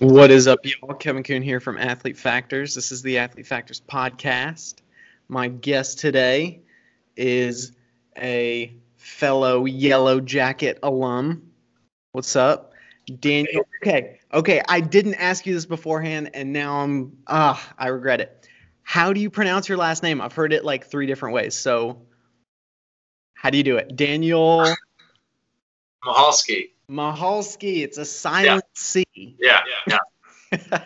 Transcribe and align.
What 0.00 0.32
is 0.32 0.48
up, 0.48 0.58
y'all? 0.64 0.94
Kevin 0.94 1.22
Kuhn 1.22 1.40
here 1.40 1.60
from 1.60 1.78
Athlete 1.78 2.16
Factors. 2.16 2.74
This 2.74 2.90
is 2.90 3.02
the 3.02 3.18
Athlete 3.18 3.46
Factors 3.46 3.80
podcast. 3.80 4.74
My 5.28 5.46
guest 5.46 6.00
today 6.00 6.62
is 7.16 7.70
a 8.18 8.74
fellow 8.96 9.66
Yellow 9.66 10.18
Jacket 10.18 10.80
alum. 10.82 11.52
What's 12.10 12.34
up? 12.34 12.72
Daniel. 13.20 13.62
Okay, 13.82 14.18
okay. 14.32 14.60
I 14.68 14.80
didn't 14.80 15.14
ask 15.14 15.46
you 15.46 15.54
this 15.54 15.66
beforehand, 15.66 16.30
and 16.34 16.52
now 16.52 16.80
I'm 16.80 17.18
ah, 17.28 17.74
I 17.78 17.86
regret 17.88 18.20
it. 18.20 18.48
How 18.82 19.12
do 19.12 19.20
you 19.20 19.30
pronounce 19.30 19.68
your 19.68 19.78
last 19.78 20.02
name? 20.02 20.20
I've 20.20 20.32
heard 20.32 20.52
it 20.52 20.64
like 20.64 20.86
three 20.86 21.06
different 21.06 21.36
ways. 21.36 21.54
So, 21.54 22.02
how 23.34 23.50
do 23.50 23.58
you 23.58 23.64
do 23.64 23.76
it? 23.76 23.94
Daniel 23.94 24.74
Michalski. 26.04 26.70
Michalski. 26.88 27.82
It's 27.82 27.98
a 27.98 28.04
silent 28.04 28.64
C. 28.74 29.04
Yeah, 29.38 29.60
yeah. 29.86 30.78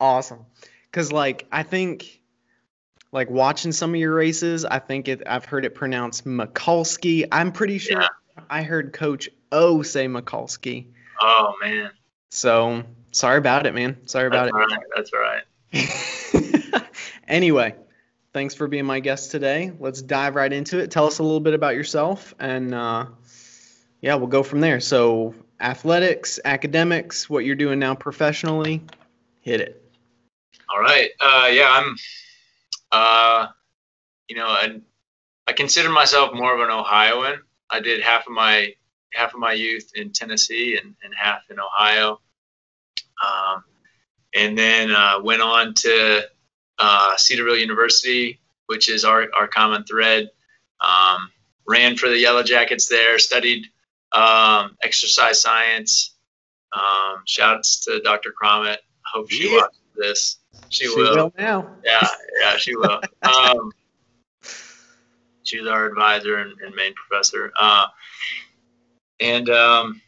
awesome. 0.00 0.46
Cause 0.92 1.12
like 1.12 1.46
I 1.52 1.62
think 1.62 2.20
like 3.12 3.30
watching 3.30 3.72
some 3.72 3.90
of 3.94 4.00
your 4.00 4.14
races, 4.14 4.64
I 4.64 4.78
think 4.78 5.08
it 5.08 5.22
I've 5.26 5.44
heard 5.44 5.64
it 5.64 5.74
pronounced 5.74 6.24
Mikulski. 6.24 7.26
I'm 7.30 7.52
pretty 7.52 7.78
sure 7.78 8.00
Yeah. 8.00 8.08
I 8.48 8.62
heard 8.62 8.92
Coach 8.92 9.28
O 9.52 9.82
say 9.82 10.06
Mikulski. 10.06 10.86
Oh 11.20 11.54
man. 11.60 11.90
So 12.30 12.82
sorry 13.12 13.38
about 13.38 13.66
it, 13.66 13.74
man. 13.74 13.96
Sorry 14.06 14.26
about 14.26 14.50
That's 14.52 14.54
all 14.54 14.60
right. 14.60 14.86
That's 14.94 15.10
all 15.12 15.20
right. 15.20 15.42
it. 15.72 16.82
anyway, 17.28 17.74
thanks 18.32 18.54
for 18.54 18.68
being 18.68 18.84
my 18.84 19.00
guest 19.00 19.30
today. 19.30 19.72
Let's 19.78 20.02
dive 20.02 20.34
right 20.34 20.52
into 20.52 20.78
it. 20.78 20.90
Tell 20.90 21.06
us 21.06 21.18
a 21.18 21.22
little 21.22 21.40
bit 21.40 21.54
about 21.54 21.74
yourself 21.74 22.34
and 22.38 22.74
uh, 22.74 23.06
yeah, 24.06 24.14
we'll 24.14 24.28
go 24.28 24.44
from 24.44 24.60
there. 24.60 24.78
So 24.78 25.34
athletics, 25.60 26.38
academics, 26.44 27.28
what 27.28 27.44
you're 27.44 27.56
doing 27.56 27.80
now 27.80 27.96
professionally, 27.96 28.80
hit 29.40 29.60
it. 29.60 29.82
All 30.72 30.80
right. 30.80 31.10
Uh, 31.18 31.48
yeah, 31.50 31.68
I'm. 31.68 31.96
Uh, 32.92 33.48
you 34.28 34.36
know, 34.36 34.46
I, 34.46 34.80
I 35.48 35.52
consider 35.52 35.90
myself 35.90 36.32
more 36.32 36.54
of 36.54 36.60
an 36.60 36.70
Ohioan. 36.70 37.40
I 37.68 37.80
did 37.80 38.00
half 38.00 38.28
of 38.28 38.32
my 38.32 38.74
half 39.12 39.34
of 39.34 39.40
my 39.40 39.54
youth 39.54 39.90
in 39.96 40.12
Tennessee 40.12 40.78
and, 40.80 40.94
and 41.02 41.12
half 41.12 41.42
in 41.50 41.58
Ohio. 41.58 42.20
Um, 43.26 43.64
and 44.36 44.56
then 44.56 44.92
uh, 44.92 45.18
went 45.20 45.42
on 45.42 45.74
to 45.74 46.28
uh, 46.78 47.16
Cedarville 47.16 47.56
University, 47.56 48.38
which 48.66 48.88
is 48.88 49.04
our, 49.04 49.26
our 49.34 49.48
common 49.48 49.82
thread. 49.82 50.30
Um, 50.80 51.32
ran 51.66 51.96
for 51.96 52.08
the 52.08 52.18
Yellow 52.18 52.44
Jackets 52.44 52.86
there, 52.86 53.18
studied 53.18 53.66
um, 54.12 54.76
exercise 54.82 55.40
science. 55.40 56.14
Um, 56.72 57.22
shouts 57.26 57.80
to 57.84 58.00
Dr. 58.00 58.32
Cromit. 58.40 58.78
Hope 59.12 59.30
she 59.30 59.50
Yeah. 59.50 59.60
watches 59.62 59.78
this. 59.96 60.36
She, 60.68 60.86
She 60.86 60.96
will. 60.96 61.16
will 61.16 61.32
now. 61.38 61.70
Yeah, 61.84 62.06
yeah, 62.40 62.56
she 62.56 62.76
will. 62.76 63.00
Um, 63.22 63.72
she 65.44 65.60
was 65.60 65.68
our 65.68 65.86
advisor 65.86 66.38
and, 66.38 66.60
and 66.60 66.74
main 66.74 66.92
professor. 66.94 67.52
Uh, 67.58 67.86
and 69.20 69.48
um, 69.48 70.02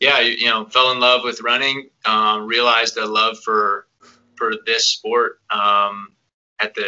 yeah, 0.00 0.20
you, 0.20 0.32
you 0.32 0.46
know, 0.46 0.66
fell 0.66 0.92
in 0.92 1.00
love 1.00 1.22
with 1.24 1.40
running. 1.40 1.88
Um, 2.04 2.46
realized 2.46 2.96
a 2.98 3.06
love 3.06 3.38
for 3.38 3.86
for 4.36 4.52
this 4.66 4.86
sport 4.86 5.40
um, 5.50 6.14
at 6.60 6.74
the 6.74 6.86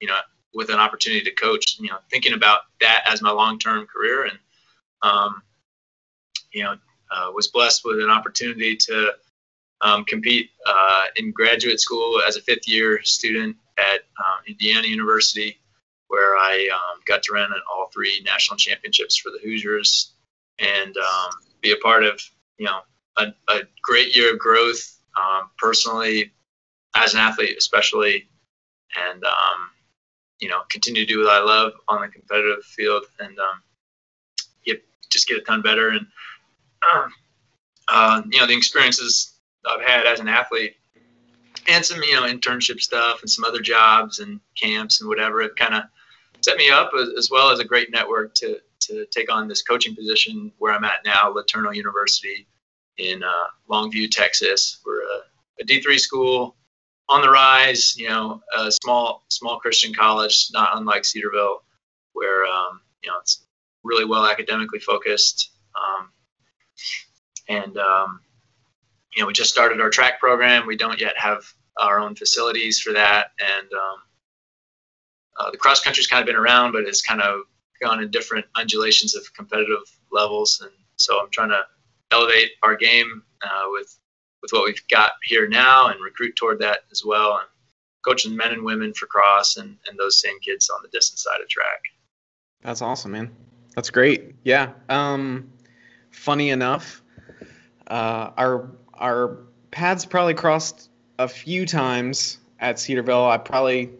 you 0.00 0.08
know 0.08 0.18
with 0.54 0.70
an 0.70 0.76
opportunity 0.78 1.22
to 1.24 1.32
coach. 1.32 1.78
You 1.78 1.88
know, 1.90 1.98
thinking 2.10 2.32
about 2.32 2.62
that 2.80 3.04
as 3.06 3.20
my 3.22 3.30
long 3.30 3.58
term 3.58 3.86
career, 3.86 4.24
and 4.24 4.38
um, 5.02 5.42
you 6.54 6.62
know, 6.62 6.76
uh, 7.10 7.30
was 7.34 7.48
blessed 7.48 7.82
with 7.84 8.00
an 8.00 8.10
opportunity 8.10 8.76
to 8.76 9.12
um, 9.80 10.04
compete 10.04 10.50
uh, 10.66 11.04
in 11.16 11.32
graduate 11.32 11.80
school 11.80 12.20
as 12.26 12.36
a 12.36 12.40
fifth 12.40 12.66
year 12.66 13.02
student 13.02 13.56
at 13.76 14.00
um, 14.18 14.42
Indiana 14.46 14.86
University, 14.86 15.58
where 16.08 16.36
I 16.36 16.68
um, 16.72 17.00
got 17.06 17.22
to 17.24 17.32
run 17.32 17.52
at 17.52 17.58
all 17.70 17.90
three 17.92 18.22
national 18.24 18.56
championships 18.56 19.16
for 19.16 19.30
the 19.30 19.38
Hoosiers 19.42 20.12
and 20.58 20.96
um, 20.96 21.30
be 21.60 21.72
a 21.72 21.76
part 21.76 22.04
of 22.04 22.20
you 22.56 22.66
know 22.66 22.80
a, 23.16 23.26
a 23.48 23.62
great 23.82 24.16
year 24.16 24.32
of 24.32 24.38
growth 24.38 24.98
um, 25.20 25.50
personally 25.58 26.32
as 26.96 27.14
an 27.14 27.20
athlete, 27.20 27.56
especially, 27.58 28.28
and 29.10 29.24
um, 29.24 29.70
you 30.40 30.48
know 30.48 30.62
continue 30.70 31.04
to 31.04 31.12
do 31.12 31.20
what 31.20 31.32
I 31.32 31.42
love 31.42 31.72
on 31.88 32.00
the 32.00 32.08
competitive 32.08 32.64
field 32.64 33.04
and 33.18 33.38
um, 33.38 33.62
get 34.64 34.84
just 35.10 35.28
get 35.28 35.38
a 35.38 35.42
ton 35.42 35.62
better 35.62 35.90
and 35.90 36.06
uh, 37.88 38.22
you 38.30 38.40
know 38.40 38.46
the 38.46 38.56
experiences 38.56 39.34
I've 39.66 39.82
had 39.82 40.06
as 40.06 40.20
an 40.20 40.28
athlete 40.28 40.76
and 41.68 41.84
some 41.84 42.02
you 42.02 42.14
know 42.14 42.22
internship 42.22 42.80
stuff 42.80 43.20
and 43.20 43.30
some 43.30 43.44
other 43.44 43.60
jobs 43.60 44.18
and 44.18 44.40
camps 44.60 45.00
and 45.00 45.08
whatever 45.08 45.42
it 45.42 45.56
kind 45.56 45.74
of 45.74 45.84
set 46.42 46.56
me 46.58 46.70
up 46.70 46.90
as, 46.98 47.08
as 47.16 47.30
well 47.30 47.50
as 47.50 47.58
a 47.58 47.64
great 47.64 47.90
network 47.90 48.34
to 48.34 48.58
to 48.80 49.06
take 49.06 49.32
on 49.32 49.48
this 49.48 49.62
coaching 49.62 49.94
position 49.94 50.52
where 50.58 50.72
I'm 50.72 50.84
at 50.84 51.04
now, 51.04 51.32
LeTourneau 51.32 51.74
University 51.74 52.46
in 52.98 53.22
uh, 53.22 53.46
Longview, 53.70 54.10
Texas. 54.10 54.80
We're 54.84 55.02
a, 55.02 55.22
a 55.60 55.64
D3 55.64 55.98
school 55.98 56.56
on 57.08 57.22
the 57.22 57.30
rise, 57.30 57.96
you 57.96 58.08
know, 58.08 58.42
a 58.56 58.70
small 58.70 59.24
small 59.28 59.58
Christian 59.58 59.94
college, 59.94 60.48
not 60.52 60.76
unlike 60.76 61.04
Cedarville, 61.04 61.62
where 62.12 62.44
um, 62.46 62.80
you 63.02 63.10
know 63.10 63.16
it's 63.20 63.46
really 63.82 64.04
well 64.04 64.26
academically 64.26 64.80
focused. 64.80 65.50
Um, 65.76 66.10
and 67.48 67.76
um, 67.76 68.20
you 69.14 69.22
know, 69.22 69.26
we 69.26 69.32
just 69.32 69.50
started 69.50 69.80
our 69.80 69.90
track 69.90 70.18
program. 70.18 70.66
We 70.66 70.76
don't 70.76 71.00
yet 71.00 71.16
have 71.16 71.44
our 71.78 71.98
own 71.98 72.14
facilities 72.14 72.80
for 72.80 72.92
that, 72.92 73.32
and 73.38 73.68
um, 73.72 73.98
uh, 75.38 75.50
the 75.50 75.56
cross 75.56 75.82
country's 75.82 76.06
kind 76.06 76.20
of 76.20 76.26
been 76.26 76.36
around, 76.36 76.72
but 76.72 76.82
it's 76.82 77.02
kind 77.02 77.20
of 77.20 77.42
gone 77.82 78.02
in 78.02 78.10
different 78.10 78.46
undulations 78.56 79.16
of 79.16 79.32
competitive 79.34 79.82
levels. 80.12 80.60
And 80.62 80.70
so 80.96 81.20
I'm 81.20 81.30
trying 81.30 81.50
to 81.50 81.62
elevate 82.10 82.52
our 82.62 82.76
game 82.76 83.22
uh, 83.42 83.64
with 83.68 83.98
with 84.42 84.52
what 84.52 84.64
we've 84.64 84.88
got 84.88 85.12
here 85.22 85.48
now 85.48 85.88
and 85.88 86.00
recruit 86.02 86.36
toward 86.36 86.58
that 86.60 86.80
as 86.92 87.02
well. 87.04 87.38
And 87.38 87.48
coaching 88.04 88.36
men 88.36 88.52
and 88.52 88.62
women 88.62 88.92
for 88.92 89.06
cross 89.06 89.56
and, 89.56 89.78
and 89.88 89.98
those 89.98 90.20
same 90.20 90.38
kids 90.40 90.68
on 90.68 90.80
the 90.82 90.88
distance 90.88 91.22
side 91.22 91.40
of 91.42 91.48
track. 91.48 91.80
That's 92.60 92.82
awesome, 92.82 93.12
man. 93.12 93.34
That's 93.74 93.88
great. 93.88 94.34
Yeah. 94.44 94.72
Um, 94.90 95.50
funny 96.14 96.50
enough, 96.50 97.02
uh, 97.86 98.30
our 98.36 98.70
our 98.94 99.38
paths 99.70 100.06
probably 100.06 100.34
crossed 100.34 100.88
a 101.18 101.28
few 101.28 101.66
times 101.66 102.38
at 102.60 102.78
Cedarville. 102.78 103.28
I 103.28 103.38
probably 103.38 103.90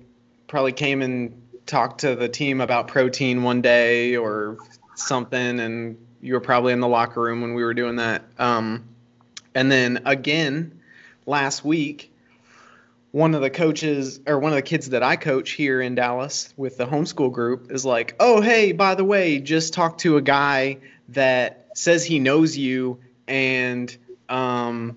probably 0.46 0.72
came 0.72 1.02
and 1.02 1.42
talked 1.66 2.00
to 2.00 2.14
the 2.14 2.28
team 2.28 2.60
about 2.60 2.88
protein 2.88 3.42
one 3.42 3.60
day 3.60 4.16
or 4.16 4.58
something, 4.94 5.60
and 5.60 5.98
you 6.20 6.34
were 6.34 6.40
probably 6.40 6.72
in 6.72 6.80
the 6.80 6.88
locker 6.88 7.20
room 7.20 7.40
when 7.42 7.54
we 7.54 7.64
were 7.64 7.74
doing 7.74 7.96
that. 7.96 8.22
Um, 8.38 8.84
and 9.54 9.70
then 9.70 10.02
again, 10.06 10.80
last 11.26 11.64
week, 11.64 12.12
one 13.10 13.34
of 13.34 13.42
the 13.42 13.50
coaches 13.50 14.20
or 14.26 14.38
one 14.38 14.52
of 14.52 14.56
the 14.56 14.62
kids 14.62 14.90
that 14.90 15.02
I 15.02 15.16
coach 15.16 15.50
here 15.50 15.80
in 15.80 15.94
Dallas 15.94 16.52
with 16.56 16.76
the 16.76 16.86
homeschool 16.86 17.32
group 17.32 17.70
is 17.70 17.84
like, 17.84 18.14
"Oh, 18.18 18.40
hey, 18.40 18.72
by 18.72 18.94
the 18.94 19.04
way, 19.04 19.40
just 19.40 19.74
talked 19.74 20.00
to 20.00 20.16
a 20.16 20.22
guy 20.22 20.78
that 21.10 21.63
says 21.74 22.04
he 22.04 22.18
knows 22.18 22.56
you 22.56 23.00
and 23.28 23.96
um 24.28 24.96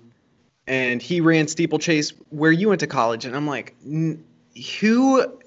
and 0.66 1.00
he 1.00 1.20
ran 1.20 1.48
steeplechase 1.48 2.12
where 2.30 2.52
you 2.52 2.68
went 2.68 2.80
to 2.80 2.86
college." 2.86 3.24
And 3.24 3.36
I'm 3.36 3.46
like, 3.46 3.74
"Who 3.82 5.38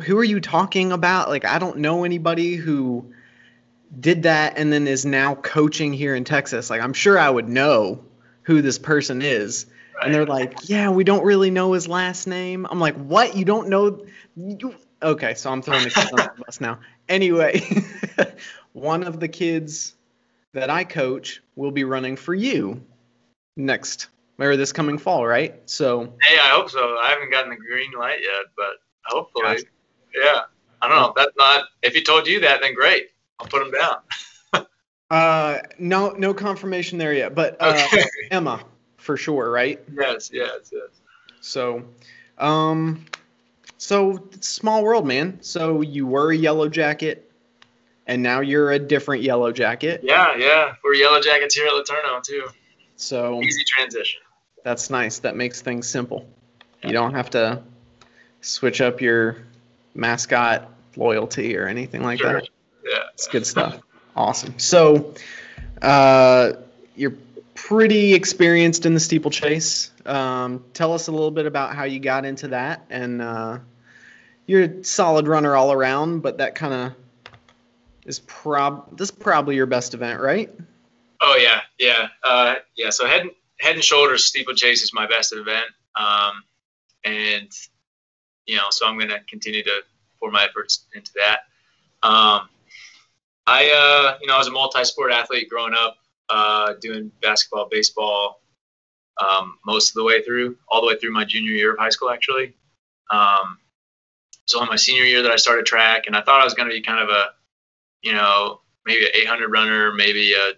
who 0.00 0.18
are 0.18 0.24
you 0.24 0.40
talking 0.40 0.92
about? 0.92 1.28
Like 1.28 1.44
I 1.44 1.58
don't 1.58 1.78
know 1.78 2.04
anybody 2.04 2.56
who 2.56 3.12
did 3.98 4.24
that 4.24 4.58
and 4.58 4.72
then 4.72 4.86
is 4.86 5.04
now 5.04 5.34
coaching 5.34 5.92
here 5.92 6.14
in 6.14 6.24
Texas. 6.24 6.70
Like 6.70 6.80
I'm 6.80 6.92
sure 6.92 7.18
I 7.18 7.28
would 7.28 7.48
know 7.48 8.04
who 8.42 8.62
this 8.62 8.78
person 8.78 9.22
is." 9.22 9.66
And 10.00 10.14
they're 10.14 10.26
like, 10.26 10.68
"Yeah, 10.68 10.90
we 10.90 11.02
don't 11.02 11.24
really 11.24 11.50
know 11.50 11.72
his 11.72 11.88
last 11.88 12.26
name." 12.26 12.66
I'm 12.70 12.80
like, 12.80 12.94
"What? 12.94 13.36
You 13.36 13.44
don't 13.44 13.68
know?" 13.68 14.06
You... 14.36 14.74
Okay, 15.02 15.34
so 15.34 15.50
I'm 15.50 15.62
throwing 15.62 15.84
the 15.84 15.90
kids 15.90 16.12
on 16.12 16.18
the 16.18 16.44
bus 16.44 16.60
now. 16.60 16.78
Anyway, 17.08 17.62
one 18.72 19.02
of 19.02 19.18
the 19.18 19.28
kids 19.28 19.94
that 20.54 20.70
I 20.70 20.84
coach 20.84 21.42
will 21.56 21.70
be 21.70 21.84
running 21.84 22.16
for 22.16 22.34
you 22.34 22.82
next 23.56 24.08
or 24.38 24.56
this 24.56 24.72
coming 24.72 24.98
fall, 24.98 25.26
right? 25.26 25.60
So 25.66 26.12
Hey, 26.22 26.38
I 26.38 26.48
hope 26.48 26.70
so. 26.70 26.96
I 26.98 27.10
haven't 27.10 27.30
gotten 27.30 27.50
the 27.50 27.56
green 27.56 27.92
light 27.98 28.20
yet, 28.22 28.46
but 28.56 28.76
hopefully, 29.04 29.44
Gotcha. 29.44 29.64
yeah. 30.14 30.40
I 30.80 30.88
don't 30.88 30.96
know. 30.96 31.12
That's 31.16 31.36
not. 31.36 31.64
If 31.82 31.94
he 31.94 32.02
told 32.02 32.26
you 32.26 32.40
that, 32.40 32.60
then 32.60 32.74
great. 32.74 33.08
I'll 33.40 33.46
put 33.48 33.62
him 33.62 33.72
down. 33.72 34.66
uh, 35.10 35.58
no, 35.78 36.10
no 36.10 36.32
confirmation 36.34 36.98
there 36.98 37.12
yet, 37.12 37.34
but 37.34 37.60
uh, 37.60 37.86
Okay. 37.86 38.04
Emma 38.30 38.62
for 38.96 39.16
sure, 39.16 39.50
right? 39.50 39.80
yes, 39.92 40.30
yes, 40.32 40.70
yes. 40.72 40.88
So, 41.40 41.84
um, 42.36 43.04
so 43.76 44.28
small 44.40 44.82
world, 44.84 45.06
man. 45.06 45.38
So 45.40 45.80
you 45.80 46.06
were 46.06 46.30
a 46.32 46.36
yellow 46.36 46.68
jacket, 46.68 47.27
and 48.08 48.22
now 48.22 48.40
you're 48.40 48.72
a 48.72 48.78
different 48.78 49.22
yellow 49.22 49.52
jacket. 49.52 50.00
Yeah, 50.02 50.34
yeah. 50.36 50.74
We're 50.82 50.94
Yellow 50.94 51.20
Jackets 51.20 51.54
here 51.54 51.66
at 51.66 51.72
LeTourneau 51.72 52.22
too. 52.22 52.48
So 52.96 53.40
easy 53.42 53.62
transition. 53.64 54.20
That's 54.64 54.90
nice. 54.90 55.20
That 55.20 55.36
makes 55.36 55.60
things 55.60 55.86
simple. 55.88 56.28
You 56.82 56.92
don't 56.92 57.14
have 57.14 57.30
to 57.30 57.62
switch 58.40 58.80
up 58.80 59.00
your 59.00 59.36
mascot 59.94 60.68
loyalty 60.96 61.56
or 61.56 61.66
anything 61.68 62.02
like 62.02 62.18
Sure. 62.18 62.40
that. 62.40 62.48
Yeah. 62.84 62.98
It's 63.14 63.28
good 63.28 63.46
stuff. 63.46 63.78
Awesome. 64.16 64.58
So, 64.58 65.14
uh, 65.82 66.52
you're 66.96 67.14
pretty 67.54 68.14
experienced 68.14 68.86
in 68.86 68.94
the 68.94 69.00
steeplechase. 69.00 69.90
Um, 70.06 70.64
tell 70.74 70.92
us 70.92 71.08
a 71.08 71.12
little 71.12 71.30
bit 71.30 71.46
about 71.46 71.74
how 71.74 71.84
you 71.84 72.00
got 72.00 72.24
into 72.24 72.48
that, 72.48 72.84
and 72.90 73.20
uh, 73.22 73.58
you're 74.46 74.62
a 74.62 74.84
solid 74.84 75.28
runner 75.28 75.54
all 75.54 75.72
around. 75.72 76.20
But 76.20 76.38
that 76.38 76.54
kind 76.54 76.74
of 76.74 76.92
is 78.08 78.18
prob 78.20 78.96
this 78.96 79.10
is 79.10 79.14
probably 79.14 79.54
your 79.54 79.66
best 79.66 79.94
event, 79.94 80.20
right? 80.20 80.50
Oh 81.20 81.36
yeah, 81.40 81.60
yeah, 81.78 82.08
uh, 82.24 82.56
yeah. 82.76 82.90
So 82.90 83.06
head 83.06 83.26
head 83.60 83.74
and 83.74 83.84
shoulders 83.84 84.24
steeplechase 84.24 84.82
is 84.82 84.92
my 84.92 85.06
best 85.06 85.32
event, 85.32 85.66
um, 85.94 86.42
and 87.04 87.50
you 88.46 88.56
know, 88.56 88.66
so 88.70 88.86
I'm 88.86 88.98
gonna 88.98 89.20
continue 89.28 89.62
to 89.62 89.82
pour 90.18 90.30
my 90.30 90.44
efforts 90.44 90.86
into 90.94 91.12
that. 91.16 91.40
Um, 92.02 92.48
I, 93.46 93.70
uh, 93.70 94.18
you 94.20 94.26
know, 94.26 94.34
I 94.34 94.38
was 94.38 94.48
a 94.48 94.50
multi-sport 94.50 95.12
athlete 95.12 95.48
growing 95.48 95.74
up, 95.74 95.96
uh, 96.28 96.74
doing 96.80 97.10
basketball, 97.22 97.68
baseball, 97.70 98.42
um, 99.18 99.58
most 99.64 99.90
of 99.90 99.94
the 99.94 100.04
way 100.04 100.22
through, 100.22 100.56
all 100.68 100.80
the 100.80 100.86
way 100.86 100.98
through 100.98 101.12
my 101.12 101.24
junior 101.24 101.52
year 101.52 101.72
of 101.72 101.78
high 101.78 101.88
school, 101.88 102.10
actually. 102.10 102.54
Um, 103.10 103.58
so 104.44 104.62
in 104.62 104.68
my 104.68 104.76
senior 104.76 105.04
year 105.04 105.22
that 105.22 105.30
I 105.30 105.36
started 105.36 105.66
track, 105.66 106.06
and 106.06 106.14
I 106.14 106.20
thought 106.20 106.40
I 106.40 106.44
was 106.44 106.54
going 106.54 106.68
to 106.68 106.74
be 106.74 106.82
kind 106.82 107.00
of 107.00 107.08
a, 107.08 107.30
you 108.02 108.12
know, 108.12 108.60
maybe 108.86 109.04
an 109.04 109.10
800 109.14 109.48
runner, 109.50 109.92
maybe 109.92 110.32
a, 110.34 110.52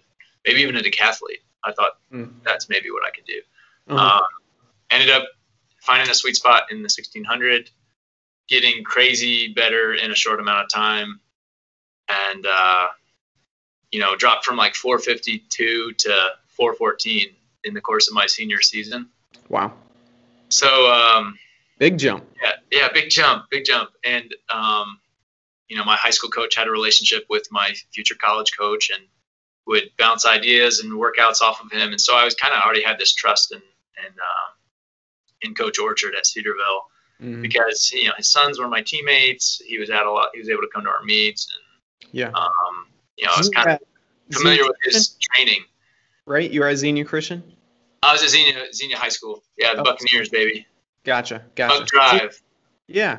maybe 0.45 0.61
even 0.61 0.75
a 0.77 0.81
decathlete. 0.81 1.41
I 1.63 1.71
thought 1.73 1.93
Mm. 2.11 2.33
that's 2.43 2.67
maybe 2.69 2.91
what 2.91 3.05
I 3.05 3.09
could 3.11 3.25
do. 3.25 3.41
Uh-huh. 3.89 4.15
Um, 4.17 4.21
ended 4.89 5.09
up 5.09 5.23
finding 5.81 6.09
a 6.09 6.13
sweet 6.13 6.35
spot 6.35 6.63
in 6.71 6.77
the 6.77 6.89
1600, 6.89 7.69
getting 8.47 8.83
crazy 8.83 9.53
better 9.53 9.93
in 9.93 10.11
a 10.11 10.15
short 10.15 10.39
amount 10.39 10.63
of 10.63 10.69
time, 10.69 11.19
and 12.09 12.45
uh, 12.45 12.87
you 13.91 13.99
know, 13.99 14.15
dropped 14.15 14.45
from 14.45 14.57
like 14.57 14.75
452 14.75 15.93
to 15.93 16.09
414 16.47 17.29
in 17.63 17.73
the 17.73 17.81
course 17.81 18.07
of 18.07 18.13
my 18.13 18.25
senior 18.25 18.61
season. 18.61 19.07
wow, 19.49 19.71
So 20.49 20.91
um, 20.91 21.37
big 21.77 21.97
jump. 21.97 22.25
yeah, 22.41 22.51
yeah, 22.71 22.87
big 22.93 23.09
jump, 23.09 23.45
big 23.49 23.65
jump. 23.65 23.91
And 24.03 24.33
um, 24.49 24.99
you 25.71 25.77
know, 25.77 25.85
my 25.85 25.95
high 25.95 26.09
school 26.09 26.29
coach 26.29 26.53
had 26.55 26.67
a 26.67 26.71
relationship 26.71 27.23
with 27.29 27.47
my 27.49 27.71
future 27.93 28.15
college 28.15 28.51
coach 28.57 28.89
and 28.89 29.01
would 29.67 29.83
bounce 29.97 30.25
ideas 30.25 30.81
and 30.81 30.91
workouts 30.91 31.39
off 31.41 31.61
of 31.63 31.71
him. 31.71 31.91
And 31.91 32.01
so 32.01 32.13
I 32.15 32.25
was 32.25 32.35
kind 32.35 32.53
of 32.53 32.59
already 32.61 32.83
had 32.83 32.99
this 32.99 33.13
trust 33.13 33.53
in 33.53 33.59
in 34.05 34.11
um, 34.11 34.49
in 35.43 35.55
Coach 35.55 35.79
Orchard 35.79 36.13
at 36.15 36.25
Cedarville 36.27 36.81
Mhm. 37.21 37.41
because 37.41 37.91
you 37.93 38.05
know 38.07 38.13
his 38.17 38.29
sons 38.29 38.59
were 38.59 38.67
my 38.67 38.81
teammates. 38.81 39.61
He 39.65 39.77
was 39.79 39.89
at 39.89 40.05
a 40.05 40.11
lot. 40.11 40.29
He 40.33 40.39
was 40.39 40.49
able 40.49 40.61
to 40.63 40.67
come 40.73 40.83
to 40.83 40.89
our 40.89 41.03
meets, 41.03 41.47
Yeah. 42.11 42.31
um, 42.33 42.87
you 43.17 43.25
know 43.25 43.31
I 43.33 43.37
was 43.37 43.49
kind 43.49 43.69
of 43.69 43.79
that 43.79 44.35
familiar 44.37 44.57
Xenia 44.63 44.67
with 44.71 44.93
his 44.93 45.15
training. 45.21 45.63
right? 46.25 46.49
You 46.51 46.63
are 46.63 46.69
a 46.69 46.75
Xenia 46.75 47.05
Christian. 47.05 47.43
I 48.03 48.11
was 48.11 48.23
at 48.23 48.29
Xenia, 48.29 48.73
Xenia 48.73 48.97
High 48.97 49.09
School. 49.09 49.43
Yeah, 49.57 49.73
the 49.75 49.81
Oh. 49.81 49.83
Buccaneers, 49.83 50.29
baby. 50.29 50.65
Gotcha. 51.05 51.45
Gotcha. 51.55 51.79
Buck 51.79 51.87
Drive. 51.87 52.41
Yeah. 52.87 53.17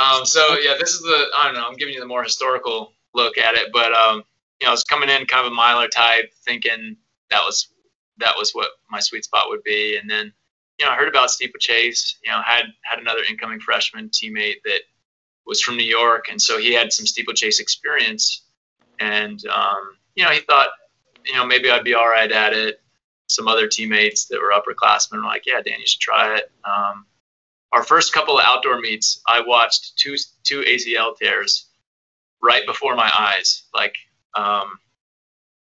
Um, 0.00 0.24
so 0.24 0.56
yeah, 0.58 0.74
this 0.78 0.90
is 0.90 1.00
the 1.00 1.26
I 1.36 1.46
don't 1.46 1.54
know. 1.54 1.66
I'm 1.66 1.76
giving 1.76 1.94
you 1.94 2.00
the 2.00 2.06
more 2.06 2.22
historical 2.22 2.92
look 3.14 3.38
at 3.38 3.54
it, 3.54 3.70
but 3.72 3.92
um, 3.92 4.22
you 4.60 4.66
know, 4.66 4.68
I 4.68 4.72
was 4.72 4.84
coming 4.84 5.08
in 5.08 5.26
kind 5.26 5.46
of 5.46 5.52
a 5.52 5.54
miler 5.54 5.88
type, 5.88 6.32
thinking 6.44 6.96
that 7.30 7.40
was 7.40 7.68
that 8.18 8.34
was 8.36 8.52
what 8.52 8.68
my 8.90 9.00
sweet 9.00 9.24
spot 9.24 9.48
would 9.48 9.62
be, 9.62 9.96
and 9.96 10.08
then 10.08 10.32
you 10.78 10.86
know, 10.86 10.92
I 10.92 10.96
heard 10.96 11.08
about 11.08 11.30
steeplechase. 11.30 12.18
You 12.24 12.30
know, 12.30 12.40
had 12.42 12.66
had 12.82 12.98
another 12.98 13.22
incoming 13.28 13.60
freshman 13.60 14.08
teammate 14.08 14.62
that 14.64 14.80
was 15.46 15.60
from 15.60 15.76
New 15.76 15.84
York, 15.84 16.28
and 16.30 16.40
so 16.40 16.58
he 16.58 16.72
had 16.72 16.92
some 16.92 17.06
steeplechase 17.06 17.60
experience, 17.60 18.44
and 19.00 19.44
um, 19.46 19.96
you 20.14 20.24
know, 20.24 20.30
he 20.30 20.40
thought, 20.40 20.68
you 21.26 21.34
know, 21.34 21.44
maybe 21.44 21.70
I'd 21.70 21.84
be 21.84 21.94
all 21.94 22.08
right 22.08 22.30
at 22.30 22.52
it. 22.52 22.80
Some 23.26 23.48
other 23.48 23.68
teammates 23.68 24.24
that 24.26 24.40
were 24.40 24.52
upperclassmen 24.52 25.18
were 25.18 25.24
like, 25.24 25.46
yeah, 25.46 25.60
Dan, 25.62 25.78
you 25.78 25.86
should 25.86 26.00
try 26.00 26.36
it. 26.36 26.50
Um, 26.64 27.06
our 27.72 27.82
first 27.82 28.12
couple 28.12 28.38
of 28.38 28.44
outdoor 28.46 28.80
meets, 28.80 29.20
I 29.26 29.40
watched 29.40 29.96
two 29.96 30.16
two 30.42 30.60
ACL 30.62 31.16
tears 31.16 31.66
right 32.42 32.64
before 32.66 32.96
my 32.96 33.10
eyes, 33.16 33.64
like 33.74 33.96
um, 34.34 34.78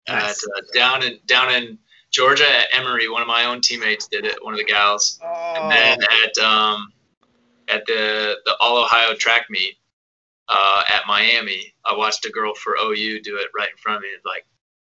Nice. 0.07 0.43
at 0.43 0.49
uh, 0.49 0.61
down 0.73 1.03
in 1.03 1.19
down 1.25 1.53
in 1.53 1.77
Georgia 2.11 2.45
at 2.45 2.67
Emory. 2.73 3.09
One 3.09 3.21
of 3.21 3.27
my 3.27 3.45
own 3.45 3.61
teammates 3.61 4.07
did 4.07 4.25
it, 4.25 4.43
one 4.43 4.53
of 4.53 4.59
the 4.59 4.65
gals, 4.65 5.19
and 5.23 5.71
then 5.71 5.99
at 6.23 6.37
um, 6.43 6.91
at 7.69 7.85
the 7.85 8.35
the 8.45 8.55
All 8.59 8.83
Ohio 8.83 9.15
track 9.15 9.45
meet 9.49 9.75
uh, 10.49 10.83
at 10.89 11.03
Miami, 11.07 11.73
I 11.85 11.95
watched 11.95 12.25
a 12.25 12.29
girl 12.29 12.53
for 12.53 12.75
OU 12.81 13.21
do 13.21 13.37
it 13.37 13.47
right 13.55 13.69
in 13.69 13.77
front 13.77 13.97
of 13.97 14.01
me, 14.03 14.09
like 14.25 14.45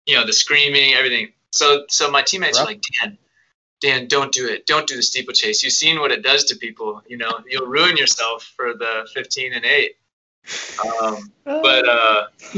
you 0.06 0.16
know 0.16 0.26
the 0.26 0.32
screaming, 0.32 0.94
everything. 0.94 1.32
So 1.50 1.84
so 1.88 2.10
my 2.10 2.22
teammates 2.22 2.58
are 2.58 2.66
like, 2.66 2.82
Dan, 3.00 3.16
Dan, 3.81 4.06
don't 4.06 4.32
do 4.32 4.49
it. 4.49 4.67
Don't 4.67 4.87
do 4.87 4.96
the 4.96 5.02
steeplechase. 5.02 5.62
You've 5.62 5.73
seen 5.73 6.00
what 6.00 6.11
it 6.11 6.23
does 6.23 6.44
to 6.44 6.56
people. 6.56 7.02
You 7.06 7.19
know, 7.19 7.40
you'll 7.49 7.67
ruin 7.67 7.96
yourself 7.96 8.52
for 8.56 8.75
the 8.75 9.06
15 9.14 9.52
and 9.52 9.64
8. 9.64 9.96
Um, 11.02 11.32
but 11.44 11.88
uh, 11.88 12.26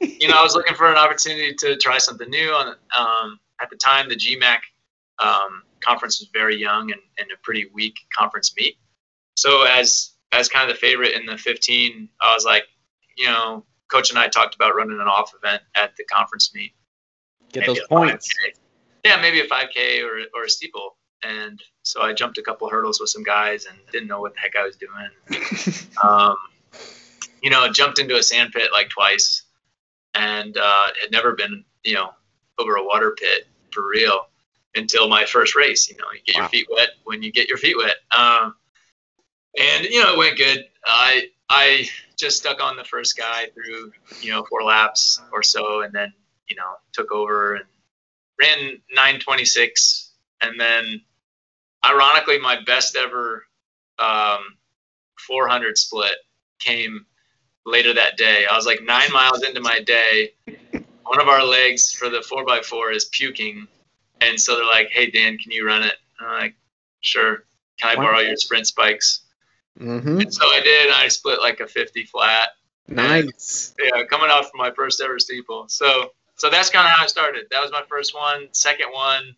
you 0.00 0.28
know, 0.28 0.34
I 0.36 0.42
was 0.42 0.54
looking 0.54 0.74
for 0.74 0.90
an 0.90 0.96
opportunity 0.96 1.54
to 1.54 1.76
try 1.76 1.98
something 1.98 2.28
new. 2.30 2.50
On 2.50 2.74
um, 2.96 3.40
at 3.60 3.68
the 3.70 3.76
time, 3.76 4.08
the 4.08 4.16
GMAC 4.16 4.58
um, 5.18 5.62
conference 5.80 6.20
was 6.20 6.28
very 6.32 6.56
young 6.56 6.90
and, 6.92 7.00
and 7.18 7.28
a 7.32 7.36
pretty 7.42 7.66
weak 7.74 7.98
conference 8.16 8.54
meet. 8.56 8.76
So 9.36 9.64
as 9.64 10.12
as 10.32 10.48
kind 10.48 10.70
of 10.70 10.74
the 10.74 10.80
favorite 10.80 11.12
in 11.12 11.26
the 11.26 11.36
15, 11.36 12.08
I 12.20 12.34
was 12.34 12.44
like, 12.44 12.64
you 13.18 13.26
know, 13.26 13.64
coach 13.88 14.10
and 14.10 14.18
I 14.18 14.28
talked 14.28 14.54
about 14.54 14.74
running 14.74 14.98
an 14.98 15.06
off 15.06 15.34
event 15.34 15.62
at 15.74 15.94
the 15.96 16.04
conference 16.04 16.54
meet. 16.54 16.72
Get 17.52 17.60
maybe 17.60 17.74
those 17.74 17.88
points. 17.88 18.32
5K. 18.32 18.61
Yeah, 19.04 19.20
maybe 19.20 19.40
a 19.40 19.46
5K 19.46 20.02
or, 20.04 20.20
or 20.34 20.44
a 20.44 20.48
steeple. 20.50 20.96
And 21.24 21.60
so 21.82 22.02
I 22.02 22.12
jumped 22.12 22.38
a 22.38 22.42
couple 22.42 22.68
hurdles 22.68 23.00
with 23.00 23.10
some 23.10 23.22
guys 23.22 23.66
and 23.66 23.76
didn't 23.92 24.08
know 24.08 24.20
what 24.20 24.34
the 24.34 24.40
heck 24.40 24.56
I 24.56 24.64
was 24.64 24.76
doing. 24.76 25.10
Um, 26.02 26.36
you 27.42 27.50
know, 27.50 27.70
jumped 27.70 27.98
into 27.98 28.16
a 28.16 28.22
sand 28.22 28.52
pit 28.52 28.70
like 28.72 28.88
twice 28.88 29.42
and 30.14 30.56
uh, 30.56 30.86
had 31.00 31.12
never 31.12 31.32
been, 31.32 31.64
you 31.84 31.94
know, 31.94 32.10
over 32.58 32.76
a 32.76 32.84
water 32.84 33.14
pit 33.18 33.46
for 33.72 33.86
real 33.86 34.26
until 34.74 35.08
my 35.08 35.24
first 35.26 35.54
race. 35.54 35.88
You 35.90 35.96
know, 35.98 36.06
you 36.12 36.20
get 36.24 36.36
Wow. 36.36 36.42
your 36.42 36.48
feet 36.48 36.66
wet 36.70 36.88
when 37.04 37.22
you 37.22 37.30
get 37.30 37.48
your 37.48 37.58
feet 37.58 37.76
wet. 37.76 37.96
Um, 38.16 38.54
and, 39.58 39.84
you 39.84 40.02
know, 40.02 40.14
it 40.14 40.18
went 40.18 40.38
good. 40.38 40.64
I, 40.86 41.28
I 41.48 41.86
just 42.16 42.38
stuck 42.38 42.62
on 42.62 42.76
the 42.76 42.84
first 42.84 43.16
guy 43.16 43.46
through, 43.54 43.92
you 44.22 44.30
know, 44.30 44.44
four 44.48 44.62
laps 44.62 45.20
or 45.32 45.42
so 45.42 45.82
and 45.82 45.92
then, 45.92 46.12
you 46.48 46.56
know, 46.56 46.74
took 46.92 47.12
over 47.12 47.56
and 47.56 47.64
ran 48.40 48.80
926 48.94 50.10
and 50.40 50.58
then 50.58 51.00
ironically 51.84 52.38
my 52.38 52.58
best 52.64 52.96
ever 52.96 53.44
um, 53.98 54.40
400 55.26 55.78
split 55.78 56.16
came 56.58 57.06
later 57.64 57.94
that 57.94 58.16
day. 58.16 58.46
I 58.50 58.56
was 58.56 58.66
like 58.66 58.82
nine 58.82 59.12
miles 59.12 59.42
into 59.44 59.60
my 59.60 59.80
day. 59.80 60.32
One 61.04 61.20
of 61.20 61.28
our 61.28 61.44
legs 61.44 61.92
for 61.92 62.08
the 62.08 62.18
4x4 62.18 62.94
is 62.94 63.04
puking 63.06 63.66
and 64.20 64.38
so 64.40 64.54
they're 64.54 64.64
like 64.64 64.88
hey 64.90 65.10
dan 65.10 65.36
can 65.38 65.50
you 65.50 65.66
run 65.66 65.82
it? 65.82 65.94
And 66.18 66.28
i'm 66.28 66.40
like 66.40 66.54
sure. 67.00 67.44
Can 67.80 67.90
i 67.90 67.96
borrow 67.96 68.20
your 68.20 68.36
sprint 68.36 68.66
spikes? 68.66 69.22
Mm-hmm. 69.80 70.20
and 70.20 70.34
so 70.34 70.46
i 70.46 70.60
did. 70.60 70.90
I 70.90 71.08
split 71.08 71.40
like 71.40 71.60
a 71.60 71.66
50 71.66 72.04
flat. 72.04 72.50
Nice. 72.88 73.74
yeah, 73.78 74.02
coming 74.04 74.28
out 74.30 74.50
from 74.50 74.58
my 74.58 74.70
first 74.72 75.00
ever 75.00 75.18
steeple. 75.18 75.66
So 75.68 76.12
so 76.36 76.50
that's 76.50 76.70
kind 76.70 76.86
of 76.86 76.92
how 76.92 77.04
I 77.04 77.06
started. 77.06 77.46
That 77.50 77.60
was 77.62 77.70
my 77.72 77.82
first 77.88 78.14
one. 78.14 78.48
Second 78.52 78.88
one, 78.92 79.36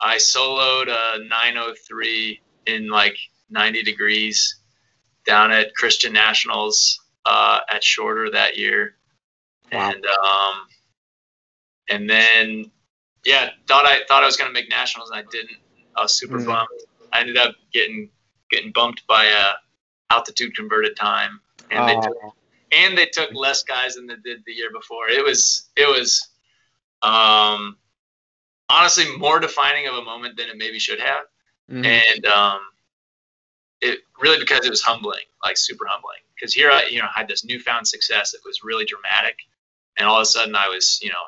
I 0.00 0.16
soloed 0.16 0.88
a 0.88 1.24
903 1.24 2.40
in 2.66 2.88
like 2.88 3.16
90 3.50 3.82
degrees 3.82 4.60
down 5.26 5.50
at 5.52 5.74
Christian 5.74 6.12
Nationals 6.12 7.00
uh, 7.26 7.60
at 7.70 7.82
Shorter 7.84 8.30
that 8.30 8.56
year, 8.56 8.94
Wow. 9.72 9.90
and 9.90 10.06
um, 10.06 10.54
and 11.90 12.08
then 12.08 12.70
yeah, 13.24 13.50
thought 13.66 13.84
I 13.86 14.00
thought 14.08 14.22
I 14.22 14.26
was 14.26 14.36
gonna 14.36 14.52
make 14.52 14.70
nationals 14.70 15.10
and 15.10 15.18
I 15.18 15.30
didn't. 15.30 15.58
I 15.96 16.02
was 16.02 16.14
super 16.18 16.38
Mm. 16.38 16.46
bummed. 16.46 16.68
I 17.12 17.20
ended 17.20 17.36
up 17.36 17.54
getting 17.72 18.10
getting 18.50 18.72
bumped 18.72 19.06
by 19.06 19.24
a 19.26 19.52
altitude 20.10 20.54
converted 20.54 20.96
time, 20.96 21.40
and 21.70 21.86
they 21.88 21.94
took 21.94 22.16
Oh, 22.22 22.32
and 22.72 22.96
they 22.96 23.06
took 23.06 23.32
less 23.34 23.62
guys 23.62 23.94
than 23.94 24.06
they 24.06 24.16
did 24.24 24.42
the 24.46 24.52
year 24.52 24.70
before. 24.72 25.08
It 25.08 25.24
was 25.24 25.68
it 25.76 25.86
was 25.86 26.28
um, 27.02 27.76
honestly 28.68 29.04
more 29.16 29.40
defining 29.40 29.86
of 29.86 29.94
a 29.94 30.02
moment 30.02 30.36
than 30.36 30.48
it 30.48 30.56
maybe 30.56 30.78
should 30.78 31.00
have, 31.00 31.24
mhm. 31.70 31.84
and 31.84 32.26
um, 32.26 32.60
it 33.80 34.00
really 34.20 34.38
because 34.38 34.64
it 34.64 34.70
was 34.70 34.82
humbling, 34.82 35.24
like 35.42 35.56
super 35.56 35.86
humbling. 35.86 36.18
Because 36.34 36.52
here 36.52 36.70
I 36.70 36.86
you 36.90 36.98
know 36.98 37.08
had 37.14 37.28
this 37.28 37.44
newfound 37.44 37.86
success 37.86 38.32
that 38.32 38.40
was 38.44 38.62
really 38.62 38.84
dramatic, 38.84 39.38
and 39.96 40.08
all 40.08 40.16
of 40.16 40.22
a 40.22 40.26
sudden 40.26 40.54
I 40.54 40.68
was 40.68 40.98
you 41.02 41.10
know 41.10 41.22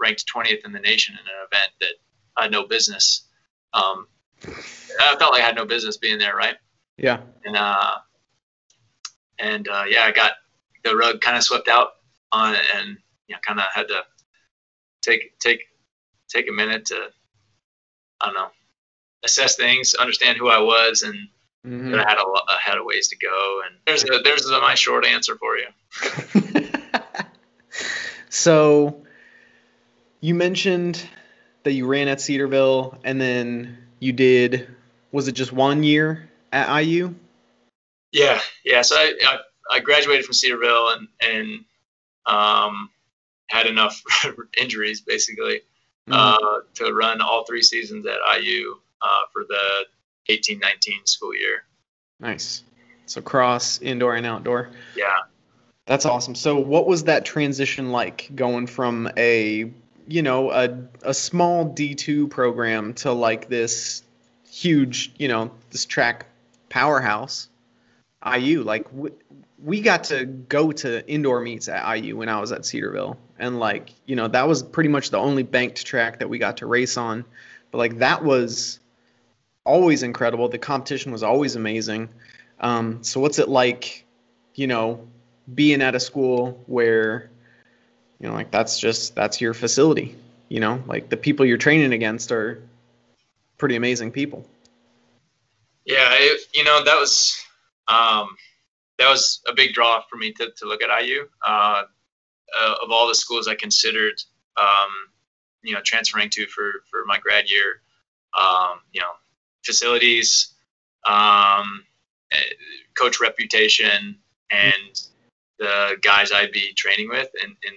ranked 0.00 0.24
20th 0.34 0.64
in 0.64 0.72
the 0.72 0.80
nation 0.80 1.14
in 1.14 1.20
an 1.20 1.46
event 1.52 1.72
that 1.80 1.94
I 2.36 2.44
had 2.44 2.52
no 2.52 2.66
business. 2.66 3.26
Um, 3.74 4.06
I 4.42 5.16
felt 5.18 5.32
like 5.32 5.42
I 5.42 5.46
had 5.46 5.56
no 5.56 5.66
business 5.66 5.98
being 5.98 6.18
there, 6.18 6.34
right? 6.34 6.56
Yeah. 6.96 7.20
And 7.44 7.56
uh, 7.56 7.96
and 9.38 9.68
uh, 9.68 9.84
yeah, 9.88 10.04
I 10.04 10.12
got 10.12 10.32
the 10.84 10.96
rug 10.96 11.20
kind 11.20 11.36
of 11.36 11.42
swept 11.42 11.68
out 11.68 11.88
on 12.32 12.54
it, 12.54 12.62
and 12.76 12.98
you 13.26 13.34
know, 13.34 13.40
kind 13.42 13.58
of 13.58 13.66
had 13.72 13.88
to 13.88 14.02
take 15.02 15.38
take 15.38 15.60
take 16.28 16.48
a 16.48 16.52
minute 16.52 16.86
to 16.86 17.08
I 18.20 18.26
don't 18.26 18.34
know 18.34 18.50
assess 19.22 19.56
things, 19.56 19.94
understand 19.94 20.38
who 20.38 20.48
I 20.48 20.58
was, 20.58 21.02
and 21.02 21.28
Mhm. 21.66 21.90
that 21.90 22.06
I 22.06 22.08
had 22.08 22.18
a 22.18 22.22
I 22.22 22.58
had 22.60 22.78
a 22.78 22.84
ways 22.84 23.08
to 23.08 23.16
go. 23.16 23.62
And 23.66 23.76
there's 23.86 24.04
a, 24.04 24.20
there's 24.22 24.46
a, 24.46 24.60
my 24.60 24.74
short 24.74 25.04
answer 25.04 25.36
for 25.36 25.56
you. 25.56 25.66
so 28.30 29.04
you 30.20 30.34
mentioned 30.34 31.02
that 31.62 31.72
you 31.72 31.86
ran 31.86 32.08
at 32.08 32.20
Cedarville 32.20 32.98
and 33.04 33.20
then 33.20 33.76
you 33.98 34.12
did 34.12 34.68
was 35.12 35.28
it 35.28 35.32
just 35.32 35.52
one 35.52 35.82
year 35.82 36.30
at 36.52 36.82
IU? 36.82 37.14
Yeah, 38.12 38.40
yeah. 38.64 38.82
So 38.82 38.96
I, 38.96 39.14
I, 39.22 39.38
I 39.70 39.78
graduated 39.80 40.24
from 40.24 40.34
Cedarville 40.34 40.88
and 40.90 41.08
and 41.20 41.64
um, 42.26 42.90
had 43.48 43.66
enough 43.66 44.02
injuries 44.60 45.00
basically 45.00 45.62
Mhm. 46.08 46.14
uh, 46.16 46.60
to 46.74 46.92
run 46.92 47.20
all 47.20 47.44
three 47.44 47.62
seasons 47.62 48.06
at 48.06 48.18
IU 48.40 48.76
uh, 49.02 49.20
for 49.32 49.44
the 49.48 49.86
18-19 50.28 51.06
school 51.06 51.34
year. 51.34 51.64
nice. 52.18 52.64
So 53.06 53.20
cross 53.20 53.80
indoor 53.82 54.14
and 54.16 54.24
outdoor. 54.26 54.70
Yeah. 54.96 55.18
That's 55.86 56.06
awesome. 56.06 56.34
So 56.36 56.56
what 56.58 56.86
was 56.86 57.04
that 57.04 57.24
transition 57.24 57.90
like 57.90 58.30
going 58.34 58.66
from 58.68 59.10
a 59.16 59.72
you 60.08 60.22
know 60.22 60.50
a 60.52 60.78
a 61.02 61.12
small 61.14 61.66
D2 61.74 62.30
program 62.30 62.94
to 62.94 63.12
like 63.12 63.48
this 63.48 64.02
huge, 64.48 65.12
you 65.18 65.28
know, 65.28 65.50
this 65.70 65.84
track 65.84 66.26
powerhouse 66.70 67.48
IU 68.24 68.62
like 68.62 68.86
we, 68.92 69.10
we 69.62 69.80
got 69.80 70.04
to 70.04 70.24
go 70.24 70.72
to 70.72 71.06
indoor 71.08 71.40
meets 71.40 71.68
at 71.68 71.96
IU 71.96 72.16
when 72.16 72.28
I 72.28 72.40
was 72.40 72.52
at 72.52 72.64
Cedarville 72.64 73.18
and 73.38 73.58
like, 73.58 73.90
you 74.06 74.16
know, 74.16 74.28
that 74.28 74.48
was 74.48 74.62
pretty 74.62 74.88
much 74.88 75.10
the 75.10 75.18
only 75.18 75.42
banked 75.42 75.84
track 75.86 76.18
that 76.20 76.28
we 76.28 76.38
got 76.38 76.58
to 76.58 76.66
race 76.66 76.96
on. 76.96 77.24
But 77.70 77.78
like 77.78 77.98
that 77.98 78.24
was 78.24 78.80
always 79.64 80.02
incredible. 80.02 80.48
The 80.48 80.58
competition 80.58 81.12
was 81.12 81.22
always 81.22 81.56
amazing. 81.56 82.08
Um, 82.60 83.02
so 83.02 83.20
what's 83.20 83.38
it 83.38 83.48
like, 83.48 84.04
you 84.54 84.66
know, 84.66 85.06
being 85.52 85.82
at 85.82 85.94
a 85.94 86.00
school 86.00 86.62
where, 86.66 87.30
you 88.18 88.28
know, 88.28 88.34
like 88.34 88.50
that's 88.50 88.78
just 88.78 89.14
that's 89.14 89.40
your 89.40 89.54
facility. 89.54 90.16
You 90.48 90.60
know, 90.60 90.82
like 90.86 91.08
the 91.08 91.16
people 91.16 91.46
you're 91.46 91.58
training 91.58 91.92
against 91.92 92.32
are 92.32 92.62
pretty 93.56 93.76
amazing 93.76 94.10
people. 94.10 94.46
Yeah, 95.84 96.08
it, 96.12 96.40
you 96.54 96.64
know 96.64 96.84
that 96.84 96.98
was 96.98 97.40
um, 97.90 98.36
that 98.98 99.08
was 99.08 99.42
a 99.48 99.54
big 99.54 99.74
draw 99.74 100.02
for 100.08 100.16
me 100.16 100.32
to, 100.32 100.50
to 100.56 100.66
look 100.66 100.82
at 100.82 101.02
IU. 101.02 101.26
Uh, 101.46 101.82
uh, 102.58 102.74
of 102.82 102.90
all 102.90 103.08
the 103.08 103.14
schools 103.14 103.48
I 103.48 103.54
considered, 103.54 104.20
um, 104.56 104.90
you 105.62 105.74
know, 105.74 105.80
transferring 105.82 106.30
to 106.30 106.46
for 106.46 106.84
for 106.90 107.04
my 107.06 107.18
grad 107.18 107.50
year, 107.50 107.82
um, 108.38 108.80
you 108.92 109.00
know, 109.00 109.12
facilities, 109.64 110.54
um, 111.04 111.84
eh, 112.32 112.38
coach 112.94 113.20
reputation, 113.20 114.16
and 114.50 115.08
the 115.58 115.96
guys 116.02 116.32
I'd 116.32 116.52
be 116.52 116.72
training 116.72 117.08
with 117.08 117.28
in, 117.42 117.50
in 117.50 117.74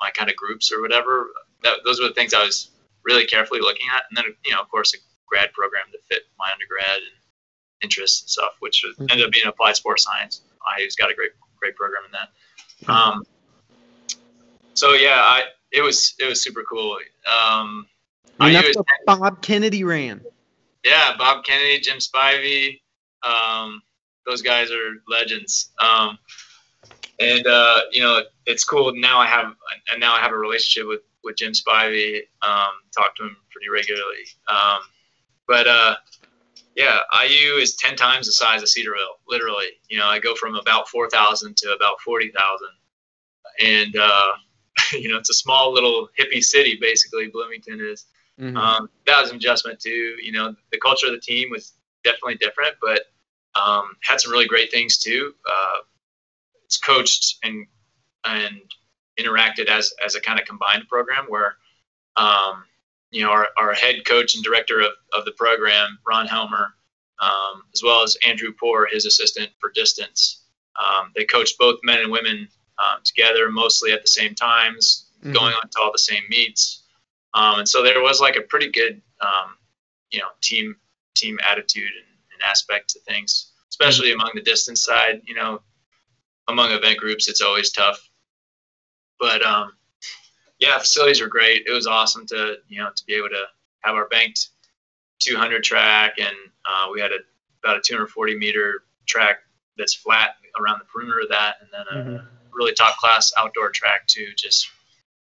my 0.00 0.10
kind 0.10 0.30
of 0.30 0.36
groups 0.36 0.70
or 0.72 0.80
whatever. 0.80 1.30
That, 1.62 1.78
those 1.84 2.00
were 2.00 2.08
the 2.08 2.14
things 2.14 2.32
I 2.32 2.44
was 2.44 2.70
really 3.04 3.26
carefully 3.26 3.60
looking 3.60 3.86
at, 3.94 4.04
and 4.08 4.16
then 4.16 4.24
you 4.44 4.52
know, 4.52 4.60
of 4.60 4.68
course, 4.68 4.94
a 4.94 4.98
grad 5.26 5.52
program 5.52 5.86
to 5.92 5.98
fit 6.08 6.22
my 6.38 6.50
undergrad 6.52 6.96
and 6.96 7.19
interests 7.82 8.22
and 8.22 8.30
stuff, 8.30 8.52
which 8.60 8.84
ended 8.98 9.22
up 9.22 9.32
being 9.32 9.46
applied 9.46 9.76
sports 9.76 10.04
science. 10.04 10.42
IU's 10.78 10.96
got 10.96 11.10
a 11.10 11.14
great 11.14 11.32
great 11.58 11.76
program 11.76 12.02
in 12.06 12.12
that. 12.12 12.92
Um, 12.92 13.24
so 14.74 14.92
yeah, 14.92 15.20
I 15.20 15.42
it 15.72 15.82
was 15.82 16.14
it 16.18 16.26
was 16.26 16.40
super 16.40 16.62
cool. 16.62 16.98
Um, 17.26 17.86
I 18.38 18.52
that's 18.52 18.76
what 18.76 18.86
Bob 19.06 19.42
Kennedy 19.42 19.84
ran. 19.84 20.20
yeah, 20.84 21.16
Bob 21.18 21.44
Kennedy, 21.44 21.80
Jim 21.80 21.98
Spivey, 21.98 22.80
um, 23.22 23.82
those 24.26 24.42
guys 24.42 24.70
are 24.70 25.02
legends. 25.08 25.70
Um, 25.78 26.18
and 27.18 27.46
uh, 27.46 27.82
you 27.92 28.02
know, 28.02 28.22
it's 28.46 28.64
cool 28.64 28.92
now. 28.94 29.18
I 29.18 29.26
have 29.26 29.54
and 29.90 30.00
now 30.00 30.14
I 30.14 30.20
have 30.20 30.32
a 30.32 30.38
relationship 30.38 30.88
with 30.88 31.00
with 31.22 31.36
Jim 31.36 31.52
Spivey. 31.52 32.22
Um, 32.42 32.72
talk 32.96 33.14
to 33.16 33.24
him 33.24 33.36
pretty 33.50 33.68
regularly. 33.68 34.24
Um, 34.48 34.80
but 35.46 35.66
uh, 35.66 35.96
yeah, 36.76 37.00
IU 37.12 37.54
is 37.54 37.76
ten 37.76 37.96
times 37.96 38.26
the 38.26 38.32
size 38.32 38.62
of 38.62 38.68
Cedarville. 38.68 39.18
Literally, 39.28 39.66
you 39.88 39.98
know, 39.98 40.06
I 40.06 40.18
go 40.18 40.34
from 40.34 40.54
about 40.54 40.88
four 40.88 41.08
thousand 41.10 41.56
to 41.58 41.72
about 41.72 42.00
forty 42.00 42.30
thousand, 42.30 42.68
and 43.60 43.96
uh, 43.96 44.32
you 44.92 45.08
know, 45.08 45.18
it's 45.18 45.30
a 45.30 45.34
small 45.34 45.72
little 45.72 46.08
hippie 46.18 46.42
city 46.44 46.78
basically. 46.80 47.28
Bloomington 47.28 47.80
is. 47.80 48.06
Mhm. 48.38 48.56
Um, 48.56 48.88
that 49.04 49.20
was 49.20 49.30
an 49.30 49.36
adjustment 49.36 49.80
too. 49.80 50.16
You 50.22 50.32
know, 50.32 50.54
the 50.72 50.78
culture 50.78 51.06
of 51.06 51.12
the 51.12 51.20
team 51.20 51.50
was 51.50 51.74
definitely 52.04 52.36
different, 52.36 52.74
but 52.80 53.02
um, 53.54 53.96
had 54.02 54.20
some 54.20 54.32
really 54.32 54.46
great 54.46 54.70
things 54.70 54.96
too. 54.98 55.34
Uh, 55.48 55.78
it's 56.64 56.78
coached 56.78 57.36
and 57.42 57.66
and 58.24 58.60
interacted 59.18 59.66
as 59.66 59.92
as 60.04 60.14
a 60.14 60.20
kind 60.20 60.40
of 60.40 60.46
combined 60.46 60.88
program 60.88 61.26
where 61.28 61.56
um, 62.16 62.64
you 63.10 63.22
know 63.22 63.30
our, 63.30 63.48
our 63.58 63.72
head 63.74 64.04
coach 64.06 64.34
and 64.34 64.44
director 64.44 64.80
of, 64.80 64.92
of 65.12 65.24
the 65.24 65.32
program, 65.32 65.98
Ron 66.06 66.26
Helmer, 66.26 66.74
um, 67.20 67.62
as 67.74 67.82
well 67.82 68.02
as 68.02 68.16
Andrew 68.26 68.52
Poor, 68.58 68.86
his 68.90 69.06
assistant 69.06 69.50
for 69.60 69.70
distance. 69.70 70.44
Um, 70.78 71.12
they 71.14 71.24
coached 71.24 71.58
both 71.58 71.78
men 71.82 72.00
and 72.00 72.10
women 72.10 72.48
um, 72.78 73.00
together, 73.04 73.50
mostly 73.50 73.92
at 73.92 74.02
the 74.02 74.08
same 74.08 74.34
times, 74.34 75.06
Mhm. 75.22 75.34
going 75.34 75.52
on 75.54 75.68
to 75.68 75.80
all 75.80 75.92
the 75.92 75.98
same 75.98 76.22
meets. 76.30 76.84
Um, 77.34 77.58
and 77.60 77.68
so 77.68 77.82
there 77.82 78.00
was 78.00 78.20
like 78.20 78.36
a 78.36 78.40
pretty 78.42 78.70
good, 78.70 79.02
um, 79.20 79.56
you 80.10 80.18
know, 80.18 80.28
team 80.40 80.76
team 81.14 81.38
attitude 81.42 81.92
and, 81.94 82.06
and 82.32 82.42
aspect 82.42 82.88
to 82.90 83.00
things, 83.00 83.52
especially 83.68 84.12
among 84.12 84.30
the 84.34 84.40
distance 84.40 84.82
side. 84.82 85.20
You 85.24 85.34
know, 85.34 85.60
among 86.48 86.70
event 86.70 86.98
groups, 86.98 87.28
it's 87.28 87.42
always 87.42 87.70
tough. 87.70 88.00
But 89.18 89.44
um, 89.44 89.72
yeah, 90.60 90.78
facilities 90.78 91.20
were 91.20 91.26
great. 91.26 91.64
It 91.66 91.72
was 91.72 91.86
awesome 91.86 92.26
to 92.26 92.56
you 92.68 92.80
know 92.80 92.90
to 92.94 93.04
be 93.06 93.14
able 93.14 93.30
to 93.30 93.44
have 93.80 93.94
our 93.94 94.06
banked 94.08 94.48
200 95.20 95.64
track, 95.64 96.14
and 96.18 96.36
uh, 96.64 96.88
we 96.92 97.00
had 97.00 97.10
a 97.12 97.18
about 97.64 97.76
a 97.76 97.80
240 97.80 98.36
meter 98.38 98.84
track 99.06 99.38
that's 99.76 99.94
flat 99.94 100.36
around 100.60 100.78
the 100.78 100.84
perimeter 100.84 101.20
of 101.20 101.28
that, 101.30 101.56
and 101.60 101.68
then 101.72 101.86
a 101.90 102.02
Mhm. 102.02 102.26
really 102.52 102.72
top 102.74 102.96
class 102.98 103.32
outdoor 103.36 103.70
track 103.70 104.06
too, 104.06 104.32
just 104.36 104.68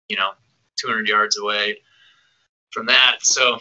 you 0.08 0.16
know 0.16 0.32
200 0.76 1.08
yards 1.08 1.38
away 1.38 1.80
from 2.70 2.86
that. 2.86 3.18
So 3.22 3.60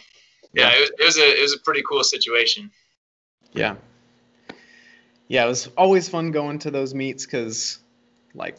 yeah, 0.53 0.71
it 0.73 0.79
was, 0.81 0.91
it 0.99 1.05
was 1.05 1.17
a 1.17 1.39
it 1.39 1.41
was 1.41 1.53
a 1.53 1.59
pretty 1.59 1.83
cool 1.87 2.03
situation. 2.03 2.71
Yeah. 3.53 3.75
Yeah, 5.27 5.45
it 5.45 5.47
was 5.47 5.67
always 5.77 6.09
fun 6.09 6.31
going 6.31 6.57
to 6.59 6.71
those 6.71 6.95
meets 6.95 7.23
because, 7.23 7.77
like, 8.33 8.57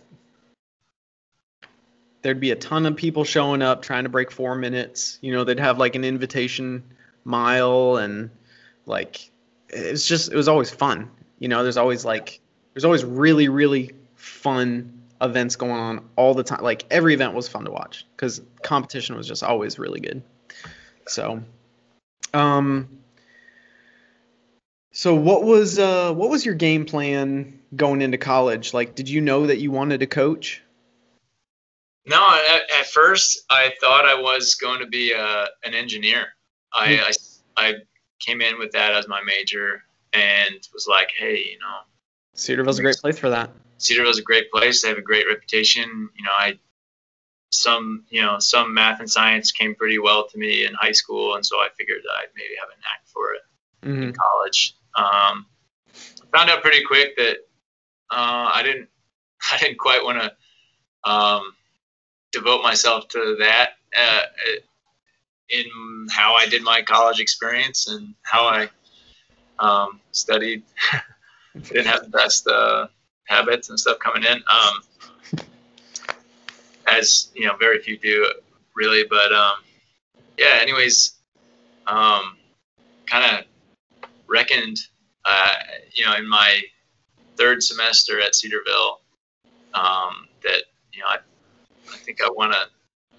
there'd 2.22 2.40
be 2.40 2.50
a 2.50 2.56
ton 2.56 2.86
of 2.86 2.96
people 2.96 3.24
showing 3.24 3.62
up 3.62 3.82
trying 3.82 4.04
to 4.04 4.10
break 4.10 4.30
four 4.30 4.54
minutes. 4.54 5.18
You 5.20 5.32
know, 5.32 5.44
they'd 5.44 5.60
have 5.60 5.78
like 5.78 5.94
an 5.94 6.04
invitation 6.04 6.82
mile 7.24 7.96
and, 7.96 8.30
like, 8.86 9.30
it's 9.68 10.06
just, 10.06 10.32
it 10.32 10.36
was 10.36 10.48
always 10.48 10.70
fun. 10.70 11.10
You 11.38 11.48
know, 11.48 11.62
there's 11.62 11.76
always 11.76 12.04
like, 12.04 12.40
there's 12.74 12.84
always 12.84 13.04
really, 13.04 13.48
really 13.48 13.92
fun 14.16 15.02
events 15.20 15.56
going 15.56 15.72
on 15.72 16.08
all 16.16 16.34
the 16.34 16.42
time. 16.42 16.62
Like, 16.62 16.84
every 16.90 17.14
event 17.14 17.34
was 17.34 17.48
fun 17.48 17.64
to 17.64 17.70
watch 17.70 18.06
because 18.16 18.42
competition 18.62 19.16
was 19.16 19.26
just 19.26 19.42
always 19.42 19.78
really 19.78 20.00
good. 20.00 20.22
So, 21.06 21.42
um, 22.34 23.00
so 24.92 25.14
what 25.14 25.44
was 25.44 25.78
uh 25.78 26.12
what 26.12 26.30
was 26.30 26.44
your 26.44 26.54
game 26.54 26.84
plan 26.84 27.60
going 27.74 28.02
into 28.02 28.18
college? 28.18 28.74
Like 28.74 28.94
did 28.94 29.08
you 29.08 29.20
know 29.20 29.46
that 29.46 29.58
you 29.58 29.70
wanted 29.70 30.00
to 30.00 30.06
coach? 30.06 30.62
No, 32.06 32.28
at, 32.54 32.62
at 32.80 32.86
first 32.86 33.44
I 33.50 33.72
thought 33.80 34.06
I 34.06 34.14
was 34.14 34.54
going 34.54 34.80
to 34.80 34.86
be 34.86 35.12
a, 35.12 35.46
an 35.64 35.74
engineer. 35.74 36.28
I, 36.72 37.12
I 37.56 37.62
I 37.62 37.74
came 38.20 38.40
in 38.40 38.58
with 38.58 38.72
that 38.72 38.92
as 38.92 39.08
my 39.08 39.20
major 39.22 39.82
and 40.12 40.54
was 40.72 40.86
like, 40.88 41.10
hey, 41.16 41.36
you 41.36 41.58
know, 41.58 41.80
Cedarville's 42.34 42.78
a 42.78 42.82
great 42.82 42.96
place 42.96 43.18
for 43.18 43.28
that. 43.30 43.50
Cedarville's 43.78 44.18
a 44.18 44.22
great 44.22 44.50
place. 44.50 44.82
They 44.82 44.88
have 44.88 44.98
a 44.98 45.02
great 45.02 45.26
reputation. 45.26 46.08
You 46.16 46.24
know, 46.24 46.32
I 46.32 46.58
some 47.50 48.04
you 48.10 48.22
know 48.22 48.38
some 48.38 48.72
math 48.72 49.00
and 49.00 49.10
science 49.10 49.50
came 49.52 49.74
pretty 49.74 49.98
well 49.98 50.26
to 50.28 50.38
me 50.38 50.64
in 50.64 50.74
high 50.74 50.92
school, 50.92 51.34
and 51.34 51.44
so 51.44 51.58
I 51.58 51.68
figured 51.76 52.02
that 52.02 52.12
I'd 52.18 52.28
maybe 52.36 52.54
have 52.60 52.68
a 52.68 52.80
knack 52.80 53.06
for 53.06 53.34
it 53.34 53.42
hmm 53.82 54.02
in 54.02 54.12
college. 54.12 54.76
Um, 54.94 55.46
found 56.32 56.50
out 56.50 56.62
pretty 56.62 56.84
quick 56.84 57.16
that 57.16 57.38
uh, 58.10 58.50
I 58.54 58.62
didn't 58.62 58.88
I 59.52 59.58
didn't 59.58 59.78
quite 59.78 60.04
want 60.04 60.22
to 60.22 61.10
um, 61.10 61.54
devote 62.32 62.62
myself 62.62 63.08
to 63.08 63.36
that. 63.40 63.70
Uh, 63.96 64.22
in 65.50 65.66
how 66.10 66.34
I 66.34 66.46
did 66.46 66.62
my 66.62 66.80
college 66.80 67.18
experience 67.18 67.88
and 67.88 68.14
how 68.22 68.44
I 68.44 68.68
um, 69.58 70.00
studied. 70.12 70.62
didn't 71.62 71.86
have 71.86 72.04
the 72.04 72.10
best 72.10 72.46
uh, 72.46 72.86
habits 73.26 73.70
and 73.70 73.78
stuff 73.78 73.98
coming 73.98 74.24
in, 74.24 74.42
um, 74.48 75.40
as 76.86 77.28
you 77.34 77.46
know, 77.46 77.56
very 77.56 77.80
few 77.80 77.98
do 77.98 78.32
really. 78.74 79.04
But 79.08 79.32
um, 79.32 79.54
yeah, 80.38 80.58
anyways, 80.60 81.12
um, 81.86 82.36
kind 83.06 83.38
of 83.38 84.08
reckoned, 84.28 84.78
uh, 85.24 85.52
you 85.92 86.04
know, 86.04 86.14
in 86.16 86.28
my 86.28 86.60
third 87.36 87.62
semester 87.62 88.20
at 88.20 88.34
Cedarville, 88.34 89.00
um, 89.74 90.28
that 90.42 90.62
you 90.92 91.00
know, 91.00 91.06
I, 91.08 91.18
I 91.92 91.96
think 91.96 92.22
I 92.22 92.28
want 92.30 92.52
to 92.52 93.16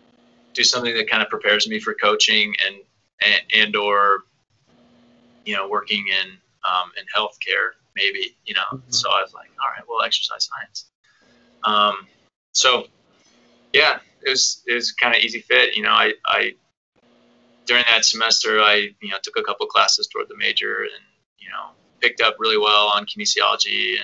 do 0.54 0.64
something 0.64 0.94
that 0.96 1.10
kind 1.10 1.24
of 1.24 1.30
prepares 1.30 1.68
me 1.68 1.80
for 1.80 1.94
coaching 1.94 2.56
and 2.66 2.76
and, 3.22 3.42
and 3.54 3.76
or 3.76 4.24
you 5.46 5.56
know 5.56 5.68
working 5.68 6.08
in 6.08 6.32
um, 6.64 6.92
in 6.98 7.06
healthcare 7.16 7.72
maybe 7.96 8.36
you 8.46 8.54
know 8.54 8.62
mm-hmm. 8.74 8.92
so 8.92 9.10
i 9.10 9.22
was 9.22 9.34
like 9.34 9.50
all 9.60 9.70
right 9.76 9.84
well 9.88 10.02
exercise 10.04 10.50
science 10.50 10.86
um, 11.64 12.08
so 12.54 12.88
yeah 13.74 14.00
it 14.26 14.30
was 14.30 14.64
it 14.68 14.74
was 14.74 14.92
kind 14.92 15.16
of 15.16 15.22
easy 15.22 15.40
fit 15.40 15.76
you 15.76 15.84
know 15.84 15.92
i 15.92 16.14
i 16.26 16.54
during 17.66 17.84
that 17.90 18.06
semester 18.06 18.62
i 18.62 18.90
you 19.02 19.10
know 19.10 19.18
took 19.24 19.38
a 19.38 19.44
couple 19.44 19.66
classes 19.66 20.08
toward 20.08 20.28
the 20.28 20.38
major 20.38 20.82
and 20.82 21.04
you 21.38 21.50
know 21.50 21.70
picked 22.00 22.22
up 22.22 22.36
really 22.40 22.58
well 22.58 22.92
on 22.96 23.06
kinesiology 23.06 23.96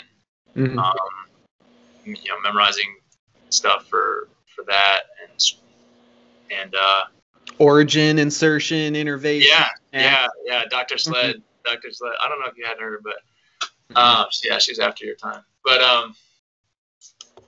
and 0.56 0.68
mm-hmm. 0.68 0.80
um, 0.80 0.94
you 2.06 2.30
know 2.30 2.40
memorizing 2.44 2.96
stuff 3.50 3.88
for 3.88 4.28
for 4.58 4.66
that 4.66 5.02
and 5.24 5.44
and 6.62 6.76
uh, 6.76 7.04
origin, 7.60 8.20
insertion, 8.20 8.96
innervation. 8.96 9.52
Yeah, 9.52 9.68
yeah, 9.94 10.28
yeah. 10.46 10.64
Dr. 10.70 10.96
Mm-hmm. 10.96 11.12
Sled, 11.12 11.36
mm-hmm. 11.36 11.74
Dr. 11.76 11.92
Sled. 11.92 12.14
I 12.24 12.28
don't 12.28 12.40
know 12.40 12.48
if 12.48 12.58
you 12.58 12.66
had 12.66 12.80
her, 12.80 13.00
but 13.04 13.18
mm-hmm. 13.62 13.98
um, 13.98 14.28
yeah, 14.44 14.58
she's 14.58 14.80
after 14.80 15.06
your 15.06 15.16
time. 15.16 15.44
But 15.64 15.82
um, 15.82 16.16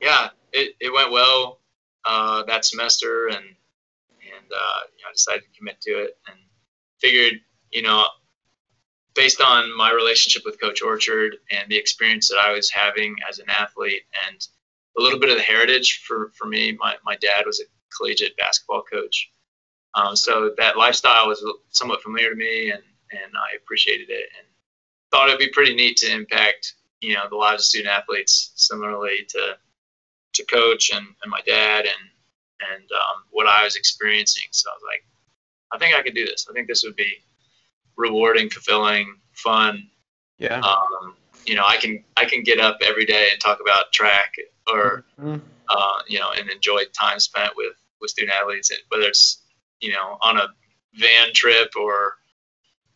yeah, 0.02 0.30
it, 0.54 0.76
it 0.80 0.94
went 0.94 1.12
well 1.12 1.60
uh, 2.06 2.44
that 2.44 2.66
semester, 2.66 3.28
and 3.28 3.38
and 3.38 4.52
uh, 4.52 4.80
you 4.98 5.04
know, 5.04 5.10
I 5.10 5.12
decided 5.14 5.44
to 5.44 5.58
commit 5.58 5.82
to 5.82 5.92
it, 6.04 6.18
and 6.28 6.38
figured, 7.00 7.40
you 7.72 7.82
know, 7.82 8.06
based 9.16 9.42
on 9.42 9.76
my 9.76 9.92
relationship 9.92 10.44
with 10.46 10.60
Coach 10.60 10.82
Orchard 10.82 11.38
and 11.52 11.70
the 11.70 11.78
experience 11.78 12.30
that 12.30 12.38
I 12.38 12.52
was 12.52 12.70
having 12.70 13.16
as 13.28 13.40
an 13.40 13.50
athlete, 13.50 14.04
and 14.28 14.48
a 14.98 15.02
little 15.02 15.20
bit 15.20 15.30
of 15.30 15.38
the 15.38 15.44
heritage 15.44 16.04
for 16.06 16.32
for 16.36 16.46
me. 16.46 16.78
My 16.80 16.96
my 17.06 17.16
dad 17.18 17.46
was 17.46 17.60
a 17.60 17.64
collegiate 17.96 18.38
basketball 18.38 18.84
coach. 18.84 19.32
Um, 19.96 20.16
so 20.16 20.54
that 20.58 20.78
lifestyle 20.78 21.28
was 21.28 21.44
somewhat 21.70 22.02
familiar 22.02 22.30
to 22.30 22.36
me, 22.36 22.72
and 22.72 22.84
and 23.12 23.32
I 23.36 23.56
appreciated 23.58 24.10
it, 24.10 24.30
and 24.38 24.48
thought 25.12 25.28
it'd 25.28 25.40
be 25.40 25.50
pretty 25.50 25.76
neat 25.76 25.98
to 25.98 26.12
impact 26.12 26.76
you 27.02 27.14
know 27.14 27.24
the 27.30 27.36
lives 27.36 27.64
of 27.64 27.66
student 27.66 27.94
athletes 27.94 28.52
similarly 28.56 29.26
to 29.30 29.58
to 30.34 30.46
coach 30.46 30.92
and, 30.94 31.06
and 31.24 31.32
my 31.32 31.42
dad 31.46 31.86
and 31.86 32.10
and 32.74 32.90
um, 32.92 33.24
what 33.32 33.48
I 33.48 33.64
was 33.64 33.76
experiencing. 33.76 34.44
So 34.52 34.70
I 34.70 34.74
was 34.74 34.84
like, 34.92 35.06
I 35.72 35.78
think 35.78 35.96
I 35.96 36.02
could 36.02 36.16
do 36.16 36.26
this. 36.26 36.48
I 36.50 36.54
think 36.54 36.68
this 36.68 36.84
would 36.84 36.96
be 36.96 37.24
rewarding, 37.96 38.50
fulfilling, 38.50 39.18
fun. 39.34 39.90
Yeah. 40.38 40.60
Um, 40.60 41.16
you 41.46 41.56
know, 41.56 41.66
I 41.66 41.78
can 41.78 42.04
I 42.18 42.26
can 42.26 42.44
get 42.44 42.60
up 42.60 42.78
every 42.84 43.06
day 43.06 43.30
and 43.32 43.40
talk 43.40 43.60
about 43.62 43.92
track 43.92 44.36
or 44.72 45.06
mm-hmm. 45.20 45.38
uh, 45.70 46.02
you 46.08 46.20
know 46.20 46.32
and 46.38 46.50
enjoy 46.50 46.84
time 46.98 47.20
spent 47.20 47.54
with 47.56 47.74
with 48.02 48.12
student 48.12 48.36
athletes, 48.40 48.72
whether 48.90 49.04
it's 49.04 49.42
you 49.80 49.92
know 49.92 50.18
on 50.22 50.38
a 50.38 50.48
van 50.96 51.34
trip 51.34 51.72
or 51.80 52.14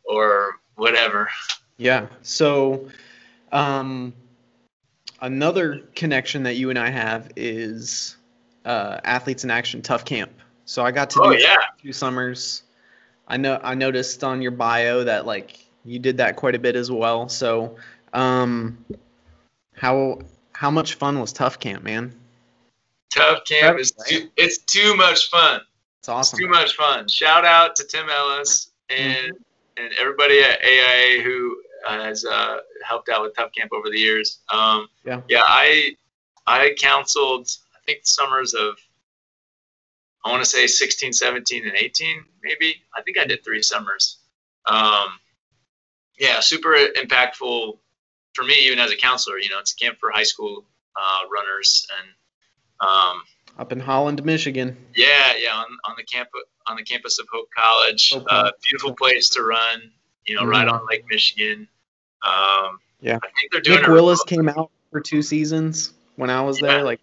or 0.04 0.56
whatever. 0.76 1.30
Yeah. 1.78 2.08
So, 2.22 2.90
um, 3.52 4.14
another 5.22 5.80
connection 5.96 6.44
that 6.44 6.56
you 6.56 6.70
and 6.70 6.80
I 6.80 6.90
have 6.90 7.32
is 7.36 8.18
uh, 8.66 9.00
athletes 9.04 9.44
in 9.44 9.52
action 9.52 9.82
tough 9.82 10.06
camp. 10.06 10.32
So 10.66 10.84
I 10.84 10.92
got 10.92 11.10
to 11.12 11.22
oh, 11.22 11.34
do 11.34 11.40
yeah. 11.40 11.56
a 11.56 11.80
few 11.80 11.94
summers. 11.94 12.64
I 13.28 13.38
know 13.38 13.60
I 13.64 13.76
noticed 13.76 14.24
on 14.24 14.42
your 14.42 14.52
bio 14.52 15.04
that 15.04 15.26
like 15.26 15.60
you 15.86 16.00
did 16.00 16.18
that 16.18 16.36
quite 16.36 16.56
a 16.56 16.60
bit 16.60 16.76
as 16.76 16.92
well. 16.92 17.28
So, 17.30 17.78
um, 18.14 18.86
how 19.76 20.20
how 20.54 20.72
much 20.72 20.96
fun 20.96 21.20
was 21.20 21.34
tough 21.34 21.60
camp, 21.60 21.84
man? 21.84 22.14
Tough 23.14 23.44
camp 23.46 23.80
is 23.80 23.92
too, 23.92 24.30
it's 24.38 24.60
too 24.60 24.96
much 24.96 25.30
fun. 25.30 25.62
It's 26.00 26.10
awesome. 26.10 26.38
It's 26.38 26.46
too 26.46 26.50
much 26.50 26.76
fun. 26.76 27.08
Shout 27.08 27.46
out 27.46 27.76
to 27.76 27.84
Tim 27.86 28.10
Ellis 28.10 28.72
and 28.90 29.34
mm-hmm. 29.34 29.84
and 29.84 29.94
everybody 30.00 30.42
at 30.42 30.64
AIA 30.64 31.22
who 31.22 31.58
has 31.88 32.26
uh, 32.26 32.58
helped 32.84 33.10
out 33.10 33.22
with 33.22 33.36
Tough 33.36 33.52
Camp 33.52 33.72
over 33.74 33.90
the 33.90 34.00
years. 34.00 34.40
Um, 34.50 34.88
yeah. 35.06 35.22
Yeah, 35.28 35.44
I 35.46 35.96
I 36.48 36.76
counseled 36.80 37.50
I 37.76 37.80
think 37.86 38.02
summers 38.04 38.54
of 38.54 38.78
I 40.26 40.32
want 40.32 40.44
to 40.44 40.50
say 40.50 40.68
16, 40.68 41.14
17, 41.14 41.68
and 41.68 41.76
18 41.76 42.24
maybe. 42.44 42.76
I 42.96 43.02
think 43.02 43.18
I 43.18 43.26
did 43.26 43.44
three 43.44 43.62
summers. 43.62 44.18
Um, 44.66 45.20
yeah, 46.18 46.40
super 46.40 46.76
impactful 46.98 47.78
for 48.34 48.44
me 48.44 48.56
even 48.66 48.80
as 48.80 48.92
a 48.92 48.96
counselor. 48.96 49.38
You 49.40 49.50
know, 49.50 49.60
it's 49.60 49.74
a 49.74 49.76
camp 49.76 49.98
for 50.00 50.12
high 50.12 50.24
school 50.24 50.66
uh, 50.96 51.28
runners 51.32 51.86
and 52.00 52.10
um, 52.80 53.24
Up 53.58 53.72
in 53.72 53.80
Holland, 53.80 54.24
Michigan. 54.24 54.78
Yeah, 54.96 55.34
yeah, 55.40 55.56
on, 55.56 55.66
on 55.86 55.96
the 55.98 56.04
campus 56.04 56.42
on 56.66 56.78
the 56.78 56.84
campus 56.84 57.20
of 57.20 57.28
Hope 57.32 57.50
College. 57.56 58.14
Hope 58.14 58.26
uh, 58.30 58.52
beautiful 58.64 58.96
place 58.96 59.30
to 59.30 59.44
run. 59.44 59.92
You 60.26 60.36
know, 60.36 60.42
mm-hmm. 60.42 60.50
right 60.52 60.68
on 60.68 60.86
Lake 60.90 61.06
Michigan. 61.10 61.68
Um, 62.26 62.80
yeah, 63.02 63.18
I 63.18 63.28
think 63.40 63.52
they're 63.52 63.62
doing. 63.62 63.80
Nick 63.82 63.88
Willis 63.88 64.24
came 64.24 64.48
out 64.50 64.72
for 64.92 65.02
two 65.02 65.22
seasons 65.22 65.94
when 66.16 66.30
I 66.30 66.42
was 66.42 66.62
yeah. 66.62 66.68
there. 66.68 66.84
Like, 66.84 67.02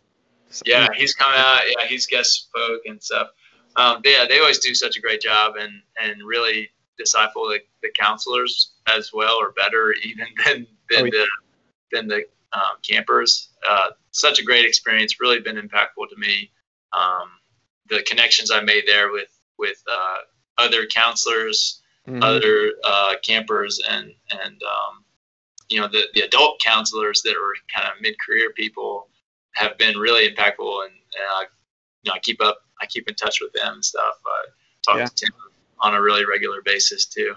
yeah, 0.64 0.88
he's 0.94 1.14
come 1.14 1.32
out. 1.34 1.60
Yeah, 1.66 1.86
he's 1.86 2.06
guest 2.06 2.32
spoke 2.32 2.82
and 2.86 3.02
stuff. 3.02 3.28
Um, 3.76 4.00
yeah, 4.04 4.24
they 4.28 4.38
always 4.40 4.58
do 4.58 4.74
such 4.74 4.96
a 4.96 5.00
great 5.00 5.20
job 5.20 5.54
and 5.56 5.82
and 6.02 6.22
really 6.24 6.70
disciple 6.98 7.48
the, 7.48 7.60
the 7.82 7.90
counselors 7.98 8.72
as 8.86 9.10
well, 9.12 9.36
or 9.36 9.52
better 9.52 9.92
even 10.04 10.26
than 10.46 10.66
than 10.90 11.02
oh, 11.02 11.04
yeah. 11.04 11.10
the 11.10 11.26
than 11.92 12.08
the 12.08 12.24
um, 12.52 12.76
campers. 12.82 13.50
Uh, 13.68 13.90
such 14.10 14.38
a 14.38 14.44
great 14.44 14.64
experience, 14.64 15.20
really 15.20 15.40
been 15.40 15.56
impactful 15.56 16.08
to 16.08 16.16
me. 16.16 16.50
Um, 16.92 17.30
the 17.88 18.02
connections 18.02 18.50
I 18.50 18.60
made 18.60 18.84
there 18.86 19.12
with 19.12 19.28
with 19.58 19.82
uh, 19.90 20.16
other 20.58 20.86
counselors, 20.86 21.82
mm-hmm. 22.08 22.22
other 22.22 22.72
uh, 22.84 23.14
campers, 23.22 23.80
and 23.88 24.12
and 24.30 24.62
um, 24.62 25.04
you 25.68 25.80
know 25.80 25.88
the, 25.88 26.04
the 26.14 26.22
adult 26.22 26.60
counselors 26.60 27.22
that 27.22 27.32
are 27.32 27.54
kind 27.74 27.88
of 27.88 28.00
mid 28.00 28.16
career 28.24 28.52
people 28.54 29.08
have 29.54 29.76
been 29.78 29.98
really 29.98 30.28
impactful, 30.28 30.84
and, 30.84 30.92
and 30.92 31.26
I, 31.32 31.42
you 32.02 32.10
know, 32.10 32.14
I 32.14 32.18
keep 32.20 32.40
up, 32.40 32.58
I 32.80 32.86
keep 32.86 33.08
in 33.08 33.14
touch 33.14 33.40
with 33.40 33.52
them 33.52 33.74
and 33.74 33.84
stuff. 33.84 34.14
I 34.26 34.44
talk 34.84 34.98
yeah. 34.98 35.06
to 35.06 35.14
Tim 35.14 35.32
on 35.80 35.94
a 35.94 36.00
really 36.00 36.24
regular 36.24 36.62
basis 36.62 37.06
too. 37.06 37.34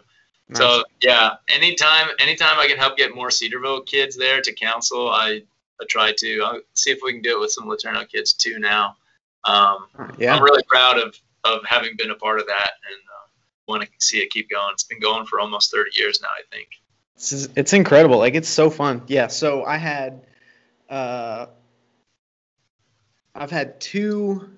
Nice. 0.54 0.62
So 0.62 0.84
yeah, 1.02 1.36
anytime 1.50 2.10
anytime 2.20 2.60
I 2.60 2.68
can 2.68 2.78
help 2.78 2.98
get 2.98 3.16
more 3.16 3.32
Cedarville 3.32 3.82
kids 3.82 4.16
there 4.16 4.42
to 4.42 4.54
counsel, 4.54 5.10
I, 5.10 5.42
I 5.82 5.86
try 5.90 6.14
to. 6.18 6.42
I'll 6.44 6.62
see 6.74 6.92
if 6.92 7.00
we 7.04 7.14
can 7.14 7.22
do 7.22 7.38
it 7.38 7.40
with 7.40 7.52
some 7.52 7.66
LeTourneau 7.66 8.08
kids 8.08 8.34
too 8.34 8.60
now. 8.60 8.96
Um, 9.46 9.88
yeah. 10.18 10.36
I'm 10.36 10.44
really 10.44 10.64
proud 10.68 11.00
of 11.00 11.16
of 11.44 11.60
having 11.66 11.96
been 11.98 12.12
a 12.12 12.16
part 12.16 12.40
of 12.40 12.48
that 12.48 12.72
and 12.90 13.00
uh, 13.10 13.28
want 13.68 13.84
to 13.84 13.90
see 14.00 14.20
it 14.20 14.30
keep 14.30 14.50
going. 14.50 14.70
It's 14.74 14.84
been 14.84 15.00
going 15.00 15.26
for 15.26 15.40
almost 15.40 15.72
30 15.72 15.92
years 15.98 16.22
now, 16.22 16.30
I 16.30 16.56
think. 16.56 16.70
It's, 17.16 17.50
it's 17.56 17.74
incredible. 17.74 18.18
Like 18.18 18.36
it's 18.36 18.48
so 18.48 18.70
fun. 18.70 19.02
Yeah. 19.08 19.28
So 19.28 19.66
I 19.66 19.76
had, 19.76 20.26
uh, 20.90 21.48
I've 23.36 23.52
had 23.52 23.82
two 23.82 24.50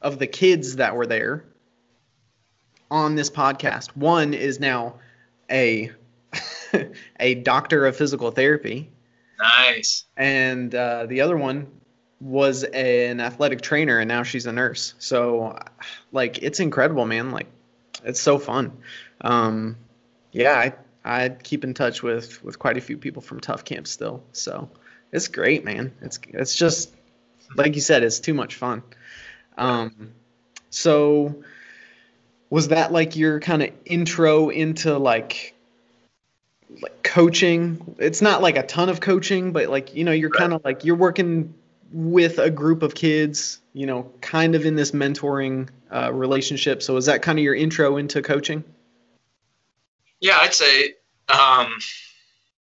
of 0.00 0.18
the 0.18 0.26
kids 0.26 0.76
that 0.76 0.94
were 0.94 1.06
there 1.06 1.44
on 2.90 3.14
this 3.14 3.30
podcast. 3.30 3.96
One 3.96 4.34
is 4.34 4.60
now 4.60 4.96
a 5.50 5.92
a 7.20 7.34
doctor 7.34 7.86
of 7.86 7.96
physical 7.96 8.30
therapy. 8.30 8.90
Nice. 9.38 10.04
And 10.16 10.74
uh, 10.74 11.06
the 11.06 11.20
other 11.20 11.36
one 11.36 11.68
was 12.20 12.64
an 12.64 13.20
athletic 13.20 13.60
trainer, 13.60 13.98
and 13.98 14.08
now 14.08 14.22
she's 14.22 14.46
a 14.46 14.52
nurse. 14.52 14.94
So, 14.98 15.58
like, 16.12 16.38
it's 16.42 16.60
incredible, 16.60 17.04
man. 17.04 17.30
Like, 17.30 17.48
it's 18.04 18.20
so 18.20 18.38
fun. 18.38 18.78
Um, 19.20 19.76
yeah, 20.32 20.52
I 20.52 20.72
I 21.04 21.28
keep 21.30 21.64
in 21.64 21.74
touch 21.74 22.02
with 22.02 22.42
with 22.42 22.58
quite 22.58 22.76
a 22.76 22.80
few 22.80 22.98
people 22.98 23.22
from 23.22 23.40
Tough 23.40 23.64
Camp 23.64 23.86
still. 23.86 24.22
So 24.32 24.70
it's 25.12 25.28
great, 25.28 25.64
man. 25.64 25.94
It's 26.02 26.18
it's 26.28 26.54
just 26.54 26.94
like 27.54 27.74
you 27.74 27.80
said, 27.80 28.02
it's 28.02 28.20
too 28.20 28.34
much 28.34 28.56
fun. 28.56 28.82
Um, 29.56 30.12
so 30.70 31.42
was 32.50 32.68
that 32.68 32.92
like 32.92 33.16
your 33.16 33.40
kind 33.40 33.62
of 33.62 33.70
intro 33.84 34.48
into 34.48 34.96
like 34.98 35.54
like 36.82 37.02
coaching 37.02 37.94
it's 37.98 38.20
not 38.20 38.42
like 38.42 38.56
a 38.56 38.62
ton 38.64 38.88
of 38.88 39.00
coaching 39.00 39.52
but 39.52 39.68
like 39.68 39.94
you 39.94 40.04
know 40.04 40.12
you're 40.12 40.30
kind 40.30 40.52
of 40.52 40.64
like 40.64 40.84
you're 40.84 40.96
working 40.96 41.54
with 41.92 42.38
a 42.38 42.50
group 42.50 42.82
of 42.82 42.94
kids, 42.94 43.60
you 43.72 43.86
know, 43.86 44.10
kind 44.20 44.54
of 44.54 44.66
in 44.66 44.74
this 44.74 44.90
mentoring 44.90 45.68
uh, 45.90 46.12
relationship. 46.12 46.82
So 46.82 46.96
is 46.96 47.06
that 47.06 47.22
kind 47.22 47.38
of 47.38 47.44
your 47.44 47.54
intro 47.54 47.96
into 47.96 48.22
coaching? 48.22 48.64
Yeah, 50.20 50.38
I'd 50.40 50.54
say, 50.54 50.94
um, 51.28 51.72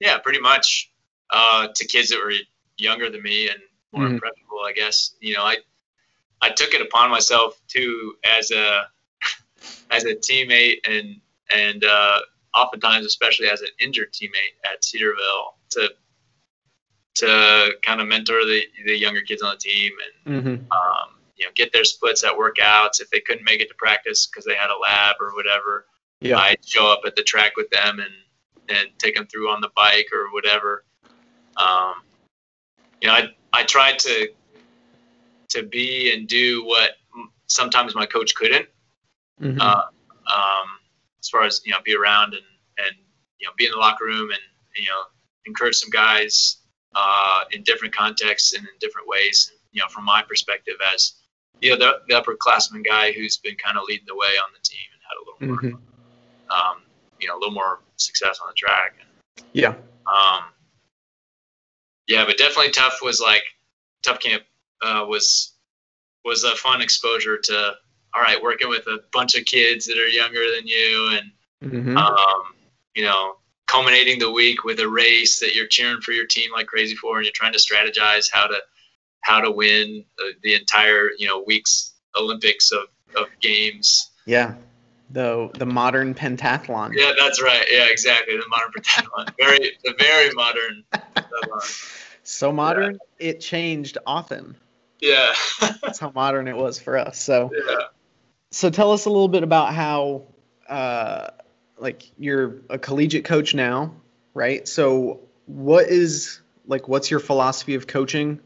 yeah, 0.01 0.19
pretty 0.19 0.41
much 0.41 0.91
uh, 1.31 1.69
to 1.75 1.87
kids 1.87 2.09
that 2.11 2.19
were 2.19 2.33
younger 2.79 3.11
than 3.11 3.23
me 3.23 3.49
and 3.49 3.59
more 3.93 4.05
mm-hmm. 4.05 4.15
impressionable, 4.15 4.61
I 4.67 4.73
guess. 4.73 5.15
You 5.21 5.35
know, 5.35 5.45
I 5.45 5.59
I 6.41 6.51
took 6.51 6.75
it 6.75 6.81
upon 6.81 7.11
myself 7.11 7.61
too 7.69 8.17
as 8.25 8.51
a 8.51 8.89
as 9.91 10.05
a 10.05 10.15
teammate 10.15 10.79
and 10.89 11.21
and 11.55 11.85
uh, 11.85 12.21
oftentimes, 12.55 13.07
especially 13.07 13.49
as 13.49 13.61
an 13.61 13.69
injured 13.79 14.13
teammate 14.13 14.55
at 14.65 14.85
Cedarville, 14.85 15.57
to 15.71 15.91
to 17.15 17.71
kind 17.83 18.01
of 18.01 18.09
mentor 18.09 18.45
the 18.45 18.63
the 18.87 18.97
younger 18.97 19.21
kids 19.21 19.43
on 19.43 19.55
the 19.55 19.59
team 19.59 19.93
and 20.27 20.37
mm-hmm. 20.37 20.73
um, 20.73 21.09
you 21.37 21.45
know 21.45 21.51
get 21.55 21.73
their 21.73 21.85
splits 21.85 22.25
at 22.25 22.33
workouts 22.33 23.01
if 23.01 23.11
they 23.11 23.21
couldn't 23.21 23.45
make 23.45 23.61
it 23.61 23.69
to 23.69 23.75
practice 23.75 24.27
because 24.27 24.45
they 24.45 24.55
had 24.55 24.71
a 24.71 24.79
lab 24.79 25.17
or 25.21 25.35
whatever. 25.35 25.87
Yeah. 26.21 26.39
I'd 26.39 26.65
show 26.65 26.91
up 26.91 27.01
at 27.05 27.17
the 27.17 27.23
track 27.23 27.57
with 27.57 27.69
them 27.71 27.99
and 27.99 28.15
and 28.69 28.89
take 28.99 29.15
them 29.15 29.27
through 29.27 29.51
on 29.51 29.61
the 29.61 29.71
bike 29.75 30.09
or 30.13 30.33
whatever. 30.33 30.85
Um, 31.57 31.95
you 33.01 33.09
know, 33.09 33.15
I 33.15 33.29
I 33.53 33.65
tried 33.65 33.99
to 34.01 34.29
to 35.51 35.63
be 35.63 36.13
and 36.13 36.27
do 36.27 36.65
what 36.65 36.93
sometimes 37.47 37.95
my 37.95 38.07
coach 38.07 38.35
couldn't. 38.35 38.67
Mm-hmm. 39.43 39.61
Uh, 39.61 39.83
um, 40.33 40.69
as 41.21 41.29
far 41.29 41.45
as 41.45 41.61
you 41.65 41.73
know, 41.73 41.79
be 41.85 41.95
around 41.95 42.35
and 42.35 42.43
and 42.79 42.97
you 43.39 43.47
know, 43.47 43.53
be 43.57 43.67
in 43.67 43.73
the 43.73 43.79
locker 43.79 44.05
room 44.05 44.31
and 44.31 44.41
you 44.77 44.89
know, 44.89 45.03
encourage 45.47 45.77
some 45.77 45.91
guys 45.91 46.59
uh, 46.95 47.41
in 47.53 47.63
different 47.63 47.95
contexts 47.95 48.55
and 48.55 48.63
in 48.67 48.73
different 48.81 49.09
ways. 49.09 49.53
You 49.73 49.81
know, 49.81 49.89
from 49.89 50.05
my 50.05 50.23
perspective 50.23 50.75
as 50.93 51.15
you 51.61 51.71
know 51.71 51.77
the, 51.77 52.01
the 52.09 52.15
upperclassman 52.15 52.85
guy 52.85 53.13
who's 53.13 53.39
been 53.39 53.57
kind 53.57 53.77
of 53.77 53.85
leading 53.89 54.07
the 54.07 54.15
way 54.15 54.29
on 54.43 54.51
the 54.53 54.63
team 54.63 54.87
and 54.93 55.01
had 55.09 55.17
a 55.17 55.23
little 55.25 55.71
more, 55.71 55.79
mm-hmm. 55.79 56.51
um, 56.51 56.83
you 57.21 57.29
know, 57.29 57.37
a 57.37 57.39
little 57.39 57.55
more 57.55 57.81
success 57.97 58.39
on 58.41 58.49
the 58.49 58.55
track. 58.55 58.97
And, 59.01 59.47
yeah. 59.53 59.75
Um, 60.07 60.45
yeah, 62.09 62.25
but 62.27 62.37
definitely 62.37 62.73
tough 62.73 62.99
was 63.03 63.21
like 63.21 63.43
tough 64.03 64.19
camp 64.19 64.43
uh, 64.83 65.07
was 65.09 65.55
was 66.25 66.45
a 66.45 66.55
fun 66.57 66.83
exposure 66.83 67.39
to 67.39 67.75
all 68.15 68.23
right 68.23 68.43
working 68.43 68.69
with 68.69 68.87
a 68.87 69.01
bunch 69.13 69.35
of 69.35 69.45
kids 69.45 69.87
that 69.87 69.99
are 69.99 70.09
younger 70.09 70.45
than 70.55 70.67
you 70.67 71.19
and 71.19 71.73
mm-hmm. 71.73 71.97
um, 71.97 72.43
you 72.95 73.05
know 73.05 73.37
culminating 73.67 74.19
the 74.19 74.31
week 74.31 74.65
with 74.65 74.81
a 74.81 74.89
race 74.89 75.41
that 75.41 75.55
you're 75.55 75.67
cheering 75.67 76.01
for 76.01 76.13
your 76.13 76.27
team 76.27 76.51
like 76.53 76.67
crazy 76.67 76.95
for 76.95 77.17
and 77.17 77.25
you're 77.25 77.33
trying 77.35 77.53
to 77.53 77.59
strategize 77.59 78.29
how 78.31 78.47
to 78.47 78.57
how 79.23 79.41
to 79.41 79.51
win 79.51 80.05
the, 80.19 80.33
the 80.43 80.55
entire 80.55 81.11
you 81.17 81.27
know 81.27 81.43
week's 81.47 81.95
olympics 82.17 82.71
of, 82.71 82.83
of 83.17 83.29
games. 83.41 84.11
Yeah. 84.27 84.55
The 85.11 85.51
the 85.55 85.67
modern 85.67 86.15
pentathlon. 86.15 86.93
Yeah 86.95 87.13
that's 87.19 87.43
right. 87.43 87.65
Yeah 87.71 87.87
exactly. 87.89 88.37
The 88.37 88.49
modern 88.49 88.73
pentathlon. 88.73 89.35
Very 89.39 89.73
the 89.85 89.95
very 89.99 90.31
modern 90.33 90.85
pentathlon. 90.93 92.09
so 92.23 92.53
modern 92.53 92.99
yeah. 93.19 93.29
it 93.29 93.41
changed 93.41 93.97
often. 94.07 94.57
Yeah. 95.01 95.33
That's 95.83 95.99
how 95.99 96.13
modern 96.15 96.47
it 96.47 96.57
was 96.57 96.79
for 96.79 96.99
us. 96.99 97.19
So 97.19 97.51
yeah 97.55 97.87
so 98.53 98.71
tell 98.71 98.93
us 98.93 99.07
a 99.07 99.11
little 99.11 99.29
bit 99.29 99.43
about 99.43 99.75
how 99.75 100.23
uh, 100.69 101.29
like 101.79 102.05
you're 102.19 102.61
a 102.69 102.79
collegiate 102.79 103.25
coach 103.25 103.55
now, 103.55 103.95
right? 104.35 104.69
So 104.69 105.21
what 105.47 105.89
is 105.89 106.41
like 106.67 106.87
what's 106.87 107.11
your 107.11 107.19
philosophy 107.19 107.75
of 107.75 107.87
coaching? 107.87 108.41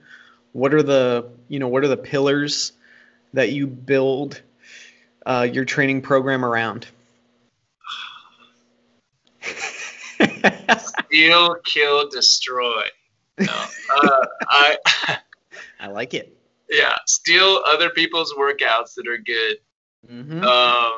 What 0.53 0.73
are 0.73 0.83
the 0.83 1.31
you 1.49 1.59
know 1.59 1.69
what 1.69 1.85
are 1.85 1.89
the 1.89 1.97
pillars 1.97 2.73
that 3.35 3.51
you 3.51 3.67
build 3.67 4.41
uh, 5.27 5.47
your 5.53 5.65
training 5.65 6.03
program 6.03 6.45
around? 6.45 6.87
Steal, 10.79 11.57
kill, 11.65 12.09
destroy. 12.09 12.85
No, 13.39 13.65
uh, 13.95 14.27
I 14.49 14.79
I 15.81 15.89
like 15.89 16.15
it. 16.15 16.33
Yeah, 16.71 16.97
steal 17.07 17.63
other 17.67 17.91
people's 17.91 18.33
workouts 18.33 18.95
that 18.95 19.07
are 19.09 19.19
good. 19.19 19.59
Mm-hmm. 20.11 20.43
Um, 20.43 20.93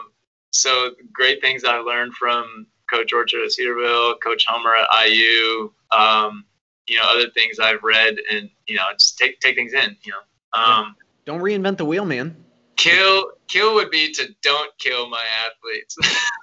so 0.51 0.91
great 1.13 1.41
things 1.41 1.65
I 1.65 1.79
learned 1.79 2.15
from 2.15 2.67
Coach 2.91 3.13
Orchard 3.13 3.45
at 3.45 3.53
Cedarville, 3.53 4.17
Coach 4.19 4.47
Helmer 4.47 4.75
at 4.75 5.07
IU. 5.07 5.71
Um, 5.91 6.45
you 6.89 6.97
know, 6.97 7.05
other 7.07 7.31
things 7.31 7.59
I've 7.59 7.83
read, 7.83 8.17
and 8.31 8.49
you 8.67 8.77
know, 8.77 8.85
just 8.99 9.19
take 9.19 9.41
take 9.41 9.57
things 9.57 9.75
in. 9.75 9.97
You 10.03 10.13
know, 10.13 10.61
um, 10.61 10.97
don't 11.27 11.41
reinvent 11.41 11.77
the 11.77 11.85
wheel, 11.85 12.05
man. 12.05 12.37
Kill 12.77 13.33
kill 13.49 13.75
would 13.75 13.91
be 13.91 14.13
to 14.13 14.35
don't 14.43 14.71
kill 14.79 15.09
my 15.09 15.25
athletes. 15.45 15.97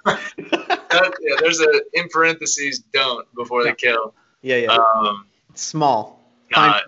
yeah, 1.20 1.36
there's 1.40 1.60
a 1.60 1.80
in 1.94 2.08
parentheses 2.08 2.80
don't 2.92 3.26
before 3.34 3.64
the 3.64 3.72
kill. 3.72 4.14
Yeah, 4.42 4.56
yeah. 4.56 4.76
Um, 4.76 5.26
Small. 5.54 6.20
Uh, 6.54 6.80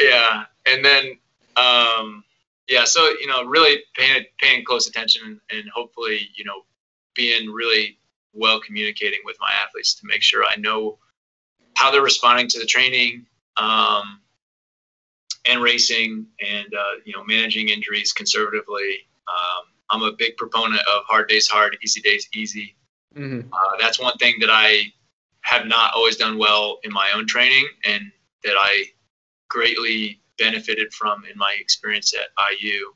yeah, 0.00 0.44
and 0.66 0.84
then 0.84 1.18
um, 1.56 2.24
yeah, 2.70 2.84
so 2.84 3.08
you 3.20 3.26
know, 3.26 3.44
really 3.44 3.82
paying 3.94 4.24
paying 4.38 4.64
close 4.64 4.86
attention 4.86 5.40
and 5.50 5.64
hopefully, 5.74 6.28
you 6.36 6.44
know, 6.44 6.62
being 7.14 7.50
really 7.50 7.98
well 8.32 8.60
communicating 8.60 9.18
with 9.24 9.36
my 9.40 9.50
athletes 9.60 9.94
to 9.94 10.06
make 10.06 10.22
sure 10.22 10.44
I 10.44 10.54
know 10.56 10.98
how 11.76 11.90
they're 11.90 12.00
responding 12.00 12.46
to 12.48 12.60
the 12.60 12.64
training 12.64 13.26
um, 13.56 14.20
and 15.48 15.60
racing, 15.60 16.26
and 16.40 16.72
uh, 16.72 17.00
you 17.04 17.12
know, 17.12 17.24
managing 17.24 17.70
injuries 17.70 18.12
conservatively. 18.12 18.98
Um, 19.26 19.64
I'm 19.90 20.02
a 20.02 20.12
big 20.12 20.36
proponent 20.36 20.80
of 20.82 21.02
hard 21.08 21.28
days 21.28 21.48
hard, 21.48 21.76
easy 21.82 22.00
days 22.00 22.28
easy. 22.34 22.76
Mm-hmm. 23.16 23.52
Uh, 23.52 23.76
that's 23.80 23.98
one 23.98 24.16
thing 24.18 24.36
that 24.38 24.50
I 24.50 24.84
have 25.40 25.66
not 25.66 25.92
always 25.94 26.16
done 26.16 26.38
well 26.38 26.78
in 26.84 26.92
my 26.92 27.10
own 27.16 27.26
training, 27.26 27.66
and 27.84 28.12
that 28.44 28.54
I 28.56 28.84
greatly 29.48 30.20
benefited 30.40 30.92
from 30.92 31.24
in 31.30 31.38
my 31.38 31.54
experience 31.60 32.12
at 32.14 32.30
IU 32.58 32.92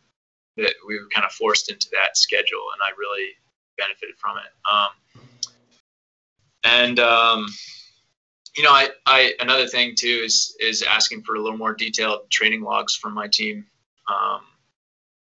that 0.57 0.73
we 0.89 0.99
were 0.99 1.09
kind 1.15 1.25
of 1.25 1.33
forced 1.33 1.71
into 1.71 1.89
that 1.93 2.17
schedule, 2.17 2.65
and 2.73 2.81
I 2.83 2.91
really 2.99 3.31
benefited 3.79 4.17
from 4.19 4.39
it. 4.39 4.53
Um, 4.71 5.21
and 6.65 6.99
um, 6.99 7.47
you 8.57 8.63
know, 8.63 8.71
I, 8.71 8.89
I 9.07 9.35
another 9.41 9.67
thing 9.67 9.95
too 9.97 10.23
is 10.25 10.57
is 10.59 10.83
asking 10.83 11.23
for 11.23 11.37
a 11.37 11.43
little 11.43 11.59
more 11.59 11.75
detailed 11.75 12.31
training 12.31 12.63
logs 12.63 12.97
from 12.97 13.13
my 13.13 13.29
team, 13.29 13.67
um, 14.09 14.41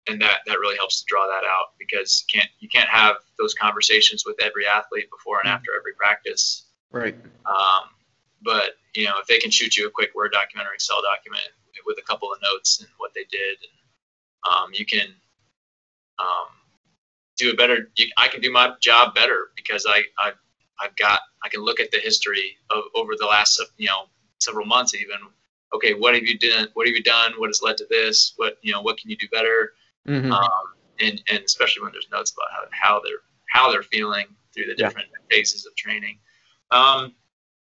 and 0.09 0.21
that 0.21 0.41
that 0.47 0.59
really 0.59 0.77
helps 0.77 1.01
to 1.01 1.07
draw 1.07 1.27
that 1.27 1.47
out 1.47 1.73
because 1.79 2.25
you 2.29 2.41
can't 2.41 2.51
you 2.61 2.69
can't 2.69 2.89
have 2.89 3.17
those 3.39 3.55
conversations 3.55 4.25
with 4.27 4.37
every 4.43 4.67
athlete 4.67 5.09
before 5.11 5.41
and 5.41 5.49
after 5.49 5.71
every 5.77 5.95
practice. 5.95 6.67
Right. 6.91 7.17
Um, 7.47 7.89
but 8.43 8.73
you 8.95 9.05
know, 9.05 9.15
if 9.21 9.27
they 9.27 9.39
can 9.39 9.51
shoot 9.51 9.77
you 9.77 9.87
a 9.87 9.91
quick 9.91 10.15
Word 10.15 10.33
document 10.33 10.69
or 10.69 10.75
Excel 10.75 11.01
document 11.01 11.49
with 11.87 11.99
a 11.99 12.03
couple 12.03 12.33
of 12.33 12.39
notes 12.43 12.81
and 12.81 12.89
what 12.99 13.13
they 13.15 13.25
did. 13.31 13.59
And, 13.63 14.53
um, 14.53 14.71
you 14.73 14.85
can 14.85 15.09
um, 16.19 16.49
do 17.37 17.51
a 17.51 17.55
better. 17.55 17.91
You, 17.97 18.07
I 18.17 18.29
can 18.29 18.41
do 18.41 18.53
my 18.53 18.75
job 18.81 19.15
better 19.15 19.49
because 19.57 19.87
I, 19.89 20.03
I 20.19 20.33
I've 20.81 20.97
got 20.97 21.21
I 21.45 21.49
can 21.49 21.61
look 21.61 21.81
at 21.81 21.91
the 21.91 21.99
history 21.99 22.57
of 22.71 22.85
over 22.95 23.13
the 23.19 23.27
last 23.27 23.63
you 23.77 23.87
know 23.87 24.05
several 24.39 24.67
months 24.67 24.95
even. 24.95 25.17
Okay, 25.75 25.95
what 25.95 26.15
have 26.15 26.25
you 26.25 26.39
done? 26.39 26.69
What 26.75 26.87
have 26.87 26.95
you 26.95 27.03
done? 27.03 27.33
What 27.39 27.49
has 27.49 27.63
led 27.63 27.79
to 27.79 27.87
this? 27.89 28.35
What 28.37 28.59
you 28.63 28.73
know? 28.73 28.83
What 28.83 28.99
can 28.99 29.11
you 29.11 29.17
do 29.17 29.29
better? 29.33 29.73
Mm-hmm. 30.09 30.33
Um, 30.33 30.65
and 31.01 31.23
and 31.29 31.45
especially 31.45 31.83
when 31.83 31.93
there's 31.93 32.09
notes 32.11 32.33
about 32.33 32.49
how, 32.53 32.95
how 32.97 33.01
they're 33.01 33.23
how 33.49 33.71
they're 33.71 33.83
feeling 33.83 34.27
through 34.53 34.67
the 34.67 34.75
different 34.75 35.09
yeah. 35.11 35.37
phases 35.37 35.67
of 35.67 35.75
training. 35.77 36.19
Um, 36.71 37.15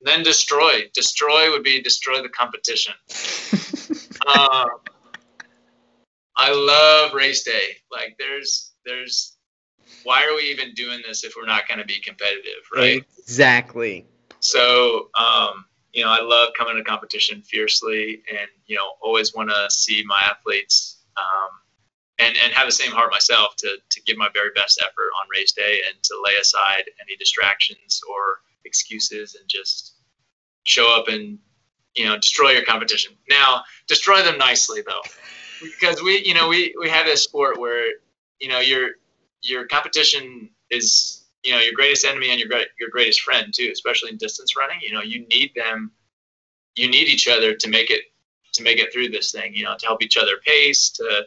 then 0.03 0.23
destroy. 0.23 0.83
Destroy 0.95 1.51
would 1.51 1.62
be 1.62 1.81
destroy 1.83 2.23
the 2.23 2.29
competition. 2.29 2.95
um, 4.27 4.69
I 6.37 6.53
love 6.53 7.15
race 7.15 7.43
day. 7.43 7.77
Like 7.91 8.17
there's 8.19 8.73
there's 8.85 9.37
why 10.03 10.25
are 10.25 10.35
we 10.37 10.43
even 10.45 10.73
doing 10.75 11.01
this 11.07 11.25
if 11.25 11.35
we're 11.37 11.47
not 11.47 11.67
going 11.67 11.79
to 11.79 11.85
be 11.85 12.01
competitive, 12.01 12.62
right? 12.75 13.05
Exactly. 13.19 14.07
So, 14.41 15.11
um, 15.15 15.65
you 15.93 16.05
know, 16.05 16.11
I 16.11 16.21
love 16.21 16.51
coming 16.57 16.77
to 16.77 16.85
competition 16.85 17.43
fiercely, 17.43 18.23
and 18.31 18.49
you 18.67 18.77
know, 18.77 18.93
always 19.01 19.35
want 19.35 19.51
to 19.51 19.67
see 19.71 20.05
my 20.07 20.21
athletes, 20.31 20.99
um, 21.17 21.49
and 22.19 22.37
and 22.45 22.53
have 22.53 22.67
the 22.67 22.73
same 22.73 22.93
heart 22.93 23.11
myself 23.11 23.57
to 23.57 23.77
to 23.91 24.03
give 24.03 24.17
my 24.17 24.29
very 24.35 24.51
best 24.55 24.81
effort 24.81 25.11
on 25.21 25.27
race 25.33 25.53
day, 25.53 25.81
and 25.89 26.03
to 26.03 26.15
lay 26.25 26.35
aside 26.41 26.85
any 27.01 27.17
distractions 27.17 28.01
or 28.09 28.41
excuses, 28.65 29.37
and 29.37 29.49
just 29.49 29.95
show 30.65 30.95
up 30.95 31.09
and 31.09 31.39
you 31.97 32.05
know 32.05 32.17
destroy 32.17 32.51
your 32.51 32.65
competition. 32.65 33.15
Now, 33.29 33.63
destroy 33.89 34.23
them 34.23 34.39
nicely 34.39 34.83
though, 34.87 35.03
because 35.61 36.03
we 36.03 36.23
you 36.25 36.35
know 36.35 36.49
we 36.49 36.75
we 36.79 36.89
have 36.89 37.07
this 37.07 37.23
sport 37.23 37.59
where 37.59 37.87
you 38.39 38.49
know 38.49 38.61
your 38.61 38.91
your 39.43 39.67
competition 39.67 40.51
is 40.71 41.25
you 41.45 41.53
know 41.53 41.61
your 41.61 41.73
greatest 41.75 42.05
enemy 42.05 42.31
and 42.31 42.39
your 42.39 42.49
great 42.49 42.69
your 42.79 42.91
greatest 42.91 43.23
friend 43.23 43.53
too, 43.55 43.71
especially 43.73 44.11
in 44.11 44.17
distance 44.17 44.57
running. 44.57 44.79
You 44.81 44.93
know 44.93 45.03
you 45.03 45.27
need 45.29 45.53
them, 45.57 45.91
you 46.77 46.89
need 46.89 47.09
each 47.09 47.29
other 47.29 47.55
to 47.55 47.69
make 47.69 47.91
it 47.91 48.03
to 48.53 48.63
make 48.63 48.79
it 48.79 48.93
through 48.93 49.09
this 49.09 49.33
thing. 49.33 49.55
You 49.55 49.65
know, 49.65 49.77
to 49.79 49.87
help 49.87 50.03
each 50.03 50.17
other 50.17 50.37
pace, 50.45 50.91
to 50.91 51.27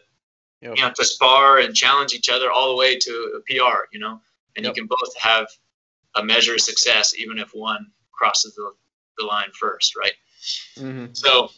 Yep. 0.62 0.76
you 0.76 0.84
know, 0.84 0.92
to 0.92 1.06
spar 1.06 1.60
and 1.60 1.74
challenge 1.74 2.14
each 2.14 2.28
other 2.28 2.52
all 2.52 2.68
the 2.70 2.76
way 2.76 2.98
to 2.98 3.12
a 3.38 3.40
PR. 3.48 3.88
You 3.94 4.00
know, 4.00 4.20
and 4.56 4.66
Yep. 4.66 4.76
you 4.76 4.82
can 4.82 4.88
both 4.88 5.16
have 5.18 5.48
a 6.16 6.24
measure 6.24 6.54
of 6.54 6.62
success 6.62 7.16
even 7.18 7.40
if 7.40 7.54
one 7.54 7.92
crosses 8.12 8.56
the, 8.56 8.74
the 9.18 9.26
line 9.26 9.50
first, 9.58 9.96
right? 9.96 10.12
Hmm 10.78 11.08
So 11.14 11.50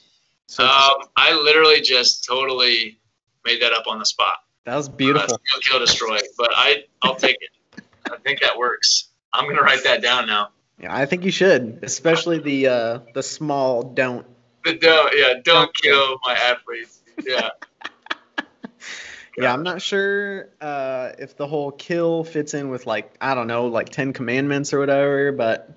So 0.47 0.63
um, 0.65 1.07
I 1.17 1.33
literally 1.33 1.81
just 1.81 2.25
totally 2.25 2.99
made 3.45 3.61
that 3.61 3.73
up 3.73 3.87
on 3.87 3.99
the 3.99 4.05
spot. 4.05 4.37
that 4.65 4.75
was 4.75 4.87
Uh, 4.87 4.91
beautiful. 4.91 5.39
steal, 5.45 5.61
kill, 5.61 5.79
destroy. 5.79 6.19
But 6.37 6.49
I, 6.53 6.83
I'll 7.01 7.15
take 7.15 7.37
it. 7.41 7.83
I 8.11 8.17
think 8.17 8.41
that 8.41 8.57
works. 8.57 9.09
I'm 9.33 9.47
gonna 9.47 9.61
write 9.61 9.83
that 9.85 10.01
down 10.01 10.27
now. 10.27 10.49
Yeah, 10.79 10.93
I 10.95 11.05
think 11.05 11.23
you 11.23 11.31
should, 11.31 11.79
especially 11.83 12.39
the 12.39 12.67
uh, 12.67 12.99
the 13.13 13.23
small 13.23 13.83
don't. 13.83 14.25
The 14.65 14.73
don't, 14.75 15.13
yeah, 15.17 15.33
don't 15.33 15.43
Don't 15.45 15.73
kill. 15.75 16.07
kill 16.07 16.19
my 16.25 16.33
athletes. 16.33 16.99
Yeah, 17.25 17.49
Yeah, 19.37 19.53
I'm 19.53 19.63
not 19.63 19.81
sure 19.81 20.49
uh, 20.59 21.11
if 21.17 21.37
the 21.37 21.47
whole 21.47 21.71
kill 21.71 22.23
fits 22.23 22.53
in 22.53 22.69
with 22.69 22.85
like 22.85 23.13
I 23.21 23.33
don't 23.35 23.47
know, 23.47 23.67
like 23.67 23.89
Ten 23.89 24.11
Commandments 24.13 24.73
or 24.73 24.79
whatever, 24.79 25.31
but 25.31 25.69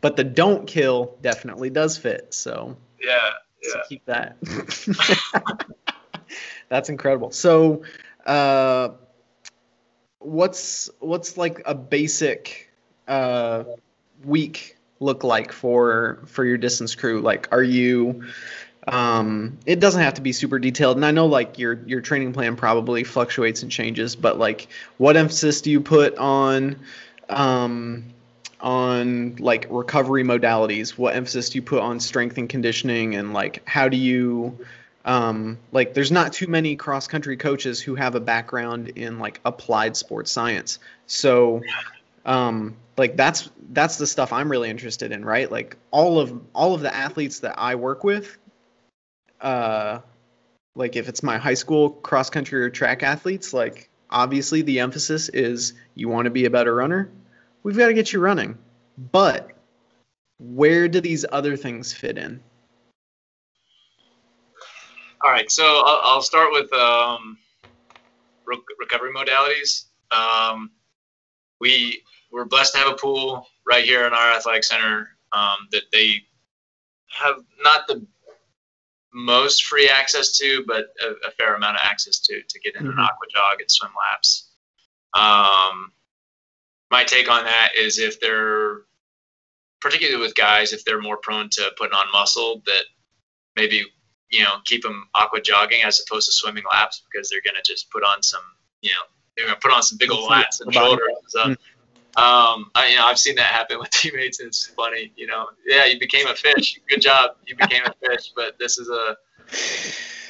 but 0.00 0.16
the 0.16 0.24
don't 0.24 0.66
kill 0.66 1.16
definitely 1.22 1.70
does 1.70 1.96
fit. 1.96 2.32
So, 2.34 2.76
yeah, 3.02 3.30
so 3.62 3.80
keep 3.88 4.04
that. 4.06 4.36
That's 6.68 6.88
incredible. 6.88 7.30
So, 7.30 7.82
uh, 8.24 8.90
what's 10.18 10.90
what's 11.00 11.36
like 11.36 11.62
a 11.64 11.74
basic 11.74 12.70
uh, 13.06 13.64
week 14.24 14.76
look 15.00 15.24
like 15.24 15.52
for 15.52 16.20
for 16.26 16.44
your 16.44 16.58
distance 16.58 16.94
crew? 16.94 17.20
Like, 17.20 17.48
are 17.52 17.62
you 17.62 18.24
um, 18.88 19.58
it 19.66 19.80
doesn't 19.80 20.00
have 20.00 20.14
to 20.14 20.20
be 20.20 20.32
super 20.32 20.58
detailed, 20.58 20.96
and 20.96 21.04
I 21.04 21.10
know 21.10 21.26
like 21.26 21.58
your 21.58 21.80
your 21.86 22.00
training 22.00 22.32
plan 22.32 22.56
probably 22.56 23.04
fluctuates 23.04 23.62
and 23.62 23.70
changes, 23.70 24.14
but 24.14 24.38
like, 24.38 24.68
what 24.98 25.16
emphasis 25.16 25.60
do 25.60 25.70
you 25.70 25.80
put 25.80 26.16
on 26.18 26.76
um, 27.28 28.04
on 28.66 29.36
like 29.36 29.66
recovery 29.70 30.24
modalities? 30.24 30.98
What 30.98 31.14
emphasis 31.14 31.50
do 31.50 31.58
you 31.58 31.62
put 31.62 31.80
on 31.80 32.00
strength 32.00 32.36
and 32.36 32.48
conditioning, 32.48 33.14
and 33.14 33.32
like, 33.32 33.66
how 33.66 33.88
do 33.88 33.96
you 33.96 34.58
um, 35.06 35.58
like 35.70 35.94
there's 35.94 36.10
not 36.10 36.32
too 36.32 36.48
many 36.48 36.74
cross 36.74 37.06
country 37.06 37.36
coaches 37.36 37.80
who 37.80 37.94
have 37.94 38.16
a 38.16 38.20
background 38.20 38.88
in 38.88 39.20
like 39.20 39.40
applied 39.44 39.96
sports 39.96 40.32
science 40.32 40.80
so 41.06 41.62
um, 42.26 42.76
like 42.98 43.16
that's 43.16 43.48
that's 43.70 43.98
the 43.98 44.06
stuff 44.06 44.32
i'm 44.32 44.50
really 44.50 44.68
interested 44.68 45.12
in 45.12 45.24
right 45.24 45.50
like 45.50 45.76
all 45.92 46.18
of 46.18 46.40
all 46.54 46.74
of 46.74 46.80
the 46.80 46.92
athletes 46.94 47.40
that 47.40 47.54
i 47.58 47.74
work 47.74 48.02
with 48.02 48.36
uh 49.40 50.00
like 50.74 50.96
if 50.96 51.08
it's 51.08 51.22
my 51.22 51.38
high 51.38 51.54
school 51.54 51.90
cross 51.90 52.30
country 52.30 52.62
or 52.62 52.70
track 52.70 53.02
athletes 53.02 53.52
like 53.52 53.88
obviously 54.10 54.62
the 54.62 54.80
emphasis 54.80 55.28
is 55.28 55.74
you 55.94 56.08
want 56.08 56.24
to 56.24 56.30
be 56.30 56.46
a 56.46 56.50
better 56.50 56.74
runner 56.74 57.08
we've 57.66 57.76
got 57.76 57.88
to 57.88 57.94
get 57.94 58.12
you 58.12 58.20
running 58.20 58.56
but 59.10 59.50
where 60.38 60.86
do 60.86 61.00
these 61.00 61.26
other 61.32 61.56
things 61.56 61.92
fit 61.92 62.16
in 62.16 62.40
All 65.24 65.32
right, 65.32 65.50
so 65.50 65.64
I'll, 65.64 66.00
I'll 66.04 66.22
start 66.22 66.52
with 66.52 66.72
um, 66.72 67.36
re- 68.44 68.60
recovery 68.78 69.12
modalities. 69.12 69.86
Um, 70.12 70.70
we 71.60 72.02
we're 72.30 72.44
blessed 72.44 72.74
to 72.74 72.78
have 72.78 72.92
a 72.92 72.96
pool 72.96 73.48
right 73.66 73.84
here 73.84 74.06
in 74.06 74.12
our 74.12 74.32
athletic 74.36 74.62
center 74.62 75.08
um, 75.32 75.66
that 75.72 75.84
they 75.92 76.22
have 77.08 77.36
not 77.64 77.88
the 77.88 78.06
most 79.12 79.64
free 79.64 79.88
access 79.88 80.30
to, 80.38 80.62
but 80.66 80.92
a, 81.02 81.28
a 81.28 81.30
fair 81.32 81.54
amount 81.56 81.76
of 81.76 81.82
access 81.82 82.20
to 82.20 82.40
to 82.48 82.60
get 82.60 82.76
in 82.76 82.86
an 82.86 82.92
Mhm. 82.92 83.02
aqua 83.04 83.26
jog 83.34 83.60
and 83.60 83.70
swim 83.70 83.90
laps. 83.98 84.50
Um, 85.14 85.92
my 86.96 87.04
take 87.04 87.30
on 87.30 87.44
that 87.44 87.72
is 87.76 87.98
if 87.98 88.18
they're 88.20 88.80
particularly 89.82 90.18
with 90.18 90.34
guys, 90.34 90.72
if 90.72 90.82
they're 90.86 91.02
more 91.02 91.18
prone 91.18 91.50
to 91.50 91.70
putting 91.76 91.92
on 91.92 92.10
muscle, 92.10 92.62
that 92.64 92.84
maybe 93.54 93.84
you 94.30 94.42
know 94.42 94.54
keep 94.64 94.82
them 94.82 95.06
aqua 95.14 95.42
jogging 95.42 95.82
as 95.82 96.00
opposed 96.00 96.26
to 96.26 96.32
swimming 96.32 96.64
laps 96.72 97.02
because 97.04 97.28
they're 97.28 97.42
gonna 97.44 97.62
just 97.62 97.90
put 97.90 98.02
on 98.02 98.22
some 98.22 98.40
you 98.80 98.90
know 98.92 99.04
they're 99.36 99.44
gonna 99.44 99.58
put 99.60 99.72
on 99.72 99.82
some 99.82 99.98
big 99.98 100.10
old 100.10 100.30
lats 100.30 100.62
and 100.62 100.72
shoulders 100.72 101.06
and 101.20 101.28
stuff. 101.28 101.48
Um, 102.16 102.70
I, 102.74 102.88
you 102.88 102.96
know, 102.96 103.04
I've 103.04 103.18
seen 103.18 103.36
that 103.36 103.44
happen 103.44 103.78
with 103.78 103.90
teammates, 104.00 104.40
and 104.40 104.46
it's 104.46 104.66
funny. 104.68 105.12
You 105.16 105.26
know, 105.26 105.48
yeah, 105.66 105.84
you 105.84 106.00
became 106.00 106.26
a 106.28 106.34
fish. 106.34 106.80
Good 106.88 107.02
job, 107.02 107.32
you 107.46 107.56
became 107.56 107.82
a 107.84 107.92
fish. 108.08 108.32
But 108.34 108.58
this 108.58 108.78
is 108.78 108.88
a 108.88 109.16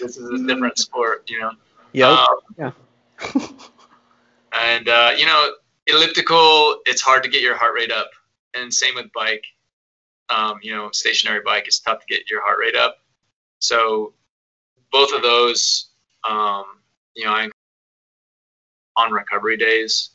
this 0.01 0.17
is 0.17 0.29
a 0.29 0.45
different 0.45 0.79
sport. 0.79 1.31
You 1.31 1.43
know. 1.43 1.53
yep 1.93 2.09
Um, 2.09 2.39
yeah 2.59 2.73
and 4.53 4.89
uh, 4.89 5.13
you 5.17 5.27
know, 5.27 5.53
elliptical, 5.87 6.81
it's 6.87 7.01
hard 7.01 7.23
to 7.23 7.29
get 7.29 7.43
your 7.43 7.57
heart 7.57 7.75
rate 7.75 7.93
up, 7.93 8.11
and 8.55 8.73
same 8.73 8.95
with 8.95 9.13
bike. 9.13 9.45
Um, 10.29 10.59
you 10.63 10.75
know, 10.75 10.91
stationary 10.93 11.41
bike, 11.45 11.67
it's 11.67 11.79
tough 11.79 12.01
to 12.01 12.07
get 12.07 12.29
your 12.29 12.43
heart 12.45 12.59
rate 12.59 12.75
up. 12.75 12.99
So, 13.61 14.13
both 14.91 15.13
of 15.13 15.23
those, 15.23 15.91
um, 16.29 16.65
you 17.15 17.25
know, 17.25 17.31
I, 17.33 17.49
on 18.97 19.13
recovery 19.13 19.57
days, 19.57 20.11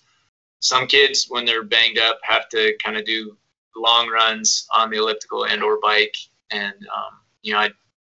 some 0.60 0.88
kids 0.88 1.28
when 1.30 1.46
they're 1.46 1.64
banged 1.64 1.98
up 1.98 2.20
have 2.24 2.50
to 2.50 2.76
kind 2.84 2.98
of 2.98 3.06
do 3.06 3.38
long 3.76 4.10
runs 4.10 4.68
on 4.74 4.90
the 4.90 4.98
elliptical 4.98 5.46
and 5.46 5.64
or 5.64 5.80
bike, 5.82 6.18
and 6.52 6.74
um, 6.74 7.20
you 7.42 7.54
know, 7.54 7.60
I 7.60 7.70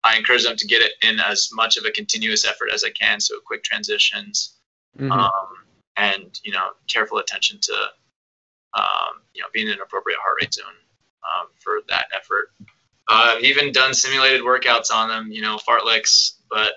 I 0.04 0.16
encourage 0.16 0.44
them 0.44 0.56
to 0.56 0.66
get 0.66 0.82
it 0.82 0.92
in 1.02 1.18
as 1.18 1.48
much 1.52 1.76
of 1.76 1.84
a 1.86 1.90
continuous 1.90 2.44
effort 2.44 2.70
as 2.72 2.84
I 2.84 2.90
can, 2.90 3.20
so 3.20 3.40
quick 3.40 3.64
transitions 3.64 4.56
Mhm. 4.98 5.10
um, 5.10 5.65
and 5.96 6.40
you 6.44 6.52
know 6.52 6.68
careful 6.88 7.18
attention 7.18 7.58
to 7.60 7.72
um, 8.74 9.22
you 9.34 9.42
know 9.42 9.48
being 9.52 9.66
in 9.66 9.74
an 9.74 9.80
appropriate 9.82 10.18
heart 10.20 10.36
rate 10.40 10.54
zone 10.54 10.64
um, 11.24 11.48
for 11.58 11.80
that 11.88 12.06
effort. 12.14 12.52
Uh, 13.08 13.36
I've 13.36 13.44
even 13.44 13.72
done 13.72 13.94
simulated 13.94 14.40
workouts 14.40 14.90
on 14.92 15.08
them, 15.08 15.30
you 15.30 15.40
know, 15.40 15.58
fartleks, 15.58 16.38
but 16.50 16.72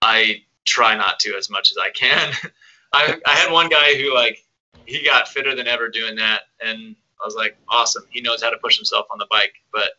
I 0.00 0.42
try 0.64 0.96
not 0.96 1.20
to 1.20 1.36
as 1.36 1.50
much 1.50 1.70
as 1.70 1.76
I 1.76 1.90
can. 1.90 2.32
I, 2.94 3.20
I 3.26 3.34
had 3.34 3.52
one 3.52 3.68
guy 3.68 3.94
who 3.96 4.14
like 4.14 4.42
he 4.86 5.04
got 5.04 5.28
fitter 5.28 5.54
than 5.54 5.66
ever 5.66 5.90
doing 5.90 6.16
that, 6.16 6.42
and 6.64 6.96
I 7.22 7.26
was 7.26 7.34
like, 7.34 7.56
awesome, 7.68 8.04
he 8.08 8.22
knows 8.22 8.42
how 8.42 8.48
to 8.48 8.56
push 8.56 8.76
himself 8.76 9.06
on 9.10 9.18
the 9.18 9.26
bike, 9.30 9.54
but 9.72 9.90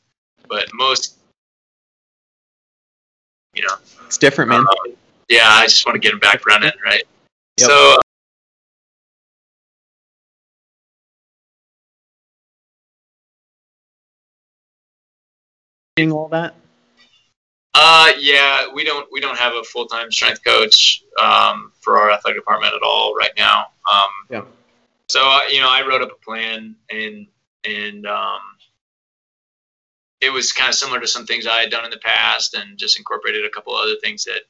but 0.47 0.67
most 0.73 1.17
you 3.53 3.63
know 3.63 3.75
it's 4.05 4.17
different 4.17 4.49
man 4.49 4.65
uh, 4.67 4.91
yeah, 5.29 5.45
I 5.45 5.65
just 5.65 5.85
want 5.85 5.95
to 5.95 5.99
get 5.99 6.11
him 6.11 6.19
back 6.19 6.45
running, 6.45 6.71
right? 6.83 7.03
Yep. 7.57 7.69
So, 7.69 7.97
all 16.19 16.27
that 16.29 16.55
uh, 17.75 18.11
yeah, 18.19 18.65
we 18.73 18.83
don't 18.83 19.07
we 19.11 19.19
don't 19.21 19.37
have 19.37 19.53
a 19.53 19.63
full 19.63 19.85
time 19.85 20.11
strength 20.11 20.43
coach 20.43 21.03
um, 21.21 21.71
for 21.79 21.99
our 21.99 22.11
athletic 22.11 22.41
department 22.41 22.73
at 22.73 22.81
all 22.81 23.15
right 23.15 23.31
now. 23.37 23.67
Um, 23.89 24.09
Yeah. 24.29 24.43
So 25.07 25.21
uh, 25.23 25.41
you 25.49 25.61
know, 25.61 25.69
I 25.69 25.85
wrote 25.87 26.01
up 26.01 26.11
a 26.11 26.25
plan 26.25 26.75
and 26.89 27.27
and 27.63 28.05
um, 28.07 28.39
it 30.19 30.31
was 30.31 30.51
kind 30.51 30.67
of 30.69 30.75
similar 30.75 30.99
to 30.99 31.07
some 31.07 31.25
things 31.25 31.45
I 31.47 31.61
had 31.61 31.69
done 31.69 31.85
in 31.85 31.91
the 31.91 31.97
past, 31.99 32.53
and 32.55 32.77
just 32.77 32.97
incorporated 32.97 33.45
a 33.45 33.49
couple 33.49 33.75
other 33.75 33.95
things 34.03 34.25
that 34.25 34.41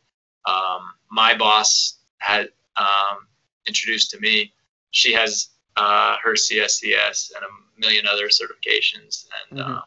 um, 0.51 0.81
my 1.11 1.35
boss 1.37 1.99
had 2.19 2.49
um, 2.77 3.27
introduced 3.67 4.11
to 4.11 4.19
me. 4.19 4.53
She 4.91 5.13
has 5.13 5.49
uh, 5.75 6.15
her 6.23 6.33
CSCS 6.33 7.31
and 7.35 7.43
a 7.45 7.79
million 7.79 8.07
other 8.07 8.29
certifications, 8.29 9.27
and 9.51 9.59
Mhm. 9.59 9.83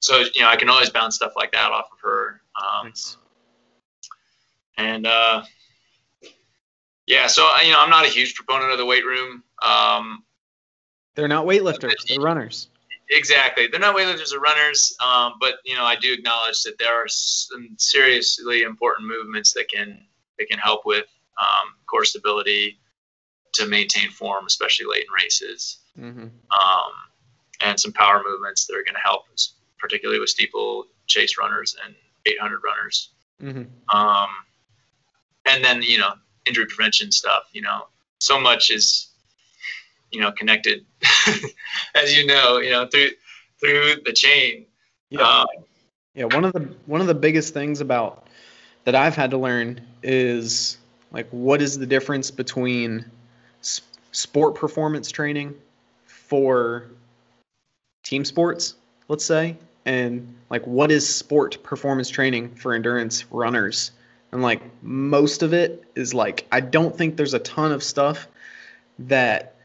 So 0.00 0.24
you 0.34 0.40
know 0.42 0.48
I 0.48 0.56
can 0.56 0.68
always 0.68 0.90
bounce 0.90 1.14
stuff 1.16 1.32
like 1.36 1.52
that 1.52 1.70
off 1.72 1.86
of 1.92 1.98
her. 2.02 2.40
Um, 2.60 2.88
Nice. 2.88 3.16
and 4.76 5.06
uh, 5.06 5.42
yeah, 7.06 7.26
so 7.26 7.42
I- 7.44 7.62
you 7.66 7.72
know 7.72 7.80
I'm 7.80 7.90
not 7.90 8.04
a 8.04 8.08
huge 8.08 8.34
proponent 8.34 8.72
of 8.72 8.78
the 8.78 8.86
weight 8.86 9.04
room. 9.04 9.42
Um, 9.62 10.24
They're 11.14 11.28
not 11.28 11.46
weightlifters. 11.46 11.94
They're 12.08 12.20
runners. 12.20 12.68
Exactly. 13.12 13.66
They're 13.66 13.80
not 13.80 13.96
weightlifters 13.96 14.32
or 14.32 14.38
runners, 14.38 14.94
um, 15.04 15.34
but 15.40 15.54
you 15.64 15.74
know 15.74 15.84
I 15.84 15.96
do 15.96 16.12
acknowledge 16.12 16.62
that 16.62 16.78
there 16.78 16.94
are 16.94 17.08
some 17.08 17.70
seriously 17.76 18.62
important 18.62 19.08
movements 19.08 19.52
that 19.54 19.68
can 19.68 20.06
that 20.38 20.48
can 20.48 20.58
help 20.58 20.86
with 20.86 21.06
um, 21.40 21.74
core 21.86 22.04
stability 22.04 22.78
to 23.52 23.66
maintain 23.66 24.10
form, 24.10 24.46
especially 24.46 24.86
late 24.86 25.04
in 25.08 25.12
races, 25.12 25.78
Mm-hmm. 25.98 26.20
um, 26.22 26.92
and 27.62 27.78
some 27.78 27.92
power 27.92 28.22
movements 28.24 28.64
that 28.66 28.74
are 28.74 28.84
going 28.84 28.94
to 28.94 29.00
help, 29.00 29.24
particularly 29.80 30.20
with 30.20 30.28
steeple 30.30 30.86
chase 31.06 31.36
runners 31.38 31.76
and 31.84 31.94
800 32.26 32.60
runners. 32.64 33.10
hmm 33.40 33.62
Um, 33.96 34.28
and 35.46 35.64
then 35.64 35.82
you 35.82 35.98
know 35.98 36.12
injury 36.46 36.66
prevention 36.66 37.10
stuff. 37.10 37.44
You 37.52 37.62
know, 37.62 37.86
so 38.18 38.40
much 38.40 38.70
is 38.70 39.08
you 40.10 40.20
know 40.20 40.32
connected, 40.32 40.84
as 41.94 42.16
you 42.16 42.26
know, 42.26 42.58
you 42.58 42.70
know 42.70 42.86
through 42.86 43.10
through 43.60 43.96
the 44.04 44.12
chain. 44.12 44.66
Yeah. 45.10 45.22
Um, 45.22 45.46
Yeah, 46.14 46.24
one 46.24 46.44
of 46.44 46.52
the 46.52 46.60
one 46.86 47.00
of 47.00 47.06
the 47.06 47.14
biggest 47.14 47.54
things 47.54 47.80
about 47.80 48.26
that 48.84 48.94
I've 48.94 49.14
had 49.16 49.30
to 49.30 49.38
learn 49.38 49.80
is 50.02 50.78
like 51.12 51.28
what 51.30 51.60
is 51.62 51.78
the 51.78 51.86
difference 51.86 52.30
between 52.30 53.04
s- 53.60 53.80
sport 54.12 54.54
performance 54.54 55.10
training 55.10 55.54
for 56.06 56.86
team 58.04 58.24
sports, 58.24 58.74
let's 59.08 59.24
say, 59.24 59.56
and 59.84 60.34
like 60.50 60.66
what 60.66 60.90
is 60.90 61.08
sport 61.08 61.62
performance 61.62 62.10
training 62.10 62.54
for 62.54 62.74
endurance 62.74 63.24
runners? 63.30 63.92
And 64.32 64.42
like 64.42 64.62
most 64.82 65.42
of 65.42 65.52
it 65.52 65.84
is 65.94 66.14
like 66.14 66.46
I 66.52 66.60
don't 66.60 66.96
think 66.96 67.16
there's 67.16 67.34
a 67.34 67.40
ton 67.40 67.72
of 67.72 67.82
stuff 67.82 68.28
that 69.00 69.56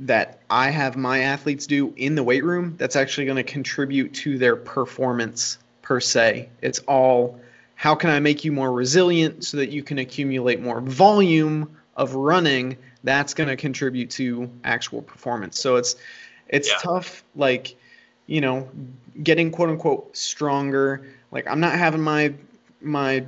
that 0.00 0.40
I 0.48 0.70
have 0.70 0.96
my 0.96 1.20
athletes 1.20 1.66
do 1.66 1.92
in 1.96 2.14
the 2.14 2.22
weight 2.22 2.44
room 2.44 2.76
that's 2.78 2.94
actually 2.94 3.26
going 3.26 3.36
to 3.36 3.42
contribute 3.42 4.14
to 4.14 4.38
their 4.38 4.54
performance 4.54 5.58
per 5.82 5.98
se. 6.00 6.48
It's 6.62 6.78
all 6.80 7.40
how 7.74 7.94
can 7.94 8.10
I 8.10 8.20
make 8.20 8.44
you 8.44 8.52
more 8.52 8.72
resilient 8.72 9.44
so 9.44 9.56
that 9.56 9.70
you 9.70 9.82
can 9.82 9.98
accumulate 9.98 10.60
more 10.60 10.80
volume 10.80 11.76
of 11.96 12.14
running 12.14 12.76
that's 13.04 13.34
going 13.34 13.48
to 13.48 13.56
contribute 13.56 14.10
to 14.10 14.50
actual 14.64 15.02
performance. 15.02 15.60
So 15.60 15.76
it's 15.76 15.96
it's 16.48 16.68
Yeah. 16.68 16.78
tough 16.78 17.24
like 17.34 17.76
you 18.28 18.40
know 18.40 18.68
getting 19.20 19.50
quote 19.50 19.70
unquote 19.70 20.16
stronger 20.16 21.04
like 21.32 21.48
I'm 21.48 21.58
not 21.58 21.72
having 21.72 22.00
my 22.00 22.32
my 22.80 23.24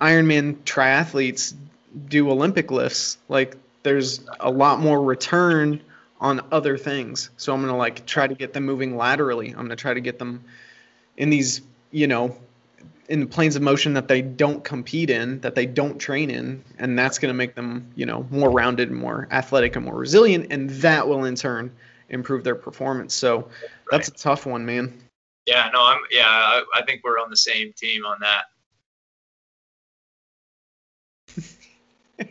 Ironman 0.00 0.56
triathletes 0.64 1.54
do 2.08 2.30
Olympic 2.30 2.70
lifts 2.70 3.18
like 3.28 3.56
there's 3.82 4.20
a 4.40 4.50
lot 4.50 4.80
more 4.80 5.02
return 5.02 5.80
on 6.20 6.40
other 6.52 6.76
things. 6.76 7.30
So 7.36 7.52
I'm 7.52 7.60
gonna 7.60 7.76
like 7.76 8.06
try 8.06 8.26
to 8.26 8.34
get 8.34 8.52
them 8.52 8.64
moving 8.64 8.96
laterally. 8.96 9.48
I'm 9.48 9.56
gonna 9.56 9.76
try 9.76 9.94
to 9.94 10.00
get 10.00 10.18
them 10.18 10.44
in 11.16 11.30
these, 11.30 11.62
you 11.90 12.06
know, 12.06 12.36
in 13.08 13.20
the 13.20 13.26
planes 13.26 13.56
of 13.56 13.62
motion 13.62 13.94
that 13.94 14.06
they 14.06 14.22
don't 14.22 14.62
compete 14.62 15.10
in, 15.10 15.40
that 15.40 15.54
they 15.54 15.66
don't 15.66 15.98
train 15.98 16.30
in, 16.30 16.62
and 16.78 16.98
that's 16.98 17.18
gonna 17.18 17.34
make 17.34 17.54
them, 17.54 17.90
you 17.96 18.06
know, 18.06 18.26
more 18.30 18.50
rounded, 18.50 18.90
more 18.90 19.28
athletic, 19.30 19.76
and 19.76 19.84
more 19.84 19.96
resilient, 19.96 20.48
and 20.50 20.70
that 20.70 21.08
will 21.08 21.24
in 21.24 21.34
turn 21.34 21.72
improve 22.10 22.44
their 22.44 22.54
performance. 22.54 23.14
So 23.14 23.48
that's 23.90 24.08
a 24.08 24.12
tough 24.12 24.46
one, 24.46 24.66
man. 24.66 24.92
Yeah, 25.46 25.70
no, 25.72 25.82
I'm. 25.82 25.98
Yeah, 26.10 26.26
I, 26.26 26.62
I 26.76 26.82
think 26.84 27.00
we're 27.02 27.18
on 27.18 27.30
the 27.30 27.36
same 27.36 27.72
team 27.72 28.04
on 28.04 28.18
that. 28.20 28.44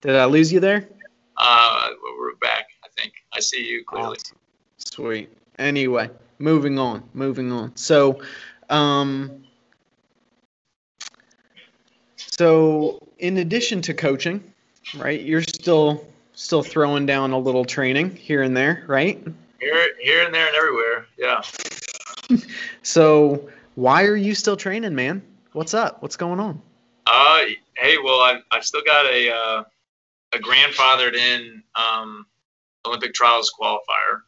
Did 0.00 0.16
I 0.16 0.26
lose 0.26 0.52
you 0.52 0.60
there? 0.60 0.88
Uh, 1.36 1.88
we're 2.18 2.34
back. 2.36 2.66
I 2.84 2.88
think 3.00 3.14
I 3.32 3.40
see 3.40 3.66
you 3.66 3.84
clearly. 3.84 4.18
Awesome. 4.18 4.36
Sweet. 4.76 5.30
Anyway, 5.58 6.10
moving 6.38 6.78
on, 6.78 7.02
moving 7.14 7.50
on. 7.50 7.74
So, 7.76 8.20
um, 8.68 9.44
so 12.16 12.98
in 13.18 13.38
addition 13.38 13.82
to 13.82 13.94
coaching, 13.94 14.42
right, 14.96 15.20
you're 15.20 15.42
still 15.42 16.06
still 16.40 16.62
throwing 16.62 17.04
down 17.04 17.32
a 17.32 17.38
little 17.38 17.66
training 17.66 18.16
here 18.16 18.42
and 18.42 18.56
there, 18.56 18.82
right? 18.86 19.22
Here, 19.60 19.88
here 20.00 20.24
and 20.24 20.34
there 20.34 20.46
and 20.46 20.56
everywhere. 20.56 21.06
Yeah. 21.18 21.42
So, 22.82 23.50
why 23.74 24.04
are 24.04 24.16
you 24.16 24.34
still 24.34 24.56
training, 24.56 24.94
man? 24.94 25.20
What's 25.52 25.74
up? 25.74 26.00
What's 26.00 26.16
going 26.16 26.40
on? 26.40 26.62
Uh, 27.06 27.40
hey, 27.76 27.96
well, 28.02 28.20
I've, 28.20 28.42
I've 28.50 28.64
still 28.64 28.80
got 28.86 29.04
a 29.04 29.30
uh, 29.30 29.64
a 30.32 30.38
grandfathered 30.38 31.14
in 31.14 31.62
um, 31.74 32.24
Olympic 32.86 33.12
trials 33.12 33.52
qualifier. 33.60 34.22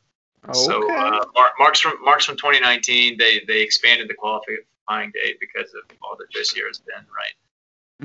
So 0.53 0.85
Okay. 0.85 0.95
uh, 0.95 1.25
Mar- 1.35 1.53
Marks 1.59 1.81
from 1.81 1.95
Marks 2.05 2.27
from 2.27 2.37
2019, 2.37 3.17
they 3.17 3.41
they 3.49 3.63
expanded 3.63 4.09
the 4.09 4.15
qualifying 4.15 5.13
date 5.15 5.39
because 5.41 5.73
of 5.73 5.83
all 6.03 6.17
that 6.19 6.27
this 6.35 6.55
year 6.55 6.67
has 6.67 6.81
been, 6.81 7.07
right? 7.17 7.35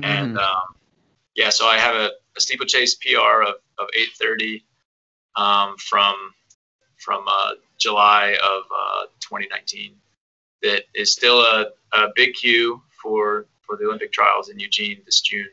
And 0.02 0.34
Mhm. 0.34 0.38
um, 0.38 0.76
yeah, 1.34 1.50
so 1.50 1.66
I 1.66 1.76
have 1.76 1.94
a, 1.94 2.12
a 2.36 2.40
steeplechase 2.40 2.94
PR 2.94 3.42
of, 3.42 3.56
of 3.78 3.88
8:30 4.20 4.62
um, 5.36 5.76
from 5.76 6.14
from 6.96 7.24
uh, 7.28 7.52
July 7.78 8.36
of 8.42 8.62
uh, 8.74 9.06
2019. 9.20 9.94
That 10.62 10.82
is 10.94 11.12
still 11.12 11.40
a, 11.40 11.66
a 11.92 12.08
big 12.16 12.34
queue 12.34 12.82
for 13.02 13.46
for 13.60 13.76
the 13.76 13.84
Olympic 13.84 14.12
trials 14.12 14.48
in 14.48 14.58
Eugene 14.58 15.00
this 15.04 15.20
June. 15.20 15.48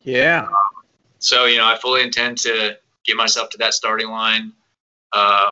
yeah. 0.00 0.46
So 1.18 1.46
you 1.46 1.58
know, 1.58 1.66
I 1.66 1.76
fully 1.78 2.02
intend 2.02 2.38
to 2.38 2.78
get 3.04 3.16
myself 3.16 3.50
to 3.50 3.58
that 3.58 3.74
starting 3.74 4.10
line. 4.10 4.52
Uh, 5.12 5.48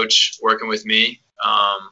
coach 0.00 0.38
working 0.42 0.68
with 0.68 0.84
me 0.84 1.20
um, 1.44 1.90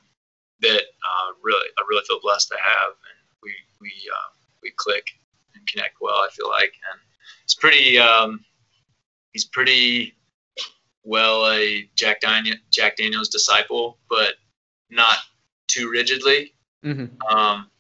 that 0.61 0.83
uh, 0.83 1.33
really 1.43 1.67
I 1.79 1.83
really 1.89 2.05
feel 2.07 2.21
blessed 2.23 2.49
to 2.49 2.57
have, 2.63 2.91
and 2.91 3.39
we 3.43 3.53
we 3.81 3.89
uh, 4.13 4.31
we 4.63 4.73
click 4.77 5.11
and 5.55 5.67
connect 5.67 5.97
well. 6.01 6.17
I 6.17 6.29
feel 6.33 6.49
like, 6.49 6.73
and 6.91 7.01
it's 7.45 7.55
pretty. 7.55 7.99
Um, 7.99 8.45
he's 9.33 9.45
pretty 9.45 10.15
well 11.05 11.51
a 11.51 11.89
Jack 11.95 12.21
Daniel 12.21 12.57
Jack 12.71 12.97
Daniels 12.97 13.29
disciple, 13.29 13.99
but 14.09 14.35
not 14.91 15.19
too 15.67 15.91
rigidly. 15.91 16.55
hmm 16.83 17.07
Um, 17.31 17.71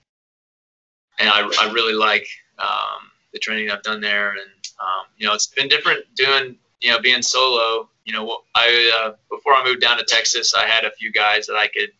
and 1.21 1.29
I, 1.29 1.41
I 1.61 1.73
really 1.73 1.95
like 1.95 2.27
um, 2.61 3.11
the 3.33 3.39
training 3.39 3.71
I've 3.71 3.83
done 3.83 4.01
there, 4.01 4.31
and 4.31 4.51
um, 4.81 5.07
you 5.17 5.27
know 5.27 5.35
it's 5.35 5.49
been 5.49 5.69
different 5.69 6.05
doing 6.15 6.57
you 6.81 6.91
know 6.91 7.01
being 7.01 7.23
solo. 7.23 7.89
You 8.09 8.15
know 8.15 8.41
I 8.55 8.91
uh, 9.05 9.13
before 9.31 9.53
I 9.53 9.63
moved 9.63 9.83
down 9.83 9.99
to 9.99 10.05
Texas, 10.05 10.55
I 10.55 10.67
had 10.67 10.87
a 10.87 10.91
few 10.93 11.13
guys 11.13 11.47
that 11.47 11.57
I 11.57 11.69
could 11.69 11.91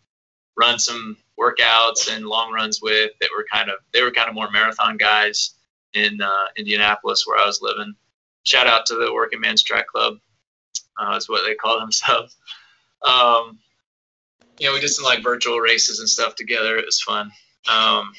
run 0.57 0.79
some 0.79 1.19
workouts 1.39 2.11
and 2.11 2.25
long 2.25 2.51
runs 2.51 2.81
with 2.81 3.11
that 3.21 3.29
were 3.37 3.45
kind 3.53 3.69
of 3.69 3.77
they 3.93 4.01
were 4.01 4.11
kind 4.11 4.27
of 4.27 4.35
more 4.35 4.51
marathon 4.51 4.97
guys 4.97 5.51
in 5.93 6.19
uh, 6.23 6.47
Indianapolis 6.57 7.27
where 7.27 7.39
I 7.39 7.45
was 7.45 7.61
living. 7.61 7.95
Shout 8.45 8.67
out 8.67 8.87
to 8.87 8.95
the 8.95 9.13
Working 9.13 9.41
Man's 9.41 9.63
Track 9.63 9.87
Club. 9.89 10.15
Uh, 10.99 11.13
that's 11.13 11.29
what 11.29 11.45
they 11.45 11.55
call 11.55 11.79
themselves. 11.79 12.37
Um, 13.07 13.59
you 14.59 14.67
know, 14.67 14.73
we 14.73 14.81
did 14.81 14.89
some 14.89 15.05
like 15.05 15.23
virtual 15.23 15.61
races 15.61 16.01
and 16.01 16.09
stuff 16.09 16.37
together. 16.37 16.79
It 16.79 16.87
was 16.87 17.03
fun. 17.03 17.31
Um, 17.71 18.15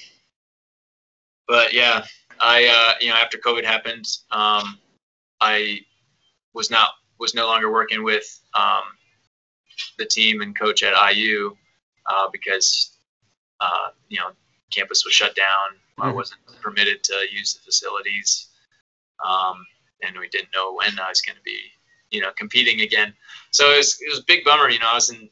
but 1.48 1.74
yeah, 1.74 2.06
I 2.40 2.68
uh, 2.68 2.94
you 3.02 3.10
know 3.10 3.16
after 3.16 3.40
COVID 3.40 3.66
happened, 3.66 4.06
um, 4.30 4.78
I 5.42 5.80
was 6.54 6.70
not 6.70 6.92
was 7.20 7.34
no 7.34 7.46
longer 7.48 7.72
working 7.72 8.04
with 8.04 8.40
um, 8.54 8.84
the 9.98 10.06
team 10.06 10.42
and 10.42 10.58
coach 10.58 10.84
at 10.84 10.94
IU 11.14 11.56
uh, 12.06 12.30
because 12.32 12.96
uh, 13.60 13.90
you 14.08 14.18
know 14.20 14.32
campus 14.74 15.06
was 15.06 15.14
shut 15.14 15.36
down. 15.36 15.80
I 16.00 16.10
Mhm. 16.10 16.16
wasn't 16.16 16.42
permitted 16.62 17.04
to 17.06 17.28
use 17.32 17.54
the 17.54 17.60
facilities, 17.62 18.48
um, 19.26 19.66
and 20.02 20.18
we 20.18 20.28
didn't 20.30 20.54
know 20.54 20.74
when 20.74 20.98
I 21.00 21.10
was 21.10 21.22
going 21.22 21.36
to 21.36 21.44
be 21.44 21.60
you 22.10 22.22
know 22.22 22.32
competing 22.38 22.82
again. 22.82 23.14
So 23.52 23.72
it 23.74 23.78
was 23.78 23.98
it 24.02 24.10
was 24.10 24.20
a 24.20 24.24
big 24.28 24.44
bummer. 24.46 24.70
You 24.70 24.80
know, 24.80 24.90
I 24.90 24.96
was 24.96 25.10
in 25.10 25.30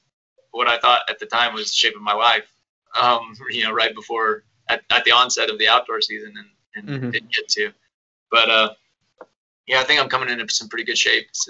what 0.51 0.67
I 0.67 0.77
thought 0.79 1.01
at 1.09 1.19
the 1.19 1.25
time 1.25 1.53
was 1.53 1.67
the 1.69 1.75
shape 1.75 1.95
of 1.95 2.01
my 2.01 2.13
life. 2.13 2.51
Um, 2.99 3.33
you 3.51 3.63
know, 3.63 3.71
right 3.71 3.93
before 3.93 4.43
at, 4.69 4.83
at 4.89 5.05
the 5.05 5.11
onset 5.11 5.49
of 5.49 5.57
the 5.59 5.67
outdoor 5.67 6.01
season, 6.01 6.33
and, 6.37 6.87
and 6.89 7.03
Mhm. 7.03 7.11
didn't 7.11 7.31
get 7.31 7.47
to. 7.49 7.71
But 8.29 8.49
uh, 8.49 8.73
yeah, 9.67 9.79
I 9.79 9.83
think 9.83 10.01
I'm 10.01 10.09
coming 10.09 10.29
into 10.29 10.51
some 10.53 10.69
pretty 10.69 10.85
good 10.85 10.97
shape. 10.97 11.27
It's 11.29 11.49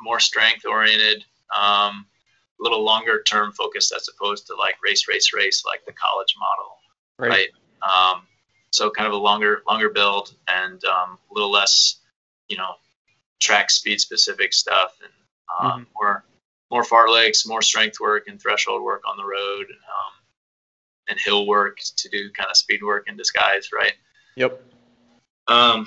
more 0.00 0.18
strength 0.18 0.64
oriented, 0.66 1.24
um, 1.56 2.06
a 2.60 2.62
little 2.62 2.82
longer 2.82 3.22
term 3.22 3.52
focused 3.52 3.92
as 3.94 4.08
opposed 4.08 4.46
to 4.46 4.54
like 4.54 4.76
race, 4.82 5.06
race, 5.06 5.32
race, 5.32 5.64
like 5.66 5.84
the 5.84 5.92
college 5.92 6.34
model, 6.38 6.78
Right. 7.18 7.48
right? 7.82 8.12
Um, 8.14 8.22
so 8.70 8.90
kind 8.90 9.06
of 9.06 9.12
a 9.12 9.18
longer, 9.18 9.62
longer 9.68 9.90
build 9.90 10.34
and 10.48 10.82
um, 10.84 11.18
a 11.30 11.34
little 11.34 11.50
less, 11.50 12.00
you 12.48 12.56
know, 12.56 12.74
track 13.40 13.70
speed 13.70 14.00
specific 14.00 14.52
stuff 14.52 14.96
and 15.02 15.12
um, 15.60 15.86
more, 15.94 16.24
more 16.70 16.84
fartleks, 16.84 17.46
more 17.46 17.60
strength 17.60 18.00
work 18.00 18.28
and 18.28 18.40
threshold 18.40 18.82
work 18.82 19.02
on 19.06 19.16
the 19.16 19.24
road, 19.24 19.66
um, 19.70 20.12
and 21.08 21.18
hill 21.20 21.46
work 21.46 21.78
to 21.96 22.08
do 22.08 22.30
kind 22.30 22.48
of 22.48 22.56
speed 22.56 22.82
work 22.82 23.08
in 23.08 23.16
disguise, 23.16 23.68
right? 23.74 23.92
Yep. 24.36 24.62
Um, 25.48 25.84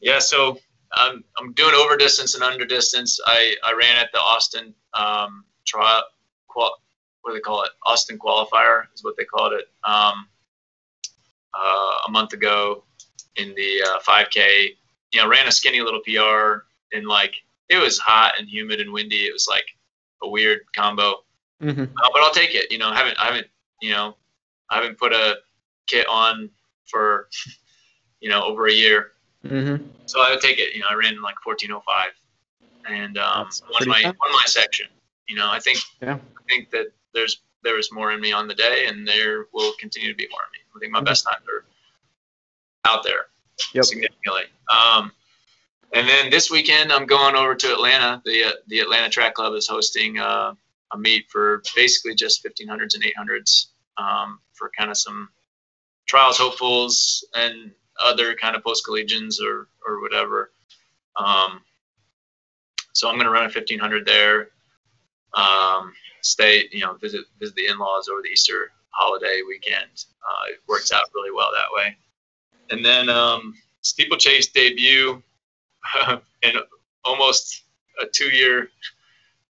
yeah, 0.00 0.18
so 0.18 0.58
I'm, 0.92 1.24
I'm 1.38 1.52
doing 1.52 1.74
over 1.74 1.96
distance 1.96 2.34
and 2.34 2.42
under 2.42 2.64
distance. 2.64 3.20
I, 3.26 3.54
I 3.64 3.72
ran 3.72 3.96
at 3.96 4.10
the 4.12 4.18
Austin 4.18 4.74
um, 4.94 5.44
trial, 5.66 6.04
qual, 6.48 6.80
what 7.22 7.30
do 7.30 7.34
they 7.34 7.40
call 7.40 7.62
it? 7.62 7.70
Austin 7.84 8.18
qualifier 8.18 8.84
is 8.94 9.04
what 9.04 9.16
they 9.16 9.24
called 9.24 9.52
it 9.52 9.68
um, 9.84 10.28
uh, 11.54 11.94
a 12.06 12.10
month 12.10 12.32
ago 12.32 12.84
in 13.36 13.54
the 13.54 13.82
uh, 13.82 13.98
5K. 14.00 14.70
You 15.12 15.20
know, 15.20 15.28
ran 15.28 15.46
a 15.46 15.52
skinny 15.52 15.80
little 15.80 16.00
PR 16.00 16.64
and 16.92 17.06
like 17.06 17.34
it 17.68 17.78
was 17.78 17.98
hot 17.98 18.34
and 18.38 18.48
humid 18.48 18.80
and 18.80 18.92
windy. 18.92 19.24
It 19.24 19.32
was 19.32 19.46
like 19.48 19.66
a 20.22 20.28
weird 20.28 20.60
combo, 20.74 21.22
hmm 21.60 21.68
uh, 21.70 22.10
but 22.12 22.22
I'll 22.22 22.32
take 22.32 22.54
it. 22.54 22.70
You 22.70 22.78
know, 22.78 22.88
I 22.88 22.96
haven't 22.96 23.18
I 23.18 23.26
haven't 23.26 23.46
you 23.80 23.92
know 23.92 24.16
I 24.70 24.76
haven't 24.76 24.98
put 24.98 25.12
a 25.12 25.36
kit 25.86 26.06
on 26.08 26.50
for 26.86 27.28
you 28.20 28.28
know 28.28 28.42
over 28.42 28.66
a 28.66 28.72
year. 28.72 29.12
Mm-hmm. 29.46 29.86
So 30.06 30.20
I 30.20 30.30
would 30.30 30.40
take 30.40 30.58
it. 30.58 30.74
You 30.74 30.80
know, 30.80 30.86
I 30.90 30.94
ran 30.94 31.20
like 31.22 31.44
1405, 31.44 32.10
and 32.88 33.18
um, 33.18 33.48
won 33.70 33.88
my 33.88 34.02
fast. 34.02 34.16
won 34.18 34.32
my 34.32 34.44
section. 34.46 34.86
You 35.28 35.36
know, 35.36 35.48
I 35.50 35.60
think 35.60 35.78
Yeah. 36.02 36.14
I 36.14 36.42
think 36.48 36.70
that 36.70 36.86
there's 37.14 37.40
there 37.62 37.74
was 37.74 37.90
more 37.92 38.12
in 38.12 38.20
me 38.20 38.32
on 38.32 38.48
the 38.48 38.54
day, 38.54 38.86
and 38.86 39.06
there 39.06 39.46
will 39.52 39.72
continue 39.78 40.10
to 40.10 40.16
be 40.16 40.28
more 40.30 40.40
in 40.46 40.52
me. 40.52 40.64
I 40.74 40.78
think 40.78 40.92
my 40.92 41.00
Mhm. 41.00 41.04
best 41.06 41.24
times 41.24 41.44
are 41.48 41.64
out 42.90 43.02
there 43.04 43.26
Yep. 43.74 43.84
significantly. 43.84 44.44
Um, 44.70 45.12
and 45.92 46.08
then 46.08 46.30
this 46.30 46.50
weekend, 46.50 46.92
I'm 46.92 47.06
going 47.06 47.34
over 47.34 47.54
to 47.54 47.72
Atlanta. 47.72 48.22
The 48.24 48.44
uh, 48.44 48.52
the 48.66 48.80
Atlanta 48.80 49.08
Track 49.08 49.34
Club 49.34 49.54
is 49.54 49.66
hosting 49.66 50.18
uh, 50.18 50.54
a 50.92 50.98
meet 50.98 51.30
for 51.30 51.62
basically 51.74 52.14
just 52.14 52.44
1500s 52.44 52.94
and 52.94 53.02
800s 53.04 53.66
um, 53.98 54.40
for 54.52 54.70
kind 54.76 54.90
of 54.90 54.96
some 54.96 55.30
trials 56.06 56.38
hopefuls 56.38 57.26
and 57.34 57.72
other 57.98 58.34
kind 58.34 58.56
of 58.56 58.62
post 58.62 58.84
collegians 58.86 59.40
or 59.40 59.68
or 59.86 60.00
whatever. 60.00 60.50
Um, 61.16 61.60
so 62.92 63.08
I'm 63.08 63.14
going 63.14 63.26
to 63.26 63.30
run 63.30 63.42
a 63.42 63.46
1500 63.46 64.06
there. 64.06 64.50
Um, 65.34 65.92
stay, 66.22 66.68
you 66.72 66.80
know, 66.80 66.94
visit 66.94 67.24
visit 67.38 67.54
the 67.56 67.66
in-laws 67.66 68.08
over 68.08 68.22
the 68.22 68.28
Easter 68.28 68.72
holiday 68.90 69.42
weekend. 69.46 70.04
Uh, 70.22 70.52
it 70.52 70.60
works 70.66 70.92
out 70.92 71.04
really 71.14 71.30
well 71.30 71.50
that 71.52 71.72
way. 71.72 71.96
And 72.70 72.84
then 72.84 73.08
um, 73.08 73.54
steeplechase 73.82 74.48
debut 74.48 75.22
in 76.42 76.52
almost 77.04 77.62
a 78.02 78.06
two-year 78.06 78.68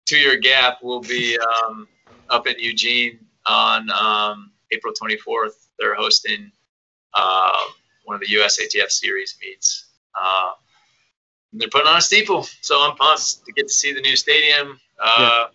two-year 0.06 0.38
gap 0.38 0.82
will 0.82 1.02
be 1.02 1.38
um, 1.39 1.88
up 2.30 2.48
in 2.48 2.56
Eugene 2.60 3.20
on 3.46 3.89
um, 3.92 4.52
April 4.72 4.94
24th. 4.94 5.68
They're 5.80 5.96
hosting 5.96 6.52
uh, 7.14 7.66
one 8.04 8.16
of 8.16 8.22
the 8.22 8.28
USATF 8.28 8.89
series 8.89 9.38
meets. 9.41 9.86
Uh, 10.16 10.52
and 11.52 11.62
they're 11.62 11.70
putting 11.70 11.88
on 11.88 11.97
a 11.97 12.02
steeple, 12.02 12.47
so 12.62 12.82
I'm 12.82 12.95
pumped 12.95 13.45
to 13.45 13.52
get 13.52 13.68
to 13.68 13.74
see 13.74 13.93
the 13.93 14.02
new 14.02 14.16
stadium. 14.16 14.80
Uh, 15.02 15.47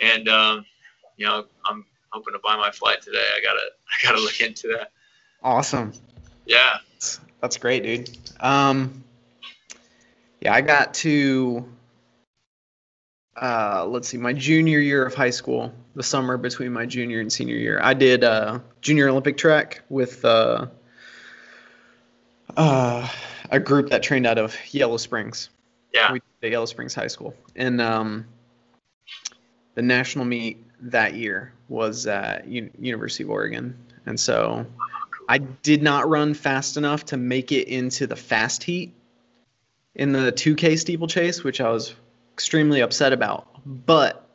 And 0.00 0.28
um, 0.28 0.66
you 1.16 1.26
know, 1.26 1.44
I'm 1.64 1.86
hoping 2.10 2.32
to 2.32 2.40
buy 2.42 2.56
my 2.56 2.70
flight 2.72 3.00
today. 3.02 3.22
I 3.36 3.40
gotta 3.40 3.60
I 3.60 4.02
gotta 4.02 4.20
look 4.20 4.40
into 4.40 4.68
that. 4.68 4.90
Awesome. 5.42 5.92
Yeah. 6.46 6.78
That's, 6.94 7.20
that's 7.40 7.56
great, 7.56 7.82
dude. 7.84 8.18
Um, 8.40 9.04
yeah, 10.40 10.54
I 10.54 10.60
got 10.60 10.94
to, 10.94 11.64
uh, 13.40 13.86
let's 13.86 14.08
see, 14.08 14.18
my 14.18 14.32
junior 14.32 14.80
year 14.80 15.06
of 15.06 15.14
high 15.14 15.30
school, 15.30 15.72
the 15.94 16.02
summer 16.02 16.36
between 16.36 16.72
my 16.72 16.84
junior 16.84 17.20
and 17.20 17.32
senior 17.32 17.54
year, 17.54 17.78
I 17.80 17.94
did 17.94 18.24
uh, 18.24 18.58
junior 18.80 19.08
Olympic 19.08 19.36
track 19.36 19.82
with 19.88 20.24
uh, 20.24 20.66
uh, 22.56 23.08
a 23.50 23.60
group 23.60 23.90
that 23.90 24.02
trained 24.02 24.26
out 24.26 24.38
of 24.38 24.56
Yellow 24.72 24.96
Springs. 24.96 25.50
Yeah. 25.94 26.12
We 26.12 26.20
did 26.20 26.48
at 26.48 26.50
Yellow 26.52 26.66
Springs 26.66 26.94
High 26.94 27.08
School. 27.08 27.34
And 27.56 27.80
um, 27.80 28.26
the 29.74 29.82
national 29.82 30.24
meet 30.24 30.64
that 30.90 31.14
year 31.14 31.52
was 31.68 32.06
at 32.06 32.46
U- 32.46 32.70
University 32.78 33.24
of 33.24 33.30
Oregon. 33.30 33.76
And 34.06 34.18
so 34.18 34.66
I 35.28 35.38
did 35.38 35.82
not 35.82 36.08
run 36.08 36.34
fast 36.34 36.76
enough 36.76 37.06
to 37.06 37.16
make 37.16 37.52
it 37.52 37.68
into 37.68 38.06
the 38.06 38.16
fast 38.16 38.62
heat 38.62 38.92
in 39.94 40.12
the 40.12 40.32
2K 40.32 40.78
steeplechase, 40.78 41.44
which 41.44 41.60
I 41.60 41.70
was 41.70 41.94
extremely 42.34 42.80
upset 42.80 43.12
about. 43.12 43.46
But 43.64 44.26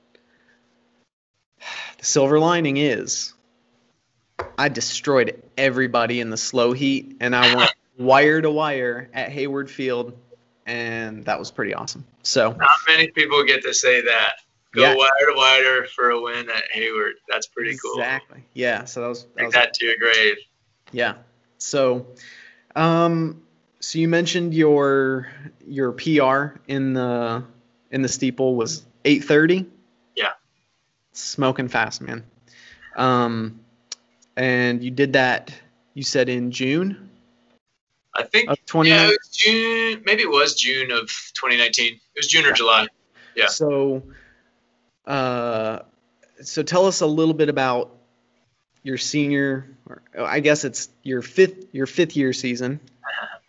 the 1.98 2.06
silver 2.06 2.40
lining 2.40 2.78
is 2.78 3.34
I 4.58 4.70
destroyed 4.70 5.44
everybody 5.58 6.20
in 6.20 6.30
the 6.30 6.38
slow 6.38 6.74
heat, 6.74 7.18
and 7.20 7.36
I 7.36 7.56
went 7.56 7.72
wire 7.98 8.42
to 8.42 8.52
wire 8.52 9.10
at 9.14 9.32
Hayward 9.32 9.70
Field, 9.70 10.18
and 10.66 11.24
that 11.26 11.38
was 11.38 11.52
pretty 11.52 11.74
awesome. 11.74 12.06
So, 12.24 12.52
Not 12.54 12.70
many 12.88 13.10
people 13.12 13.44
get 13.44 13.62
to 13.64 13.74
say 13.74 14.02
that. 14.02 14.34
Go 14.74 14.82
Yeah. 14.84 14.96
wire 14.96 15.10
to 15.28 15.34
wire 15.36 15.86
for 15.96 16.10
a 16.12 16.22
win 16.22 16.50
at 16.50 16.64
Hayward. 16.72 17.16
That's 17.30 17.48
pretty 17.48 17.78
cool. 17.78 17.94
exactly. 18.00 18.44
Yeah. 18.54 18.84
So 18.86 19.02
that 19.02 19.08
was, 19.08 19.24
that 19.24 19.36
Take 19.38 19.46
was 19.46 19.54
that 19.54 19.74
to 19.76 19.86
your 19.86 19.96
grave. 19.98 20.36
Yeah. 20.92 21.16
So, 21.58 22.06
um, 22.76 23.42
so 23.80 23.98
you 24.00 24.08
mentioned 24.08 24.54
your 24.54 25.30
your 25.66 25.92
PR 25.94 26.60
in 26.68 26.94
the 26.94 27.44
in 27.92 28.02
the 28.02 28.08
steeple 28.10 28.56
was 28.56 28.86
8:30. 29.06 29.66
Yeah. 30.16 30.32
Smoking 31.14 31.68
fast, 31.70 32.02
man. 32.02 32.24
Um, 32.98 33.60
and 34.36 34.84
you 34.84 34.92
did 34.92 35.14
that. 35.14 35.54
You 35.94 36.04
said 36.04 36.30
in 36.30 36.52
June 36.52 37.07
I 38.18 38.24
think 38.24 38.50
of 38.50 38.58
yeah, 38.86 39.06
it 39.08 39.18
was 39.22 39.30
June. 39.32 40.02
Maybe 40.06 40.24
it 40.24 40.30
was 40.30 40.56
June 40.56 40.92
of 40.92 41.08
2019. 41.36 41.94
It 41.94 42.00
was 42.16 42.28
June 42.28 42.46
or 42.46 42.50
Yeah. 42.50 42.54
July. 42.56 42.88
yeah. 43.36 43.48
So, 43.48 44.04
uh, 45.06 45.80
so 46.42 46.64
tell 46.64 46.88
us 46.88 47.02
a 47.02 47.06
little 47.06 47.34
bit 47.36 47.50
about 47.50 47.96
your 48.84 48.98
senior, 48.98 49.70
or 49.88 50.02
I 50.18 50.40
guess 50.40 50.64
it's 50.64 50.90
your 51.04 51.22
fifth 51.22 51.68
your 51.74 51.86
fifth 51.86 52.16
year 52.16 52.34
season. 52.34 52.80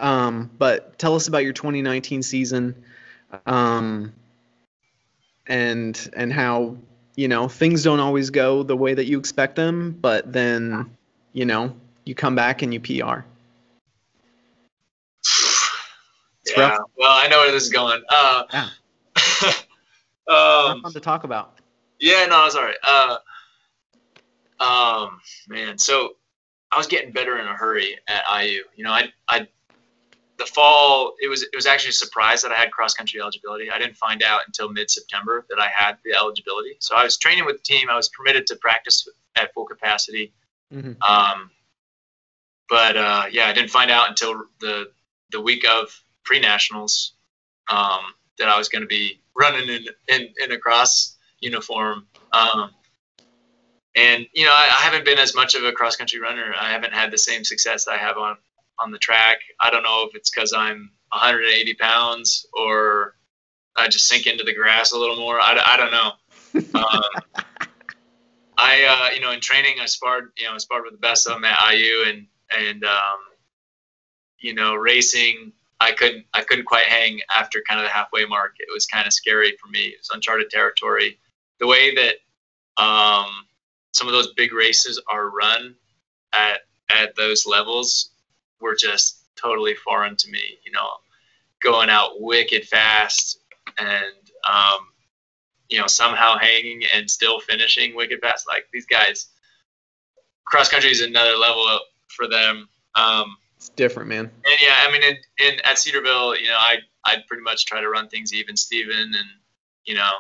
Um, 0.01 0.49
but 0.57 0.97
tell 0.97 1.17
us 1.17 1.27
about 1.27 1.43
your 1.43 1.53
2019 1.53 2.23
season, 2.23 2.85
um, 3.47 4.13
and 5.49 6.11
and 6.15 6.33
how 6.33 6.77
you 7.17 7.27
know 7.27 7.49
things 7.49 7.83
don't 7.83 7.99
always 7.99 8.31
go 8.31 8.63
the 8.63 8.77
way 8.77 8.95
that 8.95 9.07
you 9.07 9.19
expect 9.19 9.57
them, 9.57 9.99
but 10.01 10.33
then 10.33 10.97
you 11.33 11.45
know 11.47 11.75
you 12.05 12.15
come 12.15 12.37
back 12.37 12.63
and 12.63 12.73
you 12.73 12.79
PR. 12.79 13.25
It's 16.49 16.57
yeah. 16.57 16.71
rough. 16.71 16.91
Well, 16.97 17.13
I 17.13 17.29
know 17.29 17.39
where 17.39 17.53
this 17.53 17.65
is 17.65 17.71
going. 17.71 18.03
Uh, 18.09 18.45
Yeah. 18.53 18.69
um, 20.29 20.83
to 20.93 21.01
talk 21.01 21.25
about. 21.25 21.59
Yeah, 22.01 22.27
no, 22.27 22.47
it's 22.47 22.55
all 22.55 22.63
right. 22.63 22.77
Uh, 22.83 23.17
um, 24.63 25.21
man, 25.49 25.77
so 25.79 26.17
I 26.73 26.79
was 26.79 26.87
getting 26.87 27.13
better 27.13 27.39
in 27.39 27.47
a 27.47 27.55
hurry 27.55 27.99
at 28.09 28.23
IU. 28.35 28.63
You 28.77 28.85
know, 28.85 28.93
I, 28.93 29.13
I, 29.29 29.49
the 30.39 30.47
fall, 30.47 31.15
it 31.21 31.29
was, 31.29 31.43
it 31.43 31.55
was 31.55 31.67
actually 31.67 31.91
a 31.91 31.95
surprise 31.95 32.43
that 32.43 32.53
I 32.53 32.55
had 32.55 32.71
cross 32.71 32.95
country 32.95 33.21
eligibility. 33.21 33.71
I 33.71 33.79
didn't 33.79 33.97
find 33.97 34.23
out 34.23 34.43
until 34.47 34.71
mid 34.71 34.91
September 34.91 35.45
that 35.51 35.59
I 35.59 35.69
had 35.69 35.99
the 36.05 36.15
eligibility. 36.15 36.77
So 36.79 36.95
I 36.95 37.05
was 37.05 37.19
training 37.19 37.45
with 37.45 37.57
the 37.57 37.63
team. 37.63 37.91
I 37.91 37.97
was 37.97 38.09
permitted 38.09 38.47
to 38.49 38.57
practice 38.57 39.07
at 39.37 39.53
full 39.53 39.67
capacity. 39.67 40.33
hmm 40.73 40.93
Um, 41.03 41.51
but 42.71 42.97
uh, 42.97 43.25
yeah, 43.31 43.47
I 43.47 43.53
didn't 43.53 43.71
find 43.71 43.91
out 43.91 44.09
until 44.09 44.45
the 44.61 44.91
the 45.31 45.41
week 45.41 45.67
of 45.67 45.91
pre 46.25 46.41
nationals 46.41 47.15
um, 47.69 48.01
that 48.39 48.49
I 48.49 48.59
was 48.59 48.69
going 48.69 48.83
to 48.83 48.89
be 48.89 49.21
running 49.37 49.69
in, 49.69 49.87
in 50.09 50.29
in 50.45 50.53
a 50.53 50.59
cross 50.59 51.17
uniform. 51.41 52.07
Um, 52.33 52.71
and 53.95 54.27
you 54.33 54.45
know, 54.45 54.53
I, 54.53 54.69
I 54.71 54.81
haven't 54.83 55.05
been 55.05 55.19
as 55.19 55.35
much 55.35 55.55
of 55.55 55.65
a 55.65 55.73
cross 55.73 55.97
country 55.97 56.21
runner. 56.21 56.55
I 56.59 56.71
haven't 56.71 56.93
had 56.93 57.11
the 57.11 57.19
same 57.19 57.45
success 57.45 57.89
I 57.89 57.97
have 57.97 58.17
on 58.17 58.37
on 58.79 58.91
the 58.91 58.99
track. 58.99 59.39
I 59.61 59.71
don't 59.71 59.83
know 59.83 60.07
if 60.09 60.15
it's 60.15 60.31
because 60.31 60.53
I'm 60.53 60.91
180 61.11 61.75
pounds 61.75 62.47
or 62.53 63.15
I 63.77 63.89
just 63.89 64.07
sink 64.07 64.27
into 64.27 64.45
the 64.45 64.55
grass 64.55 64.93
a 64.93 64.99
little 64.99 65.17
more. 65.17 65.41
I, 65.41 65.57
I 65.65 65.77
don't 65.77 65.91
know. 65.91 66.81
Um, 66.81 67.03
I, 68.59 68.85
uh, 68.85 69.15
you 69.15 69.21
know, 69.21 69.31
in 69.31 69.41
training, 69.41 69.77
I 69.81 69.87
sparred, 69.87 70.33
you 70.37 70.47
know, 70.47 70.55
I 70.55 70.59
sparred 70.59 70.83
with 70.85 70.93
the 70.93 70.99
best 70.99 71.29
of 71.29 71.35
them 71.35 71.45
at 71.45 71.73
IU, 71.73 72.05
and 72.09 72.27
and 72.59 72.85
um, 72.85 73.19
you 74.41 74.53
know, 74.53 74.75
racing, 74.75 75.53
I 75.81 75.93
couldn't, 75.93 76.27
I 76.35 76.43
couldn't 76.43 76.65
quite 76.65 76.87
hang 76.87 77.21
after 77.35 77.63
kind 77.69 77.81
of 77.81 77.87
the 77.87 77.93
halfway 77.93 78.25
mark. 78.25 78.55
It 78.59 78.73
was 78.73 78.87
kind 78.87 79.07
of 79.07 79.13
scary 79.13 79.57
for 79.61 79.69
me. 79.69 79.81
It 79.81 79.99
was 80.01 80.11
uncharted 80.13 80.51
territory. 80.51 81.19
The 81.61 81.67
way 81.67 81.95
that 81.95 82.83
um, 82.83 83.47
some 83.93 84.07
of 84.07 84.13
those 84.13 84.33
big 84.35 84.53
races 84.53 85.01
are 85.09 85.31
run 85.31 85.75
at 86.33 86.61
at 86.91 87.15
those 87.17 87.47
levels 87.47 88.11
were 88.61 88.75
just 88.75 89.25
totally 89.37 89.75
foreign 89.75 90.17
to 90.17 90.31
me. 90.31 90.59
You 90.65 90.73
know, 90.73 90.89
going 91.63 91.91
out 91.91 92.21
wicked 92.21 92.65
fast 92.67 93.41
and 93.79 94.15
um, 94.49 94.89
you 95.69 95.79
know 95.79 95.87
somehow 95.87 96.39
hanging 96.39 96.83
and 96.95 97.11
still 97.11 97.41
finishing 97.41 97.95
wicked 97.95 98.21
fast. 98.21 98.47
Like 98.47 98.67
these 98.73 98.87
guys, 98.87 99.29
cross 100.45 100.69
country 100.69 100.91
is 100.91 101.01
another 101.01 101.37
level 101.37 101.65
up 101.67 101.83
for 102.09 102.29
them. 102.29 102.69
Um, 102.95 103.37
It's 103.59 103.69
different, 103.71 104.09
man. 104.09 104.31
and 104.45 104.55
yeah, 104.63 104.87
I 104.87 104.91
mean, 104.93 105.03
in, 105.03 105.17
in 105.45 105.61
at 105.65 105.79
Cedarville, 105.79 106.37
you 106.39 106.47
know, 106.49 106.57
I 106.59 106.77
I'd 107.05 107.27
pretty 107.27 107.43
much 107.43 107.67
try 107.67 107.81
to 107.81 107.89
run 107.89 108.09
things 108.09 108.33
even, 108.33 108.57
Steven, 108.57 108.97
and 108.97 109.29
you 109.85 109.95
know, 109.95 110.11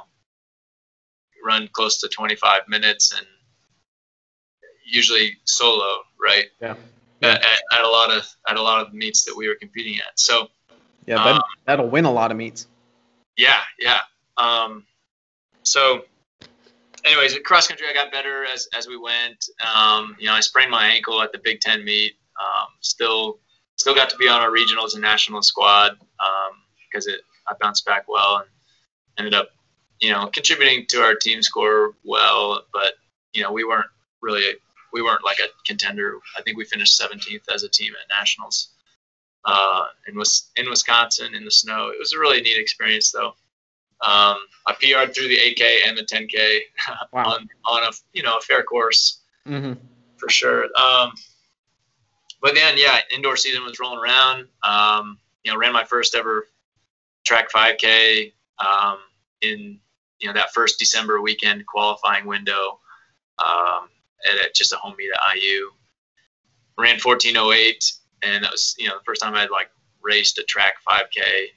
run 1.44 1.68
close 1.72 1.98
to 2.00 2.08
25 2.08 2.62
minutes 2.68 3.12
and 3.16 3.26
usually 4.84 5.36
solo, 5.44 6.00
right? 6.22 6.46
Yeah. 6.60 6.74
At, 7.22 7.42
at, 7.44 7.58
at 7.78 7.84
a 7.84 7.88
lot 7.88 8.10
of 8.10 8.26
at 8.48 8.56
a 8.56 8.62
lot 8.62 8.84
of 8.86 8.92
meets 8.94 9.24
that 9.24 9.36
we 9.36 9.48
were 9.48 9.56
competing 9.56 9.98
at. 9.98 10.18
So 10.18 10.48
Yeah, 11.06 11.16
that, 11.24 11.34
Um, 11.36 11.42
that'll 11.64 11.88
win 11.88 12.04
a 12.04 12.12
lot 12.12 12.30
of 12.30 12.36
meets. 12.36 12.66
yeah, 13.36 13.60
yeah. 13.78 14.00
Um, 14.36 14.84
so 15.64 16.04
anyways, 17.04 17.36
cross 17.44 17.66
country 17.68 17.86
I 17.88 17.92
got 17.92 18.10
better 18.12 18.44
as 18.44 18.68
as 18.76 18.86
we 18.88 18.96
went. 18.96 19.48
Um, 19.74 20.16
you 20.18 20.26
know, 20.26 20.32
I 20.34 20.40
sprained 20.40 20.70
my 20.70 20.86
ankle 20.86 21.20
at 21.22 21.32
the 21.32 21.38
Big 21.38 21.60
Ten 21.60 21.84
meet. 21.84 22.14
Um, 22.38 22.68
still 22.80 23.40
still 23.76 23.94
got 23.94 24.10
to 24.10 24.16
be 24.16 24.28
on 24.28 24.40
our 24.40 24.50
regionals 24.50 24.94
and 24.94 25.02
national 25.02 25.42
squad 25.42 25.98
because 26.90 27.06
um, 27.06 27.14
it 27.14 27.20
I 27.48 27.54
bounced 27.60 27.84
back 27.84 28.06
well 28.08 28.38
and 28.38 28.48
ended 29.18 29.34
up 29.34 29.50
you 30.00 30.12
know 30.12 30.26
contributing 30.28 30.86
to 30.88 31.02
our 31.02 31.14
team 31.14 31.42
score 31.42 31.94
well. 32.04 32.62
But 32.72 32.94
you 33.32 33.42
know, 33.42 33.52
we 33.52 33.64
weren't 33.64 33.90
really 34.22 34.54
we 34.92 35.02
weren't 35.02 35.24
like 35.24 35.38
a 35.38 35.48
contender. 35.66 36.18
I 36.36 36.42
think 36.42 36.56
we 36.56 36.64
finished 36.64 37.00
17th 37.00 37.52
as 37.52 37.62
a 37.62 37.68
team 37.68 37.92
at 38.00 38.16
nationals 38.16 38.70
uh, 39.44 39.84
in, 40.06 40.14
in 40.56 40.70
Wisconsin 40.70 41.34
in 41.34 41.44
the 41.44 41.50
snow. 41.50 41.88
It 41.88 41.98
was 41.98 42.12
a 42.12 42.18
really 42.18 42.40
neat 42.40 42.58
experience, 42.58 43.10
though. 43.10 43.34
Um, 44.00 44.36
I 44.66 44.74
PR'd 44.74 45.14
through 45.14 45.28
the 45.28 45.38
8K 45.38 45.88
and 45.88 45.98
the 45.98 46.04
10K 46.04 46.60
wow. 47.12 47.24
on 47.24 47.48
on 47.66 47.82
a 47.82 47.90
you 48.12 48.22
know 48.22 48.36
a 48.36 48.40
fair 48.40 48.62
course 48.62 49.22
mm-hmm. 49.46 49.72
for 50.16 50.28
sure. 50.28 50.64
Um, 50.76 51.12
but 52.40 52.54
then 52.54 52.74
yeah, 52.76 53.00
indoor 53.14 53.36
season 53.36 53.64
was 53.64 53.78
rolling 53.78 53.98
around. 53.98 54.46
Um, 54.62 55.18
you 55.44 55.52
know, 55.52 55.58
ran 55.58 55.72
my 55.72 55.84
first 55.84 56.14
ever 56.14 56.46
track 57.24 57.50
5K 57.50 58.32
um, 58.58 58.98
in 59.42 59.78
you 60.20 60.26
know 60.26 60.34
that 60.34 60.52
first 60.52 60.78
December 60.78 61.20
weekend 61.20 61.66
qualifying 61.66 62.26
window 62.26 62.80
um, 63.38 63.88
at, 64.28 64.44
at 64.44 64.54
just 64.54 64.72
a 64.72 64.76
home 64.76 64.94
meet 64.98 65.10
at 65.10 65.36
IU. 65.36 65.70
Ran 66.76 66.98
1408 67.00 67.98
and 68.22 68.44
that 68.44 68.50
was 68.52 68.74
you 68.78 68.88
know 68.88 68.98
the 68.98 69.04
first 69.04 69.22
time 69.22 69.34
I 69.34 69.40
had 69.40 69.50
like 69.50 69.70
raced 70.02 70.38
a 70.38 70.42
track 70.44 70.74
5K 70.88 71.48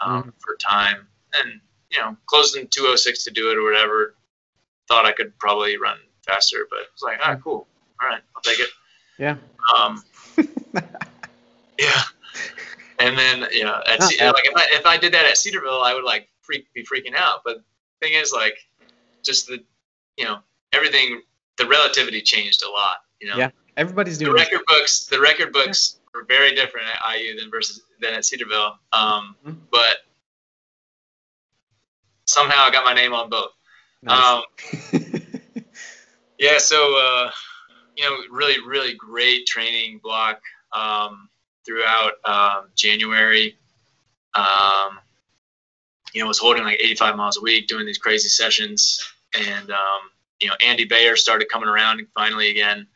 um, 0.00 0.22
mm 0.22 0.32
for 0.38 0.56
time, 0.56 1.06
and 1.34 1.60
you 1.90 1.98
know 1.98 2.16
closed 2.26 2.56
in 2.56 2.66
206 2.68 3.24
to 3.24 3.30
do 3.30 3.50
it 3.50 3.58
or 3.58 3.64
whatever. 3.64 4.14
Thought 4.86 5.06
I 5.06 5.12
could 5.12 5.38
probably 5.38 5.76
run 5.76 5.98
faster, 6.26 6.66
but 6.70 6.80
it 6.80 6.88
was 6.94 7.02
like, 7.02 7.18
ah, 7.22 7.36
cool, 7.42 7.66
all 8.00 8.08
right, 8.08 8.22
I'll 8.34 8.42
take 8.42 8.60
it. 8.60 8.70
Yeah. 9.18 9.36
Um, 9.74 10.02
yeah. 11.78 12.02
And 13.00 13.16
then 13.16 13.46
you 13.52 13.64
know, 13.64 13.80
at, 13.86 14.00
like 14.00 14.12
if 14.20 14.56
I 14.56 14.66
if 14.72 14.86
I 14.86 14.96
did 14.96 15.12
that 15.14 15.26
at 15.26 15.36
Cedarville, 15.36 15.82
I 15.82 15.94
would 15.94 16.04
like 16.04 16.28
freak 16.42 16.72
be 16.72 16.84
freaking 16.84 17.14
out. 17.14 17.40
But 17.44 17.58
the 17.58 18.06
thing 18.06 18.14
is, 18.14 18.32
like, 18.32 18.56
just 19.24 19.46
the 19.46 19.62
you 20.16 20.24
know 20.24 20.38
everything, 20.72 21.22
the 21.58 21.66
relativity 21.66 22.20
changed 22.22 22.62
a 22.62 22.70
lot. 22.70 22.98
You 23.20 23.30
know. 23.30 23.36
Yeah. 23.36 23.50
Everybody's 23.76 24.18
doing 24.18 24.32
the 24.32 24.38
record 24.38 24.62
books. 24.66 25.06
The 25.06 25.20
record 25.20 25.52
books 25.52 26.00
were 26.12 26.24
very 26.24 26.52
different 26.52 26.88
at 26.88 27.16
IU 27.16 27.38
than 27.38 27.48
versus 27.48 27.80
than 28.00 28.14
at 28.14 28.24
Cedarville. 28.24 28.76
Um, 28.92 29.36
mm-hmm. 29.46 29.52
But 29.70 29.98
somehow 32.24 32.64
I 32.64 32.70
got 32.70 32.84
my 32.84 32.94
name 32.94 33.12
on 33.12 33.30
both. 33.30 33.50
Nice. 34.02 34.44
Um, 34.92 35.22
yeah, 36.38 36.58
so 36.58 36.98
uh, 36.98 37.30
you 37.98 38.04
know, 38.04 38.16
really, 38.30 38.64
really 38.64 38.94
great 38.94 39.44
training 39.46 39.98
block 40.02 40.40
um, 40.72 41.28
throughout 41.66 42.12
um, 42.24 42.68
January. 42.76 43.56
Um, 44.34 45.00
you 46.14 46.22
know, 46.22 46.28
was 46.28 46.38
holding 46.38 46.62
like 46.62 46.78
85 46.80 47.16
miles 47.16 47.36
a 47.38 47.40
week, 47.40 47.66
doing 47.66 47.84
these 47.84 47.98
crazy 47.98 48.28
sessions, 48.28 49.00
and 49.34 49.70
um, 49.70 50.10
you 50.40 50.48
know, 50.48 50.54
Andy 50.64 50.84
Bayer 50.84 51.16
started 51.16 51.48
coming 51.48 51.68
around 51.68 52.06
finally 52.14 52.50
again. 52.50 52.86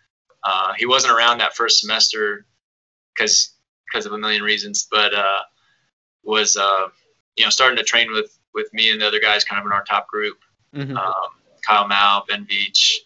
Uh, 0.44 0.72
he 0.76 0.86
wasn't 0.86 1.12
around 1.12 1.38
that 1.38 1.55
first 1.55 1.80
semester 1.80 2.46
because 3.12 3.50
because 3.86 4.07
of 4.07 4.12
a 4.12 4.18
million 4.18 4.42
reasons, 4.42 4.86
but 4.90 5.12
uh, 5.12 5.40
was 6.22 6.57
uh, 6.57 6.88
you 7.36 7.44
know 7.44 7.50
starting 7.50 7.76
to 7.76 7.84
train 7.84 8.12
with 8.12 8.38
with 8.55 8.72
me 8.72 8.92
and 8.92 9.00
the 9.00 9.07
other 9.07 9.20
guys 9.20 9.42
kind 9.42 9.59
of 9.59 9.66
in 9.66 9.72
our 9.72 9.82
top 9.82 10.07
group. 10.07 10.38
Mm-hmm. 10.74 10.96
Um, 10.96 11.12
Kyle 11.66 11.88
Mau, 11.88 12.24
Ben 12.28 12.44
Beach, 12.44 13.05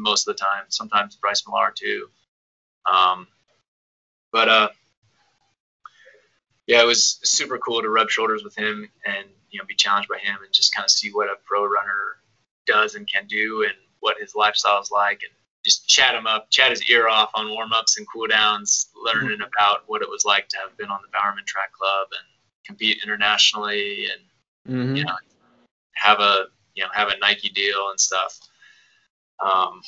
most 0.00 0.26
of 0.26 0.36
the 0.36 0.40
time. 0.42 0.64
Sometimes 0.68 1.16
Bryce 1.16 1.44
Millar 1.46 1.72
too. 1.74 2.08
Um, 2.90 3.26
but 4.32 4.48
uh, 4.48 4.68
yeah, 6.66 6.82
it 6.82 6.86
was 6.86 7.18
super 7.22 7.58
cool 7.58 7.82
to 7.82 7.90
rub 7.90 8.10
shoulders 8.10 8.44
with 8.44 8.56
him 8.56 8.88
and 9.04 9.26
you 9.50 9.58
know 9.58 9.64
be 9.66 9.74
challenged 9.74 10.08
by 10.08 10.18
him 10.18 10.38
and 10.44 10.52
just 10.52 10.74
kind 10.74 10.84
of 10.84 10.90
see 10.90 11.10
what 11.10 11.28
a 11.28 11.34
pro 11.44 11.64
runner 11.64 12.20
does 12.66 12.94
and 12.94 13.10
can 13.10 13.26
do 13.26 13.64
and 13.64 13.74
what 14.00 14.16
his 14.20 14.34
lifestyle 14.34 14.80
is 14.80 14.90
like 14.90 15.20
and 15.22 15.32
just 15.64 15.86
chat 15.88 16.14
him 16.14 16.26
up, 16.26 16.50
chat 16.50 16.70
his 16.70 16.82
ear 16.84 17.08
off 17.08 17.30
on 17.34 17.50
warm 17.50 17.72
ups 17.72 17.98
and 17.98 18.06
cool 18.10 18.26
downs, 18.26 18.88
learning 19.04 19.38
mm-hmm. 19.38 19.42
about 19.42 19.82
what 19.86 20.00
it 20.00 20.08
was 20.08 20.24
like 20.24 20.48
to 20.48 20.56
have 20.56 20.74
been 20.78 20.88
on 20.88 21.00
the 21.02 21.08
Bowerman 21.12 21.44
Track 21.44 21.72
Club 21.72 22.08
and 22.12 22.26
compete 22.64 22.98
internationally 23.02 24.06
and 24.06 24.74
mm-hmm. 24.74 24.96
you 24.96 25.04
know 25.04 25.16
have 25.94 26.20
a 26.20 26.46
you 26.74 26.82
know 26.82 26.88
have 26.92 27.08
a 27.08 27.18
Nike 27.18 27.50
deal 27.50 27.90
and 27.90 28.00
stuff. 28.00 28.38
Um, 29.44 29.80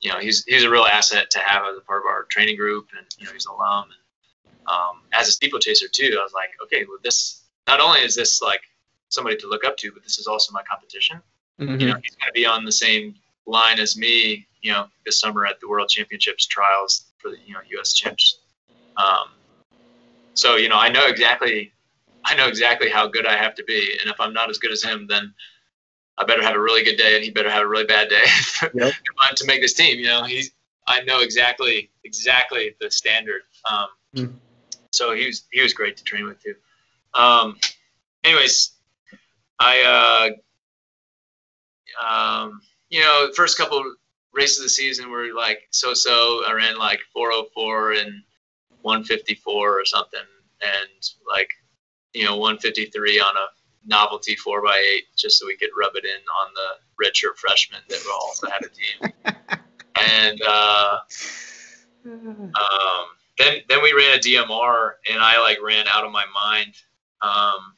you 0.00 0.12
know 0.12 0.18
he's 0.18 0.44
he's 0.44 0.64
a 0.64 0.70
real 0.70 0.84
asset 0.84 1.30
to 1.30 1.38
have 1.38 1.62
as 1.64 1.78
a 1.78 1.80
part 1.80 2.02
of 2.02 2.06
our 2.06 2.24
training 2.24 2.56
group 2.56 2.88
and 2.96 3.06
you 3.18 3.26
know 3.26 3.32
he's 3.32 3.46
an 3.46 3.52
alum 3.52 3.84
and 3.84 4.54
um, 4.66 5.02
as 5.12 5.28
a 5.28 5.32
steeple 5.32 5.58
chaser 5.58 5.88
too. 5.88 6.16
I 6.18 6.22
was 6.22 6.32
like, 6.34 6.50
okay, 6.64 6.84
well 6.88 6.98
this 7.02 7.44
not 7.66 7.80
only 7.80 8.00
is 8.00 8.14
this 8.14 8.42
like 8.42 8.60
somebody 9.08 9.36
to 9.36 9.48
look 9.48 9.64
up 9.64 9.76
to, 9.78 9.92
but 9.92 10.02
this 10.02 10.18
is 10.18 10.26
also 10.26 10.52
my 10.52 10.62
competition. 10.62 11.20
Mm-hmm. 11.60 11.80
You 11.80 11.86
know, 11.86 11.96
he's 12.02 12.14
going 12.16 12.26
to 12.26 12.32
be 12.32 12.46
on 12.46 12.64
the 12.64 12.72
same 12.72 13.14
line 13.46 13.78
as 13.78 13.96
me 13.96 14.46
you 14.64 14.72
know 14.72 14.86
this 15.04 15.20
summer 15.20 15.46
at 15.46 15.60
the 15.60 15.68
World 15.68 15.88
Championships 15.88 16.46
trials 16.46 17.12
for 17.18 17.30
the 17.30 17.36
you 17.46 17.52
know 17.52 17.60
U.S. 17.70 17.92
champs. 17.92 18.40
Um, 18.96 19.28
so 20.32 20.56
you 20.56 20.68
know 20.68 20.78
I 20.78 20.88
know 20.88 21.06
exactly 21.06 21.72
I 22.24 22.34
know 22.34 22.48
exactly 22.48 22.88
how 22.88 23.06
good 23.06 23.26
I 23.26 23.36
have 23.36 23.54
to 23.56 23.64
be, 23.64 23.96
and 24.00 24.10
if 24.10 24.18
I'm 24.18 24.32
not 24.32 24.50
as 24.50 24.58
good 24.58 24.72
as 24.72 24.82
him, 24.82 25.06
then 25.06 25.32
I 26.16 26.24
better 26.24 26.42
have 26.42 26.54
a 26.54 26.60
really 26.60 26.84
good 26.84 26.96
day, 26.96 27.16
and 27.16 27.24
he 27.24 27.30
better 27.30 27.50
have 27.50 27.62
a 27.62 27.66
really 27.66 27.86
bad 27.86 28.08
day 28.08 28.24
yep. 28.74 28.94
to 29.36 29.46
make 29.46 29.60
this 29.60 29.74
team. 29.74 29.98
You 29.98 30.06
know, 30.06 30.24
he's 30.24 30.52
I 30.86 31.02
know 31.02 31.20
exactly 31.20 31.90
exactly 32.04 32.74
the 32.80 32.90
standard. 32.90 33.42
Um, 33.70 33.88
mm. 34.14 34.32
So 34.90 35.12
he 35.12 35.26
was 35.26 35.44
he 35.50 35.60
was 35.60 35.72
great 35.72 35.96
to 35.96 36.04
train 36.04 36.26
with 36.26 36.42
too. 36.42 36.54
Um, 37.14 37.56
anyways, 38.22 38.72
I 39.58 40.34
uh, 42.02 42.06
um, 42.06 42.60
you 42.90 43.00
know 43.00 43.30
first 43.34 43.58
couple 43.58 43.82
races 44.32 44.58
of 44.58 44.64
the 44.64 44.68
season 44.68 45.10
were 45.10 45.32
like 45.34 45.66
so-so. 45.70 46.42
I 46.46 46.52
ran 46.52 46.76
like 46.76 47.00
404 47.12 47.92
and 47.92 48.22
154 48.82 49.80
or 49.80 49.84
something, 49.84 50.20
and 50.60 51.10
like 51.28 51.50
you 52.12 52.24
know 52.24 52.36
153 52.36 53.20
on 53.20 53.36
a 53.36 53.46
novelty 53.86 54.36
4x8 54.36 55.00
just 55.16 55.38
so 55.38 55.46
we 55.46 55.56
could 55.56 55.70
rub 55.78 55.92
it 55.96 56.04
in 56.04 56.10
on 56.10 56.52
the 56.54 57.04
redshirt 57.04 57.36
freshmen 57.36 57.80
that 57.88 58.00
we 58.04 58.10
also 58.12 58.48
had 58.48 58.62
a 58.64 58.68
team. 58.68 59.12
and 60.20 60.40
uh, 60.46 60.98
um, 62.06 63.06
then 63.38 63.60
then 63.68 63.82
we 63.82 63.92
ran 63.92 64.18
a 64.18 64.20
DMR, 64.20 64.92
and 65.10 65.20
I 65.20 65.40
like 65.40 65.58
ran 65.62 65.86
out 65.88 66.04
of 66.04 66.12
my 66.12 66.24
mind 66.34 66.74
um, 67.20 67.74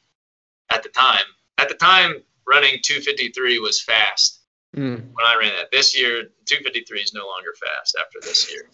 at 0.71 0.83
the 0.83 0.89
time. 0.89 1.25
At 1.57 1.69
the 1.69 1.75
time, 1.75 2.21
running 2.47 2.79
253 2.83 3.59
was 3.59 3.81
fast 3.81 4.41
mm. 4.75 4.97
when 4.97 5.25
I 5.25 5.35
ran 5.39 5.53
that. 5.55 5.71
This 5.71 5.97
year, 5.97 6.29
253 6.45 6.99
is 6.99 7.13
no 7.13 7.25
longer 7.25 7.53
fast 7.59 7.97
after 7.99 8.19
this 8.21 8.51
year. 8.51 8.69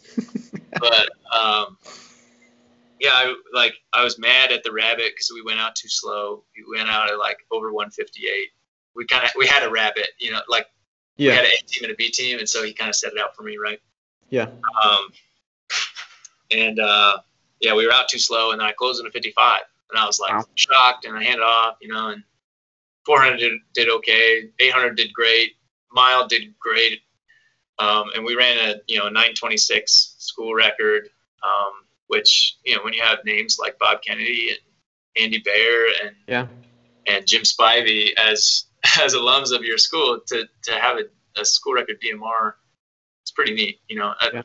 but 0.79 1.09
um, 1.35 1.77
yeah, 2.99 3.11
I 3.13 3.35
like 3.53 3.73
I 3.93 4.03
was 4.03 4.17
mad 4.17 4.51
at 4.51 4.63
the 4.63 4.71
rabbit 4.71 5.11
because 5.13 5.31
we 5.33 5.41
went 5.41 5.59
out 5.59 5.75
too 5.75 5.89
slow. 5.89 6.43
We 6.55 6.77
went 6.77 6.89
out 6.89 7.09
at 7.09 7.17
like 7.17 7.37
over 7.51 7.71
158. 7.71 8.49
We 8.95 9.05
kind 9.05 9.25
of 9.25 9.31
we 9.37 9.47
had 9.47 9.63
a 9.63 9.69
rabbit, 9.69 10.09
you 10.19 10.31
know, 10.31 10.41
like 10.47 10.67
yeah. 11.17 11.31
we 11.31 11.35
had 11.35 11.45
an 11.45 11.51
A 11.51 11.65
team 11.65 11.83
and 11.83 11.91
a 11.91 11.95
B 11.95 12.09
team, 12.09 12.39
and 12.39 12.47
so 12.47 12.63
he 12.63 12.73
kind 12.73 12.89
of 12.89 12.95
set 12.95 13.13
it 13.13 13.19
out 13.19 13.35
for 13.35 13.43
me, 13.43 13.57
right? 13.57 13.79
Yeah. 14.29 14.47
Um, 14.83 15.11
and 16.51 16.79
uh, 16.79 17.17
yeah, 17.59 17.73
we 17.73 17.85
were 17.85 17.93
out 17.93 18.07
too 18.07 18.19
slow, 18.19 18.51
and 18.51 18.59
then 18.59 18.67
I 18.67 18.71
closed 18.73 18.99
in 18.99 19.07
a 19.07 19.11
55, 19.11 19.59
and 19.91 19.99
I 19.99 20.05
was 20.05 20.19
like 20.19 20.33
wow. 20.33 20.45
shocked, 20.55 21.05
and 21.05 21.17
I 21.17 21.23
handed 21.23 21.43
off, 21.43 21.77
you 21.81 21.87
know, 21.87 22.09
and 22.09 22.23
400 23.05 23.37
did, 23.37 23.53
did 23.73 23.89
okay, 23.89 24.49
800 24.59 24.95
did 24.95 25.13
great, 25.13 25.53
Mile 25.91 26.27
did 26.27 26.53
great, 26.59 27.01
um, 27.79 28.05
and 28.15 28.23
we 28.23 28.35
ran 28.35 28.57
a 28.57 28.75
you 28.87 28.97
know 28.97 29.05
926 29.05 30.15
school 30.17 30.53
record, 30.53 31.09
um, 31.43 31.85
which 32.13 32.57
you 32.63 32.75
know 32.75 32.83
when 32.83 32.93
you 32.93 33.01
have 33.01 33.19
names 33.25 33.57
like 33.59 33.79
Bob 33.79 34.03
Kennedy 34.03 34.49
and 34.51 34.59
Andy 35.23 35.41
Bayer 35.43 35.85
and 36.03 36.15
yeah. 36.27 36.47
and 37.07 37.25
Jim 37.25 37.41
Spivey 37.41 38.09
as 38.17 38.65
as 39.01 39.15
alums 39.15 39.51
of 39.51 39.63
your 39.63 39.79
school 39.79 40.19
to 40.27 40.47
to 40.63 40.71
have 40.73 40.97
a, 40.97 41.41
a 41.41 41.43
school 41.43 41.73
record 41.73 41.97
DMR, 41.99 42.53
it's 43.23 43.31
pretty 43.31 43.53
neat. 43.53 43.79
You 43.89 43.97
know, 43.97 44.13
uh, 44.21 44.29
yeah. 44.33 44.41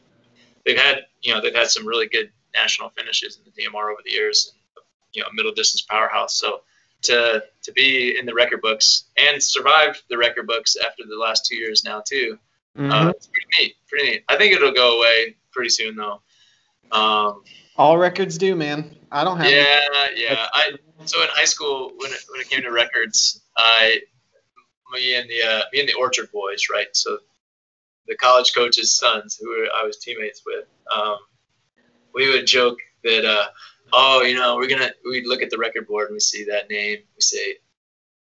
they've 0.64 0.78
had 0.78 1.00
you 1.20 1.34
know 1.34 1.42
they've 1.42 1.54
had 1.54 1.68
some 1.68 1.86
really 1.86 2.08
good 2.08 2.30
national 2.54 2.88
finishes 2.90 3.38
in 3.38 3.44
the 3.44 3.62
DMR 3.62 3.92
over 3.92 4.00
the 4.02 4.12
years, 4.12 4.50
and 4.50 4.84
you 5.12 5.22
know 5.22 5.28
middle 5.34 5.52
distance 5.52 5.82
powerhouse. 5.82 6.38
So 6.38 6.62
to 7.02 7.44
to 7.62 7.72
be 7.72 8.18
in 8.18 8.24
the 8.24 8.34
record 8.34 8.62
books 8.62 9.04
and 9.18 9.42
survive 9.42 10.02
the 10.08 10.16
record 10.16 10.46
books 10.46 10.76
after 10.76 11.02
the 11.08 11.16
last 11.16 11.44
two 11.44 11.56
years 11.56 11.84
now 11.84 12.02
too. 12.06 12.38
Uh, 12.76 12.80
mm-hmm. 12.80 12.92
Uh, 12.92 13.10
it's 13.10 13.26
pretty 13.26 13.46
neat. 13.60 13.76
Pretty 13.88 14.10
neat. 14.10 14.24
I 14.28 14.36
think 14.36 14.54
it'll 14.54 14.72
go 14.72 14.98
away 14.98 15.36
pretty 15.52 15.70
soon 15.70 15.96
though. 15.96 16.22
Um, 16.92 17.42
All 17.76 17.98
records 17.98 18.38
do, 18.38 18.56
man. 18.56 18.96
I 19.10 19.24
don't 19.24 19.38
have. 19.38 19.50
Yeah, 19.50 20.08
yeah. 20.14 20.46
I 20.52 20.72
so 21.04 21.22
in 21.22 21.28
high 21.30 21.44
school 21.44 21.92
when 21.96 22.12
it, 22.12 22.18
when 22.30 22.40
it 22.40 22.48
came 22.48 22.62
to 22.62 22.70
records, 22.70 23.40
I 23.56 24.00
me 24.92 25.14
and 25.14 25.28
the 25.28 25.42
uh, 25.42 25.62
me 25.72 25.80
and 25.80 25.88
the 25.88 25.94
Orchard 25.94 26.30
boys, 26.32 26.66
right? 26.72 26.88
So 26.92 27.18
the 28.06 28.16
college 28.16 28.54
coach's 28.54 28.92
sons, 28.92 29.38
who 29.40 29.66
I 29.74 29.84
was 29.84 29.98
teammates 29.98 30.42
with, 30.44 30.64
um, 30.94 31.18
we 32.14 32.28
would 32.30 32.46
joke 32.46 32.78
that, 33.04 33.24
uh, 33.24 33.46
oh, 33.92 34.22
you 34.22 34.34
know, 34.34 34.56
we're 34.56 34.68
gonna 34.68 34.90
we'd 35.04 35.26
look 35.26 35.42
at 35.42 35.50
the 35.50 35.58
record 35.58 35.86
board 35.86 36.08
and 36.08 36.14
we 36.14 36.20
see 36.20 36.44
that 36.44 36.68
name, 36.70 36.98
we 36.98 37.20
say, 37.20 37.56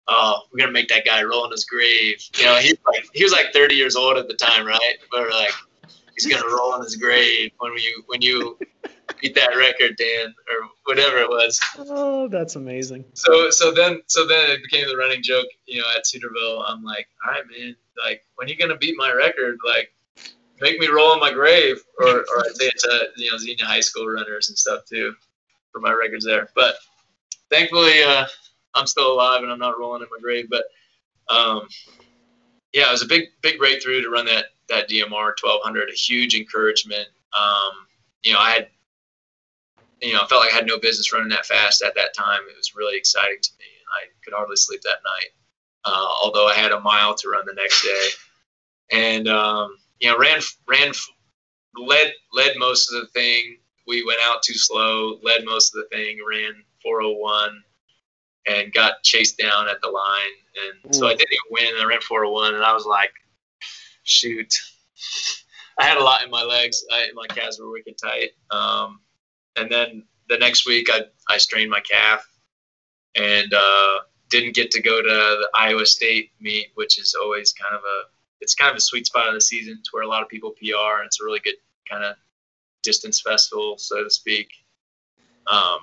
oh, 0.08 0.42
we're 0.52 0.60
gonna 0.60 0.72
make 0.72 0.88
that 0.88 1.04
guy 1.04 1.22
roll 1.22 1.44
in 1.44 1.50
his 1.50 1.64
grave. 1.64 2.22
You 2.38 2.46
know, 2.46 2.56
he 2.56 2.78
like 2.86 3.06
he 3.12 3.22
was 3.22 3.32
like 3.32 3.52
30 3.52 3.74
years 3.74 3.94
old 3.94 4.16
at 4.16 4.28
the 4.28 4.34
time, 4.34 4.66
right? 4.66 4.96
But 5.10 5.20
we're 5.20 5.30
like, 5.30 5.52
he's 6.18 6.34
gonna 6.34 6.54
roll 6.54 6.74
in 6.76 6.82
his 6.82 6.96
grave 6.96 7.52
when 7.58 7.72
you 7.74 8.02
when 8.06 8.22
you 8.22 8.58
beat 9.20 9.34
that 9.34 9.56
record, 9.56 9.96
Dan, 9.96 10.34
or 10.48 10.68
whatever 10.84 11.18
it 11.18 11.28
was. 11.28 11.60
Oh, 11.78 12.28
that's 12.28 12.56
amazing. 12.56 13.04
So 13.14 13.50
so 13.50 13.72
then 13.72 14.02
so 14.06 14.26
then 14.26 14.50
it 14.50 14.62
became 14.62 14.88
the 14.88 14.96
running 14.96 15.22
joke, 15.22 15.46
you 15.66 15.80
know, 15.80 15.86
at 15.96 16.06
Cedarville. 16.06 16.64
I'm 16.66 16.82
like, 16.82 17.08
all 17.24 17.32
right, 17.32 17.44
man, 17.50 17.76
like 18.04 18.24
when 18.36 18.48
are 18.48 18.50
you 18.50 18.56
gonna 18.56 18.76
beat 18.76 18.96
my 18.96 19.12
record? 19.12 19.58
Like 19.66 19.92
make 20.60 20.78
me 20.78 20.88
roll 20.88 21.12
in 21.14 21.20
my 21.20 21.32
grave, 21.32 21.82
or 22.00 22.08
or 22.08 22.40
I 22.44 22.48
say 22.54 22.66
it 22.66 22.78
to 22.78 23.08
you 23.16 23.30
know 23.30 23.38
Xenia 23.38 23.64
high 23.64 23.80
school 23.80 24.06
runners 24.06 24.48
and 24.48 24.58
stuff 24.58 24.84
too, 24.86 25.14
for 25.72 25.80
my 25.80 25.92
records 25.92 26.24
there. 26.24 26.48
But 26.54 26.76
thankfully, 27.50 28.02
uh, 28.02 28.26
I'm 28.74 28.86
still 28.86 29.12
alive 29.12 29.42
and 29.42 29.52
I'm 29.52 29.58
not 29.58 29.78
rolling 29.78 30.02
in 30.02 30.08
my 30.10 30.20
grave. 30.20 30.48
But 30.50 30.64
um, 31.28 31.68
yeah, 32.72 32.88
it 32.88 32.92
was 32.92 33.02
a 33.02 33.06
big 33.06 33.24
big 33.42 33.58
breakthrough 33.58 34.02
to 34.02 34.10
run 34.10 34.26
that 34.26 34.46
that 34.68 34.88
DMR 34.88 35.32
1200. 35.40 35.88
A 35.88 35.92
huge 35.92 36.34
encouragement. 36.34 37.08
Um, 37.32 37.86
you 38.22 38.32
know, 38.32 38.38
I 38.40 38.50
had 38.50 38.68
you 40.00 40.12
know, 40.12 40.22
I 40.22 40.26
felt 40.26 40.42
like 40.42 40.52
I 40.52 40.56
had 40.56 40.66
no 40.66 40.78
business 40.78 41.12
running 41.12 41.28
that 41.30 41.46
fast 41.46 41.82
at 41.82 41.94
that 41.96 42.14
time. 42.14 42.40
It 42.48 42.56
was 42.56 42.76
really 42.76 42.96
exciting 42.96 43.38
to 43.42 43.50
me, 43.58 43.64
and 43.80 43.86
I 43.92 44.06
could 44.24 44.34
hardly 44.36 44.56
sleep 44.56 44.80
that 44.82 44.98
night. 45.04 45.30
Uh, 45.84 46.08
although 46.22 46.46
I 46.46 46.54
had 46.54 46.72
a 46.72 46.80
mile 46.80 47.14
to 47.14 47.28
run 47.28 47.44
the 47.46 47.54
next 47.54 47.82
day, 47.82 48.08
and 48.90 49.28
um, 49.28 49.76
you 50.00 50.10
know, 50.10 50.18
ran 50.18 50.40
ran 50.68 50.92
led 51.76 52.12
led 52.32 52.56
most 52.58 52.92
of 52.92 53.00
the 53.00 53.06
thing. 53.08 53.56
We 53.86 54.04
went 54.04 54.20
out 54.22 54.42
too 54.42 54.54
slow, 54.54 55.18
led 55.22 55.44
most 55.44 55.74
of 55.74 55.82
the 55.82 55.96
thing, 55.96 56.18
ran 56.28 56.62
401, 56.82 57.62
and 58.46 58.72
got 58.72 59.02
chased 59.02 59.38
down 59.38 59.66
at 59.68 59.80
the 59.80 59.88
line. 59.88 60.84
And 60.84 60.94
so 60.94 61.06
I 61.06 61.14
didn't 61.14 61.40
win. 61.50 61.72
I 61.80 61.84
ran 61.84 62.00
401, 62.02 62.54
and 62.54 62.64
I 62.64 62.74
was 62.74 62.84
like, 62.84 63.12
shoot. 64.08 64.52
I 65.78 65.84
had 65.84 65.98
a 65.98 66.02
lot 66.02 66.24
in 66.24 66.30
my 66.30 66.42
legs. 66.42 66.84
I, 66.90 67.06
my 67.14 67.26
calves 67.28 67.60
were 67.60 67.70
wicked 67.70 67.96
tight. 68.02 68.30
Um, 68.50 69.00
and 69.56 69.70
then 69.70 70.04
the 70.28 70.38
next 70.38 70.66
week, 70.66 70.88
I, 70.90 71.02
I 71.28 71.38
strained 71.38 71.70
my 71.70 71.80
calf 71.80 72.26
and 73.14 73.52
uh, 73.54 73.98
didn't 74.28 74.54
get 74.54 74.70
to 74.72 74.82
go 74.82 75.00
to 75.02 75.08
the 75.08 75.48
Iowa 75.54 75.86
State 75.86 76.32
meet, 76.40 76.68
which 76.74 76.98
is 76.98 77.14
always 77.20 77.52
kind 77.52 77.74
of 77.74 77.80
a 77.82 78.02
it's 78.40 78.54
kind 78.54 78.70
of 78.70 78.76
a 78.76 78.80
sweet 78.80 79.04
spot 79.04 79.26
of 79.26 79.34
the 79.34 79.40
season 79.40 79.80
to 79.82 79.90
where 79.90 80.04
a 80.04 80.08
lot 80.08 80.22
of 80.22 80.28
people 80.28 80.52
PR, 80.52 80.98
and 80.98 81.06
it's 81.06 81.20
a 81.20 81.24
really 81.24 81.40
good 81.40 81.56
kind 81.90 82.04
of 82.04 82.14
distance 82.84 83.20
festival, 83.20 83.76
so 83.78 84.04
to 84.04 84.10
speak. 84.10 84.48
Um, 85.50 85.78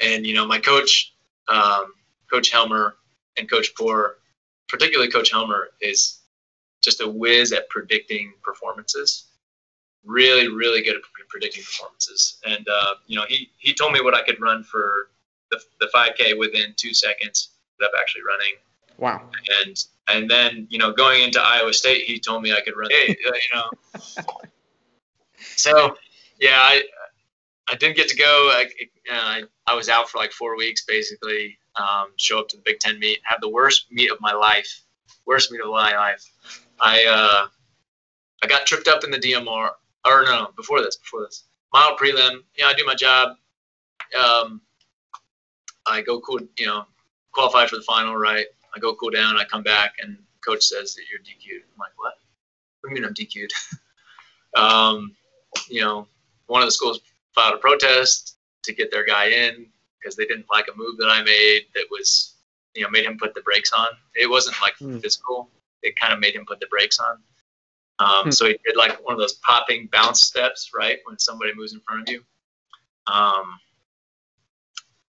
and 0.00 0.26
you 0.26 0.34
know, 0.34 0.46
my 0.46 0.58
coach, 0.58 1.14
um, 1.48 1.92
Coach 2.30 2.50
Helmer, 2.50 2.96
and 3.36 3.48
Coach 3.48 3.72
Poor, 3.76 4.16
particularly 4.68 5.10
Coach 5.10 5.30
Helmer, 5.30 5.68
is 5.80 6.20
just 6.84 7.00
a 7.00 7.08
whiz 7.08 7.52
at 7.52 7.68
predicting 7.70 8.34
performances. 8.42 9.26
Really, 10.04 10.48
really 10.48 10.82
good 10.82 10.96
at 10.96 11.02
predicting 11.28 11.62
performances. 11.62 12.38
And 12.46 12.66
uh, 12.68 12.94
you 13.06 13.16
know, 13.16 13.24
he 13.28 13.50
he 13.58 13.72
told 13.74 13.92
me 13.92 14.00
what 14.00 14.14
I 14.14 14.22
could 14.22 14.40
run 14.40 14.62
for 14.62 15.08
the, 15.50 15.60
the 15.80 15.88
5K 15.94 16.38
within 16.38 16.74
two 16.76 16.92
seconds 16.92 17.50
of 17.80 17.88
actually 17.98 18.22
running. 18.22 18.54
Wow. 18.98 19.28
And 19.62 19.84
and 20.08 20.30
then 20.30 20.66
you 20.70 20.78
know, 20.78 20.92
going 20.92 21.22
into 21.22 21.40
Iowa 21.40 21.72
State, 21.72 22.04
he 22.04 22.18
told 22.18 22.42
me 22.42 22.52
I 22.52 22.60
could 22.60 22.76
run. 22.76 22.90
Hey, 22.90 23.16
uh, 23.26 23.32
you 23.32 23.54
know. 23.54 24.24
so 25.56 25.96
yeah, 26.38 26.58
I 26.58 26.82
I 27.68 27.74
didn't 27.74 27.96
get 27.96 28.08
to 28.08 28.16
go. 28.16 28.50
I, 28.52 28.66
uh, 29.12 29.46
I 29.66 29.74
was 29.74 29.88
out 29.88 30.08
for 30.08 30.18
like 30.18 30.32
four 30.32 30.56
weeks 30.56 30.84
basically. 30.84 31.58
Um, 31.76 32.12
show 32.18 32.38
up 32.38 32.48
to 32.48 32.56
the 32.56 32.62
Big 32.64 32.78
Ten 32.78 33.00
meet, 33.00 33.18
have 33.24 33.40
the 33.40 33.48
worst 33.48 33.86
meet 33.90 34.10
of 34.10 34.18
my 34.20 34.32
life, 34.32 34.82
worst 35.26 35.50
meet 35.50 35.60
of 35.60 35.70
my 35.70 35.96
life. 35.96 36.24
I 36.80 37.04
uh, 37.08 37.48
I 38.42 38.46
got 38.46 38.66
tripped 38.66 38.88
up 38.88 39.04
in 39.04 39.10
the 39.10 39.18
DMR, 39.18 39.70
or 40.04 40.22
no, 40.24 40.48
before 40.56 40.80
this, 40.82 40.96
before 40.96 41.22
this 41.22 41.44
mile 41.72 41.96
prelim. 41.96 42.42
You 42.56 42.64
know, 42.64 42.68
I 42.68 42.74
do 42.74 42.84
my 42.84 42.94
job. 42.94 43.36
Um, 44.18 44.60
I 45.86 46.00
go 46.02 46.20
cool, 46.20 46.40
you 46.58 46.66
know, 46.66 46.84
qualify 47.32 47.66
for 47.66 47.76
the 47.76 47.82
final, 47.82 48.16
right? 48.16 48.46
I 48.74 48.78
go 48.78 48.94
cool 48.94 49.10
down. 49.10 49.36
I 49.36 49.44
come 49.44 49.62
back, 49.62 49.94
and 50.00 50.18
coach 50.44 50.64
says 50.64 50.94
that 50.94 51.02
you're 51.10 51.20
DQ'd. 51.20 51.64
I'm 51.64 51.78
like, 51.78 51.92
what? 51.96 52.14
What 52.80 52.90
do 52.90 52.94
you 52.94 53.00
mean 53.00 53.08
I'm 53.08 53.14
DQ'd? 53.14 53.52
um, 54.56 55.14
you 55.68 55.80
know, 55.80 56.06
one 56.46 56.62
of 56.62 56.66
the 56.66 56.72
schools 56.72 57.00
filed 57.34 57.54
a 57.54 57.58
protest 57.58 58.36
to 58.62 58.72
get 58.72 58.90
their 58.90 59.04
guy 59.04 59.26
in 59.26 59.66
because 59.98 60.16
they 60.16 60.26
didn't 60.26 60.46
like 60.50 60.68
a 60.72 60.76
move 60.76 60.96
that 60.98 61.08
I 61.08 61.22
made 61.22 61.66
that 61.74 61.86
was, 61.90 62.34
you 62.74 62.82
know, 62.82 62.90
made 62.90 63.04
him 63.04 63.18
put 63.18 63.34
the 63.34 63.40
brakes 63.40 63.72
on. 63.72 63.88
It 64.14 64.28
wasn't 64.28 64.56
like 64.60 64.76
mm. 64.78 65.00
physical. 65.00 65.48
It 65.84 65.96
kind 65.96 66.12
of 66.12 66.20
made 66.20 66.34
him 66.34 66.44
put 66.46 66.60
the 66.60 66.66
brakes 66.66 66.98
on. 66.98 67.18
Um, 68.00 68.26
mm. 68.26 68.34
So 68.34 68.46
he 68.46 68.58
did 68.64 68.76
like 68.76 69.04
one 69.04 69.14
of 69.14 69.20
those 69.20 69.34
popping 69.34 69.88
bounce 69.92 70.22
steps, 70.22 70.70
right, 70.76 70.98
when 71.04 71.18
somebody 71.18 71.52
moves 71.54 71.74
in 71.74 71.80
front 71.80 72.08
of 72.08 72.12
you. 72.12 72.24
Um, 73.06 73.58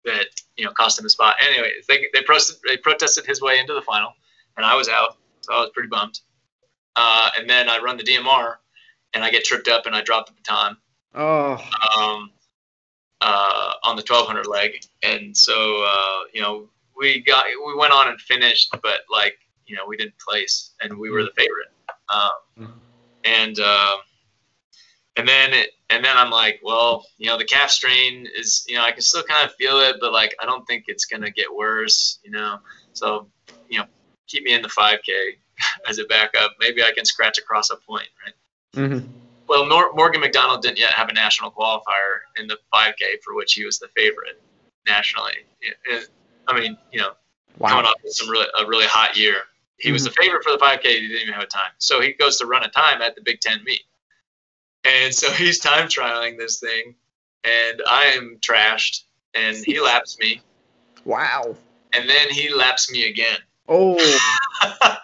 that 0.06 0.28
you 0.58 0.66
know 0.66 0.72
cost 0.72 1.00
him 1.00 1.06
a 1.06 1.10
spot. 1.10 1.36
Anyway, 1.48 1.72
they 1.88 2.08
they 2.14 2.22
protested 2.24 2.58
they 2.66 2.78
protested 2.78 3.26
his 3.26 3.42
way 3.42 3.60
into 3.60 3.74
the 3.74 3.82
final, 3.82 4.14
and 4.58 4.66
I 4.66 4.76
was 4.76 4.90
out, 4.90 5.18
so 5.42 5.54
I 5.54 5.60
was 5.60 5.70
pretty 5.74 5.90
bummed. 5.90 6.20
Uh, 6.96 7.30
and 7.38 7.50
then 7.50 7.70
I 7.70 7.78
run 7.80 7.98
the 7.98 8.04
DMR, 8.04 8.56
and 9.14 9.24
I 9.24 9.30
get 9.30 9.44
tripped 9.44 9.68
up 9.68 9.86
and 9.86 9.96
I 9.96 10.02
drop 10.02 10.28
the 10.28 10.34
baton. 10.34 10.78
Oh. 11.14 11.54
Um, 11.98 12.32
uh, 13.22 13.74
on 13.84 13.96
the 13.96 14.04
1200 14.08 14.48
leg, 14.48 14.84
and 15.04 15.36
so 15.36 15.86
uh, 15.88 16.20
you 16.34 16.42
know 16.42 16.70
we 16.98 17.22
got 17.22 17.46
we 17.66 17.76
went 17.76 17.94
on 17.94 18.08
and 18.08 18.20
finished, 18.20 18.74
but 18.82 19.02
like 19.12 19.38
you 19.72 19.78
know 19.78 19.84
we 19.88 19.96
didn't 19.96 20.20
place, 20.20 20.74
and 20.82 20.98
we 20.98 21.10
were 21.10 21.24
the 21.24 21.32
favorite. 21.38 21.72
Um, 22.10 22.32
mm-hmm. 22.60 22.72
and 23.24 23.58
uh, 23.60 23.96
and 25.16 25.26
then 25.28 25.54
it, 25.54 25.70
and 25.90 26.04
then 26.04 26.18
I'm 26.18 26.30
like, 26.30 26.60
well, 26.62 27.06
you 27.18 27.28
know, 27.28 27.38
the 27.38 27.46
calf 27.46 27.70
strain 27.70 28.28
is, 28.38 28.66
you 28.68 28.76
know, 28.76 28.84
I 28.84 28.92
can 28.92 29.02
still 29.02 29.24
kind 29.24 29.48
of 29.48 29.56
feel 29.56 29.80
it, 29.80 29.98
but 30.02 30.12
like, 30.12 30.36
I 30.42 30.46
don't 30.46 30.66
think 30.66 30.86
it's 30.88 31.06
gonna 31.06 31.32
get 31.32 31.48
worse, 31.54 32.20
you 32.24 32.32
know. 32.32 32.60
So, 32.92 33.28
you 33.70 33.80
know, 33.80 33.86
keep 34.28 34.44
me 34.44 34.54
in 34.54 34.62
the 34.62 34.68
5K 34.68 35.38
as 35.90 36.00
a 36.00 36.06
backup. 36.06 36.52
Maybe 36.60 36.84
I 36.84 36.92
can 36.92 37.06
scratch 37.06 37.38
across 37.38 37.70
a 37.70 37.78
point, 37.78 38.10
right? 38.26 38.34
Mm-hmm. 38.84 39.08
Well, 39.48 39.66
Nor- 39.66 39.94
Morgan 39.94 40.22
McDonald 40.22 40.62
didn't 40.62 40.80
yet 40.80 40.92
have 40.92 41.10
a 41.10 41.14
national 41.14 41.52
qualifier 41.52 42.20
in 42.38 42.48
the 42.48 42.58
5K 42.74 43.22
for 43.24 43.36
which 43.36 43.54
he 43.54 43.66
was 43.66 43.80
the 43.80 43.90
favorite 43.96 44.42
nationally. 44.86 45.34
It, 45.62 45.76
it, 45.86 46.10
I 46.48 46.58
mean, 46.58 46.78
you 46.92 47.00
know, 47.00 47.12
wow. 47.58 47.70
coming 47.70 47.86
off 47.86 47.96
some 48.06 48.30
really 48.30 48.48
a 48.60 48.66
really 48.66 48.86
hot 48.86 49.18
year, 49.18 49.36
he 49.82 49.90
mm-hmm. 49.90 49.94
was 49.94 50.04
the 50.04 50.12
favorite 50.12 50.44
for 50.44 50.52
the 50.52 50.58
5K. 50.58 50.84
He 50.84 51.08
didn't 51.08 51.22
even 51.22 51.34
have 51.34 51.44
a 51.44 51.48
time, 51.48 51.72
so 51.78 52.02
he 52.02 52.14
goes 52.14 52.38
to 52.38 52.46
run 52.46 52.64
a 52.64 52.70
time 52.70 53.02
at 53.02 53.16
the 53.16 53.22
Big 53.22 53.40
Ten 53.42 53.64
meet 53.64 53.82
and 54.86 55.14
so 55.14 55.32
he's 55.34 55.60
time 55.60 55.88
trialing 55.88 56.38
this 56.38 56.60
thing, 56.60 56.96
and 57.44 57.82
I 57.88 58.06
am 58.16 58.38
trashed, 58.42 59.04
and 59.34 59.58
he 59.58 59.80
laps 59.84 60.18
me. 60.20 60.42
Wow. 61.06 61.56
And 61.94 62.10
then 62.10 62.30
he 62.30 62.54
laps 62.54 62.92
me 62.92 63.10
again. 63.10 63.38
Oh. 63.68 63.98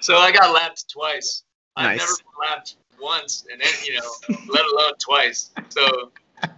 so 0.00 0.16
I 0.16 0.32
got 0.32 0.52
lapped 0.52 0.90
twice. 0.90 1.44
Nice. 1.76 1.86
I've 1.86 1.98
never 1.98 2.12
been 2.12 2.48
lapped 2.48 2.76
once, 3.00 3.46
and 3.50 3.60
then 3.60 3.68
you 3.84 3.94
know, 3.94 4.38
let 4.48 4.64
alone 4.64 4.94
twice. 4.98 5.50
So 5.68 6.10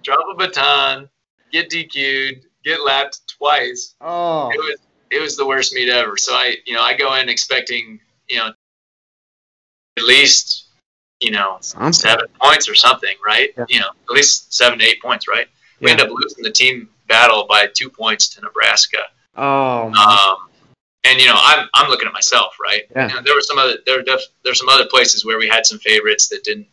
drop 0.02 0.20
a 0.30 0.34
baton, 0.34 1.08
get 1.52 1.68
DQ'd, 1.68 2.46
get 2.64 2.82
lapped 2.82 3.20
twice. 3.28 3.94
Oh. 4.00 4.50
It 4.50 4.58
was 4.58 4.78
it 5.10 5.20
was 5.20 5.36
the 5.36 5.46
worst 5.46 5.72
meet 5.72 5.88
ever. 5.88 6.16
So 6.16 6.32
I 6.34 6.56
you 6.66 6.74
know 6.74 6.82
I 6.82 6.96
go 6.96 7.14
in 7.14 7.28
expecting 7.28 8.00
you 8.28 8.38
know 8.38 8.52
at 9.96 10.04
least 10.04 10.68
you 11.20 11.30
know, 11.30 11.56
Sounds 11.60 12.00
seven 12.00 12.26
points 12.40 12.68
or 12.68 12.74
something, 12.74 13.14
right? 13.26 13.50
Yeah. 13.56 13.64
You 13.68 13.80
know, 13.80 13.88
at 13.88 14.14
least 14.14 14.52
seven 14.54 14.78
to 14.78 14.84
eight 14.84 15.02
points, 15.02 15.26
right? 15.28 15.48
We 15.80 15.90
end 15.90 16.00
up 16.00 16.10
losing 16.10 16.42
the 16.42 16.50
team 16.50 16.88
battle 17.08 17.46
by 17.48 17.66
two 17.72 17.88
points 17.88 18.28
to 18.30 18.40
Nebraska. 18.40 18.98
Oh. 19.36 19.92
Um, 19.92 20.48
and 21.04 21.20
you 21.20 21.26
know, 21.26 21.36
I'm 21.36 21.68
I'm 21.74 21.88
looking 21.88 22.08
at 22.08 22.12
myself, 22.12 22.56
right? 22.62 22.82
Yeah. 22.94 23.08
You 23.08 23.14
know, 23.14 23.22
there 23.22 23.34
were 23.34 23.40
some 23.40 23.58
other 23.58 23.74
there 23.86 24.02
def, 24.02 24.20
there's 24.44 24.58
some 24.58 24.68
other 24.68 24.86
places 24.86 25.24
where 25.24 25.38
we 25.38 25.48
had 25.48 25.64
some 25.64 25.78
favorites 25.78 26.28
that 26.28 26.44
didn't 26.44 26.66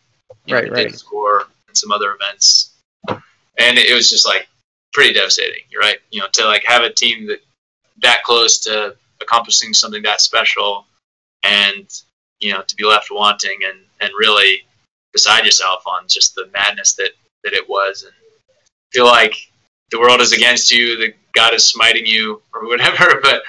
right, 0.50 0.66
know, 0.66 0.72
right. 0.72 0.84
didn't 0.84 0.98
score 0.98 1.46
and 1.68 1.78
some 1.78 1.92
other 1.92 2.16
events, 2.20 2.74
and 3.08 3.78
it 3.78 3.94
was 3.94 4.10
just 4.10 4.26
like 4.26 4.48
pretty 4.94 5.14
devastating. 5.14 5.62
You're 5.70 5.82
right. 5.82 6.00
You 6.12 6.22
know, 6.22 6.28
to 6.34 6.46
like 6.46 6.64
have 6.66 6.84
a 6.84 6.92
team 6.92 7.28
that 7.28 7.40
that 8.02 8.24
close 8.24 8.60
to 8.60 8.96
accomplishing 9.22 9.74
something 9.74 10.04
that 10.04 10.22
special, 10.22 10.86
and 11.44 11.88
you 12.40 12.52
know, 12.52 12.62
to 12.62 12.76
be 12.76 12.86
left 12.86 13.10
wanting 13.12 13.60
and 13.66 13.80
and 14.02 14.12
really 14.18 14.62
beside 15.14 15.46
yourself 15.46 15.84
on 15.88 16.08
just 16.08 16.36
the 16.36 16.50
madness 16.54 16.94
that 16.96 17.12
that 17.44 17.54
it 17.54 17.68
was 17.70 18.04
and 18.04 18.14
feel 18.92 19.06
like 19.06 19.36
the 19.92 20.00
world 20.00 20.20
is 20.20 20.34
against 20.34 20.72
you 20.72 20.98
that 20.98 21.14
god 21.34 21.54
is 21.54 21.66
smiting 21.66 22.06
you 22.06 22.42
or 22.54 22.68
whatever 22.68 23.20
but 23.24 23.44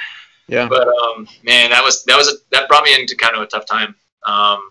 Yeah. 0.48 0.68
But 0.68 0.86
um, 0.88 1.28
man, 1.42 1.70
that 1.70 1.82
was 1.82 2.04
that 2.04 2.16
was 2.16 2.28
a, 2.28 2.32
that 2.52 2.68
brought 2.68 2.84
me 2.84 2.94
into 2.94 3.16
kind 3.16 3.34
of 3.34 3.42
a 3.42 3.46
tough 3.46 3.66
time. 3.66 3.94
Um, 4.26 4.70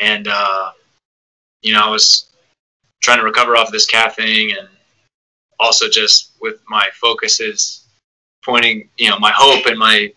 and 0.00 0.28
uh, 0.28 0.72
you 1.62 1.72
know, 1.72 1.80
I 1.80 1.90
was 1.90 2.30
trying 3.02 3.18
to 3.18 3.24
recover 3.24 3.56
off 3.56 3.68
of 3.68 3.72
this 3.72 3.86
calf 3.86 4.16
thing, 4.16 4.52
and 4.58 4.68
also 5.58 5.88
just 5.88 6.32
with 6.40 6.60
my 6.68 6.88
focuses 7.00 7.84
pointing, 8.48 8.88
you 8.96 9.10
know, 9.10 9.18
my 9.18 9.32
hope 9.34 9.66
and 9.66 9.78
my 9.78 10.12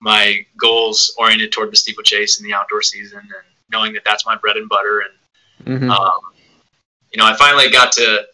my 0.00 0.44
goals 0.58 1.14
oriented 1.18 1.50
toward 1.52 1.70
the 1.72 1.76
steeplechase 1.76 2.38
and 2.38 2.46
the 2.48 2.54
outdoor 2.54 2.82
season, 2.82 3.18
and 3.18 3.46
knowing 3.70 3.92
that 3.92 4.02
that's 4.04 4.24
my 4.24 4.36
bread 4.36 4.56
and 4.56 4.68
butter. 4.68 5.04
And 5.06 5.80
Mhm. 5.82 5.90
um, 5.90 6.20
you 7.12 7.18
know, 7.18 7.26
I 7.26 7.36
finally 7.36 7.70
got 7.70 7.92
to 7.92 8.26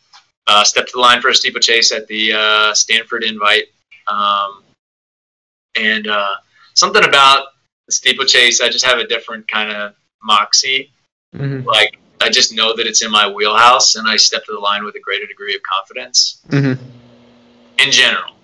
uh, 0.46 0.64
step 0.64 0.86
to 0.86 0.92
the 0.94 1.00
line 1.00 1.20
for 1.20 1.28
a 1.28 1.34
steeplechase 1.34 1.92
at 1.92 2.06
the 2.08 2.32
uh, 2.32 2.74
Stanford 2.74 3.22
Invite, 3.24 3.66
um, 4.08 4.64
and 5.76 6.06
uh, 6.08 6.34
something 6.74 7.04
about 7.04 7.46
the 7.86 7.92
steeplechase, 7.92 8.60
I 8.60 8.68
just 8.68 8.84
have 8.84 8.98
a 8.98 9.06
different 9.06 9.46
kind 9.48 9.70
of 9.70 9.94
moxie. 10.22 10.92
Mhm. 11.34 11.64
Like 11.64 11.96
I 12.20 12.28
just 12.28 12.52
know 12.52 12.74
that 12.76 12.86
it's 12.86 13.02
in 13.02 13.10
my 13.10 13.28
wheelhouse, 13.28 13.94
and 13.96 14.08
I 14.08 14.16
step 14.16 14.44
to 14.46 14.52
the 14.52 14.58
line 14.58 14.84
with 14.84 14.94
a 14.96 15.00
greater 15.00 15.26
degree 15.26 15.54
of 15.54 15.62
confidence 15.62 16.40
Mhm. 16.48 16.78
in 17.78 17.90
general. 17.90 18.34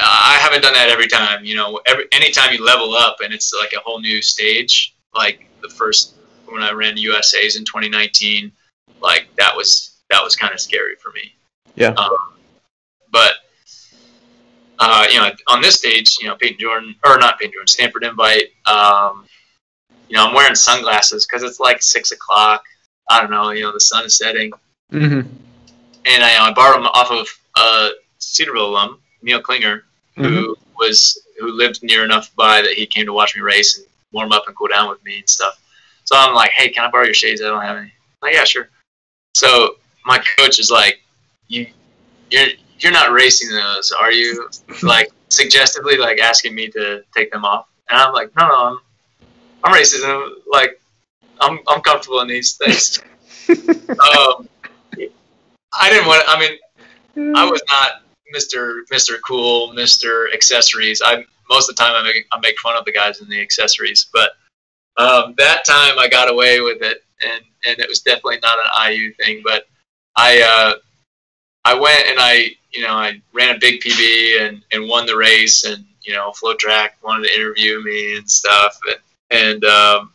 I 0.00 0.38
haven't 0.40 0.62
done 0.62 0.74
that 0.74 0.88
every 0.90 1.06
time. 1.08 1.44
You 1.44 1.54
know, 1.56 1.80
every 1.86 2.04
anytime 2.12 2.52
you 2.52 2.64
level 2.64 2.94
up 2.94 3.16
and 3.22 3.32
it's 3.32 3.52
like 3.52 3.72
a 3.72 3.80
whole 3.80 4.00
new 4.00 4.20
stage. 4.22 4.94
Like 5.14 5.46
the 5.62 5.68
first 5.70 6.14
when 6.46 6.62
I 6.62 6.72
ran 6.72 6.96
USA's 6.96 7.56
in 7.56 7.64
2019, 7.64 8.52
like 9.00 9.28
that 9.36 9.54
was 9.56 9.98
that 10.10 10.22
was 10.22 10.36
kind 10.36 10.52
of 10.52 10.60
scary 10.60 10.94
for 10.96 11.10
me. 11.12 11.32
Yeah. 11.74 11.88
Um, 11.90 12.34
but 13.10 13.32
uh, 14.78 15.06
you 15.10 15.18
know, 15.18 15.30
on 15.48 15.60
this 15.60 15.76
stage, 15.76 16.18
you 16.20 16.28
know, 16.28 16.36
Payton 16.36 16.58
Jordan 16.58 16.94
or 17.04 17.18
not 17.18 17.38
Payton 17.38 17.52
Jordan, 17.52 17.66
Stanford 17.66 18.04
Invite. 18.04 18.50
Um, 18.66 19.26
you 20.08 20.16
know, 20.16 20.26
I'm 20.26 20.34
wearing 20.34 20.54
sunglasses 20.54 21.26
because 21.26 21.42
it's 21.42 21.60
like 21.60 21.82
six 21.82 22.12
o'clock. 22.12 22.62
I 23.10 23.20
don't 23.20 23.30
know. 23.30 23.50
You 23.50 23.62
know, 23.62 23.72
the 23.72 23.80
sun 23.80 24.04
is 24.04 24.16
setting 24.16 24.52
Mhm. 24.92 25.26
and 26.06 26.24
I, 26.24 26.48
I 26.48 26.52
borrowed 26.52 26.76
them 26.76 26.86
off 26.86 27.10
of 27.10 27.26
a 27.56 27.90
Cedarville 28.18 28.66
alum 28.68 29.00
Neil 29.22 29.40
Klinger, 29.40 29.84
who 30.16 30.56
was 30.78 31.22
who 31.38 31.52
lived 31.52 31.82
near 31.82 32.04
enough 32.04 32.34
by 32.34 32.62
that 32.62 32.72
he 32.72 32.86
came 32.86 33.06
to 33.06 33.12
watch 33.12 33.36
me 33.36 33.42
race 33.42 33.78
and 33.78 33.86
warm 34.12 34.32
up 34.32 34.44
and 34.46 34.56
cool 34.56 34.68
down 34.68 34.88
with 34.88 35.02
me 35.04 35.18
and 35.18 35.28
stuff. 35.28 35.60
So 36.04 36.16
I'm 36.16 36.34
like, 36.34 36.50
hey, 36.50 36.68
can 36.70 36.84
I 36.84 36.90
borrow 36.90 37.04
your 37.04 37.14
shades? 37.14 37.42
I 37.42 37.48
don't 37.48 37.62
have 37.62 37.76
any. 37.76 37.86
I'm 37.86 37.92
like, 38.22 38.34
yeah, 38.34 38.44
sure. 38.44 38.68
So 39.34 39.76
my 40.04 40.18
coach 40.38 40.58
is 40.58 40.70
like, 40.70 41.00
you, 41.48 41.66
you're 42.30 42.48
you're 42.80 42.92
not 42.92 43.12
racing 43.12 43.50
those, 43.50 43.92
are 43.92 44.12
you? 44.12 44.48
like 44.82 45.10
suggestively, 45.28 45.96
like 45.96 46.18
asking 46.18 46.54
me 46.54 46.68
to 46.68 47.02
take 47.14 47.30
them 47.30 47.44
off, 47.44 47.66
and 47.88 47.98
I'm 47.98 48.12
like, 48.12 48.34
no, 48.36 48.46
no, 48.48 48.54
I'm 48.54 48.78
I'm 49.64 49.72
racing 49.72 50.02
them. 50.02 50.36
Like, 50.50 50.80
I'm 51.40 51.58
I'm 51.68 51.80
comfortable 51.82 52.20
in 52.20 52.28
these 52.28 52.56
things. 52.56 53.00
um, 53.48 54.48
I 55.72 55.90
didn't 55.90 56.06
want. 56.06 56.24
I 56.26 56.40
mean, 56.40 57.34
I 57.36 57.44
was 57.44 57.62
not 57.68 58.02
Mr. 58.34 58.80
Mr. 58.92 59.16
Cool, 59.26 59.72
Mr. 59.74 60.32
Accessories. 60.32 61.02
I 61.04 61.24
most 61.48 61.68
of 61.68 61.76
the 61.76 61.82
time 61.82 61.94
I 61.94 62.02
make 62.02 62.26
I 62.32 62.38
make 62.40 62.58
fun 62.58 62.76
of 62.76 62.84
the 62.84 62.92
guys 62.92 63.20
in 63.20 63.28
the 63.28 63.40
accessories, 63.40 64.06
but 64.12 64.32
um, 64.96 65.34
that 65.38 65.64
time 65.64 65.98
I 65.98 66.08
got 66.08 66.30
away 66.30 66.60
with 66.60 66.82
it, 66.82 67.04
and 67.22 67.42
and 67.66 67.78
it 67.78 67.88
was 67.88 68.00
definitely 68.00 68.38
not 68.42 68.58
an 68.58 68.92
IU 68.92 69.12
thing. 69.14 69.42
But 69.44 69.66
I 70.16 70.42
uh, 70.42 70.78
I 71.64 71.74
went 71.74 72.08
and 72.08 72.18
I 72.18 72.50
you 72.72 72.82
know 72.82 72.94
I 72.94 73.20
ran 73.32 73.56
a 73.56 73.58
big 73.58 73.80
PB 73.80 74.46
and 74.46 74.62
and 74.72 74.88
won 74.88 75.06
the 75.06 75.16
race, 75.16 75.64
and 75.64 75.84
you 76.02 76.12
know 76.12 76.32
FloTrack 76.32 76.90
wanted 77.02 77.28
to 77.28 77.34
interview 77.34 77.82
me 77.82 78.16
and 78.16 78.28
stuff, 78.28 78.78
and 78.88 78.98
and 79.30 79.64
um, 79.64 80.12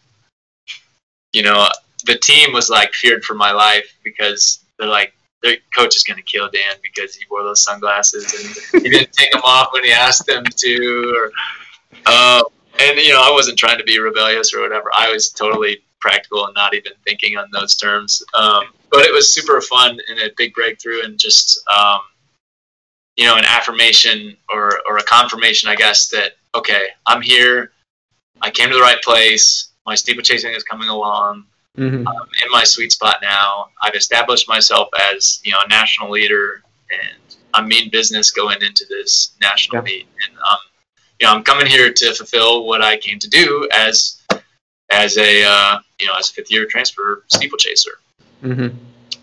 you 1.32 1.42
know 1.42 1.68
the 2.06 2.18
team 2.18 2.54
was 2.54 2.70
like 2.70 2.94
feared 2.94 3.24
for 3.24 3.34
my 3.34 3.52
life 3.52 3.96
because 4.04 4.60
they're 4.78 4.88
like 4.88 5.14
the 5.44 5.58
coach 5.76 5.96
is 5.96 6.04
going 6.04 6.18
to 6.18 6.24
kill 6.24 6.50
Dan 6.50 6.76
because 6.82 7.14
he 7.14 7.26
wore 7.30 7.44
those 7.44 7.62
sunglasses 7.62 8.34
and 8.74 8.84
he 8.84 8.90
didn't 8.90 9.12
take 9.12 9.32
them 9.32 9.42
off 9.44 9.70
when 9.74 9.84
he 9.84 9.92
asked 9.92 10.26
them 10.26 10.44
to. 10.46 11.16
Or, 11.18 12.12
um, 12.12 12.44
and 12.80 12.98
you 12.98 13.12
know, 13.12 13.22
I 13.22 13.30
wasn't 13.32 13.60
trying 13.60 13.78
to 13.78 13.84
be 13.84 14.00
rebellious 14.00 14.54
or 14.54 14.62
whatever. 14.62 14.90
I 14.94 15.12
was 15.12 15.30
totally 15.30 15.80
practical 16.00 16.46
and 16.46 16.56
not 16.56 16.74
even 16.74 16.94
thinking 17.06 17.38
on 17.38 17.50
those 17.52 17.76
terms. 17.76 18.24
Um, 18.34 18.64
but 18.90 19.02
it 19.02 19.14
was 19.14 19.34
super 19.34 19.60
fun 19.62 20.00
and 20.10 20.20
a 20.20 20.32
big 20.38 20.54
breakthrough 20.54 21.04
and 21.04 21.20
just 21.20 21.62
um, 21.70 22.00
you 23.18 23.26
know 23.26 23.36
an 23.36 23.46
affirmation 23.46 24.38
or 24.50 24.80
or 24.88 24.98
a 24.98 25.04
confirmation, 25.04 25.70
I 25.70 25.76
guess, 25.76 26.08
that 26.10 26.34
okay, 26.56 26.88
I'm 27.06 27.22
here. 27.22 27.72
I 28.42 28.50
came 28.50 28.70
to 28.70 28.76
the 28.76 28.82
right 28.82 29.02
place. 29.02 29.70
My 29.86 29.96
steeplechasing 29.96 30.54
is 30.54 30.64
coming 30.64 30.90
along. 30.90 31.46
Mhm. 31.78 32.06
I'm 32.08 32.28
in 32.46 32.52
my 32.52 32.64
sweet 32.64 32.92
spot 32.92 33.18
now. 33.22 33.70
I've 33.82 33.96
established 33.96 34.48
myself 34.48 34.90
as 35.12 35.40
you 35.44 35.52
know 35.52 35.60
a 35.64 35.68
national 35.68 36.12
leader, 36.12 36.62
and 36.92 37.18
I'm 37.54 37.68
mean 37.68 37.90
business 37.90 38.30
going 38.32 38.62
into 38.62 38.86
this 38.90 39.32
national 39.42 39.78
Yeah. 39.78 39.82
meet. 39.84 40.08
And 40.28 40.38
um, 40.38 40.58
you 41.20 41.26
know, 41.28 41.34
I'm 41.34 41.44
coming 41.44 41.66
here 41.66 41.92
to 41.92 42.14
fulfill 42.14 42.66
what 42.66 42.82
I 42.84 42.98
came 42.98 43.18
to 43.20 43.28
do 43.30 43.68
as 43.74 44.22
as 44.92 45.18
a 45.18 45.44
uh, 45.44 45.80
you 46.00 46.06
know 46.06 46.16
as 46.16 46.30
a 46.30 46.34
fifth 46.34 46.52
year 46.52 46.66
transfer 46.68 47.24
steeplechaser. 47.28 47.98
Mhm. 48.44 48.76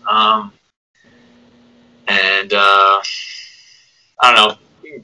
Um, 0.07 0.51
and 2.07 2.53
uh, 2.53 3.01
I 4.21 4.33
don't 4.33 4.35
know. 4.35 4.57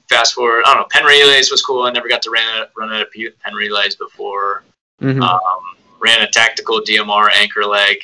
Fast 0.09 0.33
forward, 0.33 0.63
I 0.65 0.73
don't 0.73 0.81
know. 0.81 0.87
Penn 0.91 1.05
relays 1.05 1.49
was 1.49 1.61
cool. 1.61 1.83
I 1.83 1.91
never 1.91 2.09
got 2.09 2.21
to 2.23 2.29
run 2.29 2.67
run 2.75 2.91
at 2.91 3.09
P- 3.11 3.29
Penn 3.29 3.53
relays 3.53 3.95
before 3.95 4.65
Mhm. 5.01 5.21
um, 5.21 5.76
ran 5.99 6.21
a 6.21 6.27
tactical 6.29 6.81
DMR 6.81 7.29
anchor 7.35 7.65
leg, 7.65 7.97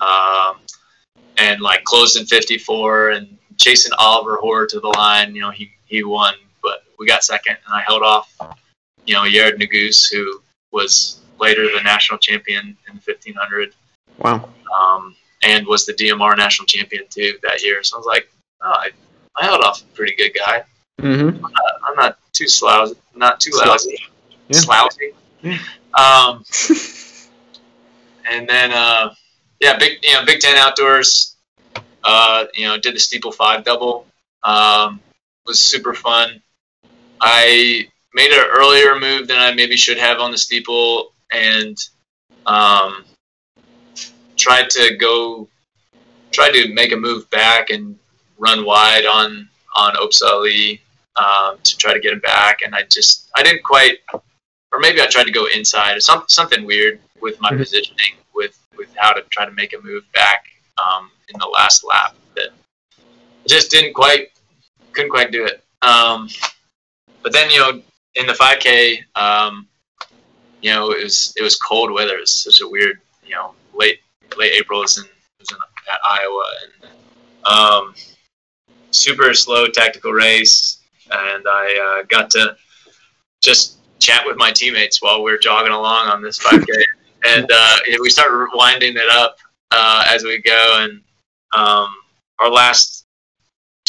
um, 0.00 0.56
and 1.38 1.60
like 1.60 1.84
closed 1.84 2.16
in 2.18 2.26
54 2.26 3.10
and 3.10 3.36
chasing 3.56 3.92
Oliver 3.98 4.36
Hoare 4.36 4.66
to 4.66 4.80
the 4.80 4.88
line. 4.88 5.34
You 5.34 5.42
know, 5.42 5.50
he, 5.50 5.70
he 5.84 6.02
won, 6.04 6.34
but 6.62 6.84
we 6.98 7.06
got 7.06 7.22
second, 7.24 7.56
and 7.66 7.74
I 7.74 7.82
held 7.82 8.02
off, 8.02 8.34
you 9.06 9.14
know, 9.14 9.22
Yared 9.22 9.58
Nuguse, 9.60 10.10
who 10.12 10.40
was 10.72 11.20
later 11.40 11.64
the 11.74 11.82
national 11.82 12.18
champion 12.18 12.76
in 12.88 12.94
the 12.94 13.00
1500, 13.04 13.74
Wow. 14.18 14.48
um, 14.76 15.14
and 15.42 15.66
was 15.66 15.84
the 15.86 15.92
DMR 15.92 16.36
national 16.36 16.66
champion 16.66 17.04
too 17.10 17.38
that 17.42 17.62
year. 17.62 17.82
So 17.82 17.96
I 17.96 17.98
was 17.98 18.06
like, 18.06 18.28
oh, 18.62 18.70
I, 18.72 18.90
I 19.36 19.44
held 19.44 19.62
off 19.64 19.82
a 19.82 19.86
pretty 19.96 20.14
good 20.14 20.32
guy. 20.34 20.62
Mm-hmm. 21.00 21.44
I'm 21.44 21.96
not 21.96 22.18
too 22.32 22.46
slousy, 22.48 22.94
not 23.16 23.40
too 23.40 23.50
Slousy. 23.50 23.68
lousy, 23.68 23.98
Yeah. 24.48 24.56
slousy. 24.58 25.12
Yeah. 25.42 25.58
Um, 25.98 26.44
and 28.30 28.48
then 28.48 28.72
uh, 28.72 29.14
yeah, 29.60 29.78
big 29.78 29.98
you 30.02 30.12
know 30.12 30.24
Big 30.24 30.40
Ten 30.40 30.56
outdoors. 30.56 31.36
Uh, 32.02 32.44
you 32.54 32.66
know, 32.66 32.78
did 32.78 32.94
the 32.94 33.00
steeple 33.00 33.32
five 33.32 33.64
double. 33.64 34.06
Um, 34.42 35.00
was 35.46 35.58
super 35.58 35.94
fun. 35.94 36.42
I 37.20 37.88
made 38.12 38.30
an 38.30 38.44
earlier 38.50 38.98
move 38.98 39.26
than 39.28 39.38
I 39.38 39.54
maybe 39.54 39.76
should 39.76 39.98
have 39.98 40.20
on 40.20 40.30
the 40.30 40.38
steeple, 40.38 41.12
and 41.32 41.76
um, 42.46 43.04
tried 44.36 44.68
to 44.70 44.96
go, 44.96 45.48
tried 46.30 46.52
to 46.52 46.72
make 46.74 46.92
a 46.92 46.96
move 46.96 47.28
back 47.30 47.70
and 47.70 47.98
run 48.38 48.64
wide 48.64 49.06
on 49.06 49.48
on 49.76 49.94
Obsa 49.94 50.28
Ali 50.30 50.80
um, 51.16 51.58
to 51.62 51.76
try 51.76 51.92
to 51.94 52.00
get 52.00 52.12
him 52.12 52.20
back, 52.20 52.62
and 52.62 52.74
I 52.74 52.82
just 52.82 53.30
I 53.34 53.42
didn't 53.42 53.62
quite, 53.62 53.98
or 54.12 54.78
maybe 54.78 55.00
I 55.00 55.06
tried 55.06 55.24
to 55.24 55.32
go 55.32 55.46
inside, 55.46 55.96
or 55.96 56.00
some, 56.00 56.24
something 56.28 56.64
weird 56.64 57.00
with 57.24 57.40
my 57.40 57.50
Mhm. 57.50 57.58
positioning 57.58 58.14
with 58.34 58.58
with 58.76 58.90
how 58.96 59.12
to 59.12 59.22
try 59.30 59.44
to 59.46 59.50
make 59.52 59.72
a 59.72 59.78
move 59.78 60.04
back 60.12 60.44
um, 60.76 61.10
in 61.28 61.38
the 61.38 61.46
last 61.46 61.82
lap 61.84 62.14
that 62.34 62.50
just 63.48 63.70
didn't 63.70 63.94
quite 63.94 64.32
couldn't 64.92 65.10
quite 65.10 65.30
do 65.32 65.44
it. 65.44 65.64
Um, 65.80 66.28
but 67.22 67.32
then 67.32 67.50
you 67.50 67.58
know 67.58 67.82
in 68.14 68.26
the 68.26 68.34
5K, 68.34 69.04
um, 69.16 69.66
you 70.60 70.70
know 70.70 70.90
it 70.90 71.02
was 71.02 71.32
it 71.38 71.42
was 71.42 71.56
cold 71.56 71.90
weather. 71.90 72.16
It 72.18 72.20
was 72.20 72.36
such 72.46 72.60
a 72.60 72.68
weird 72.68 73.00
you 73.24 73.34
know 73.34 73.54
late 73.72 74.00
late 74.36 74.52
April 74.52 74.80
was 74.80 74.98
in 74.98 75.04
was 75.38 75.50
in 75.50 75.56
at 75.92 76.00
Iowa 76.04 76.44
and 76.62 76.72
um, 77.44 77.94
super 78.90 79.32
slow 79.34 79.66
tactical 79.66 80.12
race, 80.12 80.78
and 81.10 81.44
I 81.48 81.64
uh, 81.86 82.02
got 82.08 82.30
to 82.30 82.56
just 83.40 83.78
chat 83.98 84.26
with 84.26 84.36
my 84.36 84.50
teammates 84.50 85.00
while 85.00 85.22
we 85.22 85.32
are 85.32 85.38
jogging 85.38 85.72
along 85.72 86.08
on 86.08 86.22
this 86.22 86.38
5K, 86.38 86.66
and 87.24 87.50
uh, 87.52 87.76
we 88.00 88.10
start 88.10 88.30
winding 88.54 88.96
it 88.96 89.08
up 89.10 89.36
uh, 89.70 90.04
as 90.10 90.24
we 90.24 90.40
go, 90.42 90.76
and 90.80 91.00
um, 91.52 91.94
our 92.38 92.50
last 92.50 93.06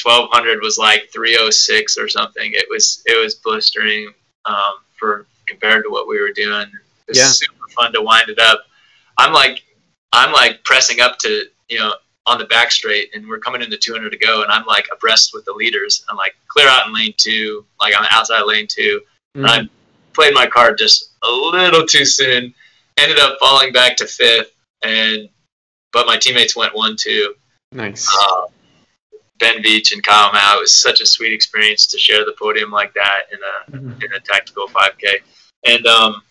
1200 0.01 0.61
was 0.61 0.77
like 0.77 1.09
306 1.11 1.97
or 1.97 2.07
something. 2.07 2.51
It 2.53 2.65
was 2.69 3.03
it 3.05 3.21
was 3.21 3.35
blistering 3.35 4.13
um, 4.45 4.75
for 4.97 5.25
compared 5.47 5.83
to 5.83 5.89
what 5.89 6.07
we 6.07 6.19
were 6.19 6.31
doing. 6.31 6.67
It 7.07 7.09
was 7.11 7.17
Yeah. 7.17 7.27
super 7.27 7.67
fun 7.75 7.93
to 7.93 8.01
wind 8.01 8.29
it 8.29 8.39
up. 8.39 8.63
I'm 9.17 9.33
like 9.33 9.63
I'm 10.13 10.31
like 10.31 10.63
pressing 10.63 11.01
up 11.01 11.17
to 11.19 11.45
you 11.69 11.79
know 11.79 11.93
on 12.27 12.39
the 12.39 12.45
back 12.45 12.71
straight, 12.71 13.11
and 13.13 13.27
we're 13.27 13.39
coming 13.39 13.61
into 13.61 13.77
200 13.77 14.09
to 14.09 14.17
go, 14.17 14.41
and 14.41 14.51
I'm 14.51 14.65
like 14.65 14.87
abreast 14.91 15.31
with 15.33 15.45
the 15.45 15.53
leaders. 15.53 16.03
I'm 16.09 16.17
like 16.17 16.35
clear 16.47 16.67
out 16.67 16.87
in 16.87 16.93
lane 16.93 17.13
two, 17.17 17.65
like 17.79 17.95
on 17.95 18.03
the 18.03 18.13
outside 18.13 18.41
lane 18.43 18.67
two, 18.67 19.01
and 19.35 19.45
I'm 19.45 19.69
played 20.13 20.33
my 20.33 20.47
card 20.47 20.77
just 20.77 21.11
a 21.23 21.29
little 21.29 21.85
too 21.85 22.05
soon. 22.05 22.53
Ended 22.97 23.19
up 23.19 23.37
falling 23.39 23.71
back 23.73 23.97
to 23.97 24.07
fifth, 24.07 24.51
and 24.83 25.29
but 25.91 26.07
my 26.07 26.17
teammates 26.17 26.55
went 26.55 26.73
one 26.75 26.95
two. 26.97 27.33
Nice. 27.71 28.07
Uh, 28.13 28.45
ben 29.39 29.61
Beach 29.61 29.91
and 29.91 30.01
Kyle 30.01 30.31
Mau. 30.31 30.57
It 30.57 30.61
was 30.61 30.73
such 30.73 31.01
a 31.01 31.05
sweet 31.05 31.33
experience 31.33 31.87
to 31.87 31.97
share 31.99 32.23
the 32.23 32.33
podium 32.39 32.71
like 32.71 32.93
that 32.93 33.23
in 33.31 33.39
a 33.43 33.77
Mhm. 33.77 34.03
in 34.03 34.13
a 34.13 34.19
tactical 34.21 34.67
5K. 34.69 35.17
And 35.65 35.85
um, 35.87 36.21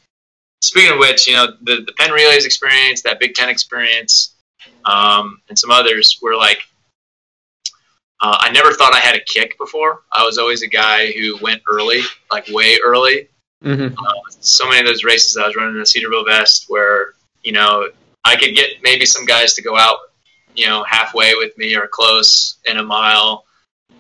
speaking 0.63 0.93
of 0.93 0.99
which, 0.99 1.27
you 1.27 1.35
know, 1.35 1.49
the, 1.63 1.83
the 1.87 1.93
Penn 1.99 2.13
Relays 2.13 2.47
experience, 2.47 3.03
that 3.03 3.21
Big 3.21 3.35
Ten 3.35 3.51
experience, 3.51 4.37
um, 4.87 5.43
and 5.51 5.59
some 5.59 5.71
others 5.71 6.19
were 6.23 6.35
like, 6.37 6.63
uh, 8.21 8.37
I 8.41 8.51
never 8.53 8.73
thought 8.73 8.95
I 8.95 9.01
had 9.01 9.17
a 9.17 9.21
kick 9.25 9.59
before. 9.59 10.03
I 10.13 10.25
was 10.25 10.39
always 10.39 10.63
a 10.63 10.67
guy 10.69 11.13
who 11.13 11.37
went 11.43 11.61
early, 11.71 12.01
like 12.31 12.49
way 12.49 12.79
early. 12.83 13.29
Mhm. 13.65 13.93
Uh, 13.93 14.31
so 14.41 14.67
many 14.69 14.81
of 14.81 14.87
those 14.87 15.05
races 15.05 15.37
I 15.37 15.47
was 15.47 15.57
running 15.57 15.77
in 15.77 15.81
a 15.83 15.87
Cedarville 15.87 16.25
vest 16.25 16.67
where, 16.69 17.15
you 17.43 17.53
know, 17.53 17.89
I 18.25 18.37
could 18.37 18.55
get 18.55 18.83
maybe 18.83 19.07
some 19.07 19.25
guys 19.25 19.55
to 19.55 19.63
go 19.63 19.77
out, 19.77 19.99
you 20.55 20.67
know, 20.67 20.85
halfway 20.85 21.35
with 21.35 21.57
me 21.57 21.75
or 21.75 21.87
close 21.87 22.57
in 22.67 22.77
a 22.79 22.83
mile. 22.83 23.45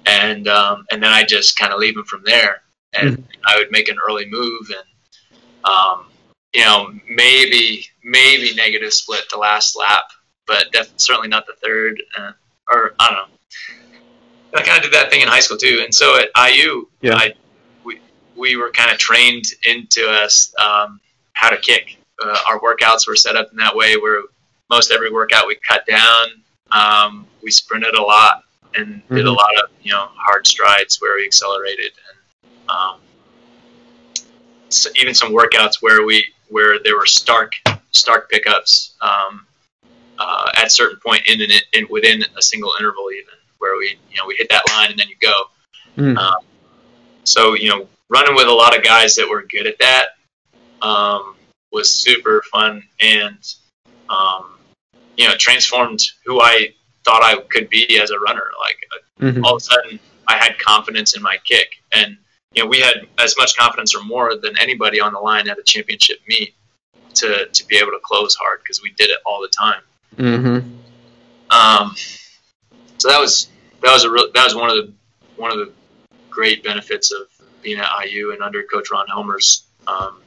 And, 0.07 0.49
um, 0.49 0.85
and 0.91 1.03
then 1.03 1.11
I 1.11 1.25
just 1.25 1.59
kind 1.59 1.73
of 1.73 1.79
leave 1.79 1.95
them 1.95 2.05
from 2.05 2.23
there. 2.25 2.63
And 2.93 3.27
I 3.47 3.57
would 3.57 3.71
make 3.73 3.89
an 3.89 3.97
early 4.07 4.27
move 4.29 4.71
and, 4.71 5.39
um, 5.65 6.07
you 6.53 6.63
know, 6.63 6.93
maybe, 7.09 7.87
maybe 8.05 8.55
negative 8.55 8.93
split 8.93 9.25
the 9.31 9.39
last 9.39 9.77
lap, 9.77 10.05
but 10.47 10.71
def- 10.73 10.93
certainly 10.97 11.29
not 11.29 11.47
the 11.47 11.55
third. 11.55 12.03
Uh, 12.17 12.33
or 12.71 12.95
I 13.01 13.09
don't 13.09 13.17
know. 13.17 14.59
I 14.59 14.63
kind 14.63 14.77
of 14.79 14.85
did 14.85 14.93
that 14.93 15.11
thing 15.11 15.23
in 15.23 15.29
high 15.29 15.41
school 15.41 15.57
too. 15.57 15.81
And 15.83 15.93
so 15.93 16.17
at 16.19 16.29
IU, 16.37 16.87
Yeah. 17.01 17.17
I, 17.17 17.33
we, 18.37 18.57
we 18.57 18.57
were 18.57 18.71
kind 18.71 18.91
of 18.91 18.99
trained 18.99 19.45
into 19.65 20.09
us 20.09 20.55
um, 20.59 21.01
how 21.33 21.51
to 21.51 21.57
kick. 21.57 21.99
Uh, 22.23 22.37
our 22.47 22.61
workouts 22.61 23.07
were 23.09 23.17
set 23.17 23.37
up 23.37 23.51
in 23.51 23.57
that 23.57 23.75
way 23.75 23.97
where 23.97 24.23
most 24.71 24.91
every 24.93 25.11
workout 25.13 25.47
we 25.47 25.57
cut 25.57 25.85
down. 25.87 26.27
Um, 26.71 27.27
we 27.43 27.51
sprinted 27.51 27.95
a 27.95 28.03
lot 28.03 28.45
and 28.75 29.03
did 29.11 29.27
a 29.27 29.29
Mhm. 29.29 29.37
lot 29.37 29.55
of 29.63 29.71
you 29.83 29.93
know 29.93 30.09
hard 30.17 30.47
strides 30.47 31.01
where 31.01 31.17
we 31.17 31.25
accelerated 31.25 31.93
and 32.09 32.51
um, 32.69 33.01
so 34.69 34.91
even 34.97 35.15
some 35.15 35.33
workouts 35.33 35.77
where 35.81 36.05
we 36.05 36.25
where 36.49 36.79
there 36.83 36.97
were 36.97 37.07
stark 37.07 37.55
stark 37.93 38.29
pickups 38.31 38.95
um, 39.01 39.47
uh, 40.19 40.51
at 40.57 40.67
a 40.67 40.71
certain 40.71 40.99
point 41.05 41.23
in, 41.29 41.41
in 41.73 41.87
within 41.91 42.25
a 42.37 42.43
single 42.43 42.73
interval 42.79 43.11
even 43.13 43.35
where 43.59 43.77
we 43.79 43.97
you 44.11 44.17
know 44.17 44.27
we 44.27 44.35
hit 44.37 44.49
that 44.51 44.63
line 44.71 44.91
and 44.91 44.99
then 44.99 45.09
you 45.09 45.17
go 45.21 45.45
Mm. 45.97 46.19
um, 46.19 46.45
so 47.23 47.55
you 47.55 47.69
know, 47.69 47.87
running 48.15 48.35
with 48.37 48.47
a 48.47 48.53
lot 48.53 48.77
of 48.77 48.85
guys 48.85 49.17
that 49.17 49.29
were 49.29 49.43
good 49.43 49.67
at 49.67 49.79
that 49.81 50.07
um, 50.81 51.35
was 51.73 51.91
super 51.91 52.43
fun, 52.53 52.83
and 53.01 53.55
um, 54.09 54.55
you 55.17 55.27
know, 55.27 55.35
transformed 55.37 56.01
who 56.25 56.41
I 56.41 56.75
thought 57.05 57.23
I 57.23 57.41
could 57.51 57.69
be 57.69 57.99
as 58.01 58.11
a 58.11 58.19
runner. 58.21 58.47
Like 58.61 58.79
Mhm. 59.21 59.45
all 59.45 59.57
of 59.57 59.63
a 59.63 59.65
sudden, 59.65 60.01
I 60.29 60.37
had 60.37 60.59
confidence 60.59 61.17
in 61.17 61.23
my 61.23 61.39
kick, 61.45 61.69
and 61.93 62.17
you 62.53 62.63
know, 62.63 62.69
we 62.69 62.79
had 62.81 63.07
as 63.19 63.37
much 63.37 63.57
confidence 63.57 63.95
or 63.95 64.03
more 64.05 64.37
than 64.37 64.57
anybody 64.59 65.01
on 65.01 65.13
the 65.13 65.19
line 65.19 65.49
at 65.49 65.59
a 65.59 65.63
championship 65.63 66.19
meet 66.29 66.55
to 67.15 67.47
to 67.47 67.67
be 67.67 67.77
able 67.77 67.93
to 67.93 68.01
close 68.03 68.35
hard 68.35 68.61
because 68.63 68.83
we 68.83 68.91
did 68.93 69.11
it 69.11 69.19
all 69.27 69.41
the 69.41 69.49
time. 69.49 69.83
Mhm. 70.17 70.79
Um, 71.51 71.97
so 72.99 73.09
that 73.09 73.21
was 73.21 73.49
that 73.83 73.93
was 73.93 74.05
a 74.05 74.11
real, 74.11 74.31
that 74.35 74.45
was 74.45 74.55
one 74.55 74.71
of 74.71 74.77
the 74.77 74.93
one 75.37 75.51
of 75.51 75.59
the 75.59 75.73
great 76.31 76.63
benefits 76.63 77.13
of 77.13 77.29
being 77.65 77.79
at 77.79 77.89
IU 78.05 78.33
and 78.33 78.43
under 78.43 78.63
Coach 78.63 78.91
Ron 78.93 79.07
Helmer's 79.09 79.65
um, 79.87 80.21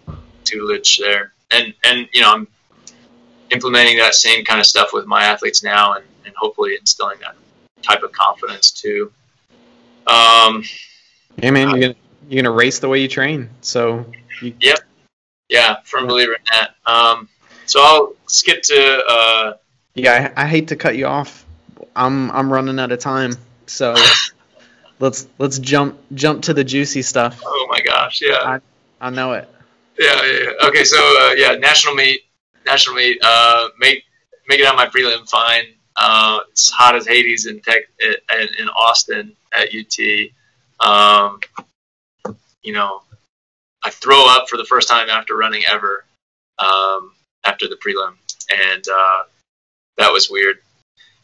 tutelage 0.44 0.98
there. 0.98 1.32
And 1.52 1.74
and 1.86 2.10
you 2.14 2.22
know 2.22 2.34
I'm 2.34 2.48
implementing 3.52 3.98
that 4.00 4.14
same 4.14 4.44
kind 4.44 4.60
of 4.60 4.66
stuff 4.66 4.90
with 4.92 5.06
my 5.06 5.24
athletes 5.24 5.64
now, 5.64 5.94
and, 5.94 6.04
and 6.26 6.34
hopefully 6.38 6.76
instilling 6.78 7.20
that 7.22 7.36
type 7.82 8.04
of 8.04 8.12
confidence 8.12 8.72
too. 8.72 9.12
Um, 10.08 10.64
Yeah, 11.38 11.52
man, 11.52 11.70
you're 11.70 11.80
gonna 11.80 11.96
you're 12.28 12.44
gonna 12.44 12.56
race 12.56 12.80
the 12.80 12.90
way 12.90 13.02
you 13.02 13.08
train. 13.08 13.50
So 13.62 14.06
you, 14.42 14.54
yeah, 15.50 15.78
firm 15.86 16.08
believer 16.08 16.34
in 16.34 16.42
that. 16.52 16.76
Um, 16.86 17.30
so 17.66 17.82
I'll 17.82 18.14
skip 18.28 18.62
to 18.64 19.04
uh, 19.10 19.54
yeah, 19.96 20.32
I, 20.36 20.44
I 20.44 20.48
hate 20.48 20.68
to 20.70 20.76
cut 20.76 20.98
you 20.98 21.06
off. 21.06 21.46
I'm 21.96 22.32
I'm 22.32 22.52
running 22.52 22.80
out 22.80 22.92
of 22.92 23.00
time. 23.00 23.34
So 23.66 23.96
let's 25.00 25.28
let's 25.38 25.60
jump 25.60 26.00
jump 26.14 26.43
to 26.43 26.54
the 26.54 26.64
juicy 26.64 27.02
stuff. 27.02 27.41
oh 27.45 27.68
my 27.70 27.82
gosh, 27.82 28.22
yeah. 28.22 28.60
I 29.00 29.10
know 29.10 29.34
it. 29.34 29.50
Yeah, 30.00 30.22
yeah, 30.24 30.39
yeah. 30.43 30.68
Okay, 30.68 30.84
so 30.84 30.98
uh, 30.98 31.34
yeah, 31.34 31.56
national 31.56 31.95
meet, 31.95 32.22
national 32.66 32.95
meet. 32.95 33.20
Uh, 33.22 33.70
make 33.80 34.04
make 34.48 34.60
it 34.60 34.68
on 34.68 34.76
my 34.76 34.88
prelim 34.88 35.28
fine. 35.30 35.66
Uh, 35.95 36.39
it's 36.52 36.70
hot 36.70 36.95
as 36.95 37.08
Hades 37.08 37.48
in 37.48 37.60
tech 37.62 37.84
in, 38.00 38.48
in 38.60 38.70
Austin 38.70 39.36
at 39.52 39.70
UT. 39.74 40.30
Um, 40.80 41.39
you 42.62 42.74
know, 42.74 43.02
I 43.84 43.89
throw 43.89 44.26
up 44.28 44.50
for 44.50 44.58
the 44.58 44.66
first 44.66 44.88
time 44.88 45.10
after 45.10 45.36
running 45.36 45.64
ever 45.70 46.06
um, 46.60 47.14
after 47.45 47.68
the 47.68 47.76
prelim, 47.76 48.16
and 48.52 48.84
uh, 48.88 49.24
that 49.98 50.12
was 50.12 50.30
weird. 50.30 50.58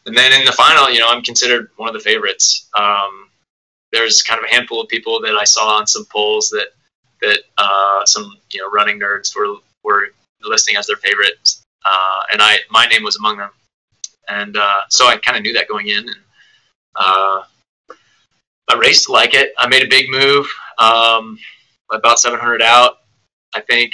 And 0.05 0.17
then 0.17 0.33
in 0.37 0.45
the 0.45 0.51
final, 0.51 0.91
you 0.91 0.99
know, 0.99 1.07
I'm 1.07 1.21
considered 1.21 1.69
one 1.77 1.87
of 1.87 1.93
the 1.93 1.99
favorites. 1.99 2.69
Um, 2.77 3.22
there's 3.93 4.23
kind 4.23 4.39
of 4.39 4.45
a 4.49 4.53
handful 4.53 4.81
of 4.81 4.89
people 4.89 5.21
that 5.21 5.35
I 5.35 5.45
saw 5.45 5.77
on 5.77 5.87
some 5.87 6.05
polls 6.11 6.49
that 6.49 6.69
that 7.21 7.39
uh, 7.57 8.05
some 8.05 8.37
you 8.51 8.59
know 8.59 8.69
running 8.69 8.99
nerds 8.99 9.33
were 9.35 9.55
were 9.83 10.09
listing 10.41 10.75
as 10.75 10.87
their 10.87 10.97
favorites, 10.97 11.63
uh, 11.85 12.21
and 12.33 12.41
I 12.41 12.57
my 12.69 12.85
name 12.87 13.03
was 13.03 13.15
among 13.15 13.37
them, 13.37 13.51
and 14.27 14.57
uh, 14.57 14.81
so 14.89 15.07
I 15.07 15.17
kind 15.17 15.37
of 15.37 15.43
knew 15.43 15.53
that 15.53 15.69
going 15.69 15.87
in, 15.87 15.99
and 15.99 16.21
uh, 16.95 17.43
I 18.69 18.77
raced 18.77 19.09
like 19.09 19.35
it. 19.35 19.53
I 19.57 19.67
made 19.67 19.83
a 19.83 19.87
big 19.87 20.09
move, 20.09 20.51
um, 20.79 21.37
about 21.91 22.19
700 22.19 22.61
out, 22.61 22.97
I 23.53 23.61
think, 23.61 23.93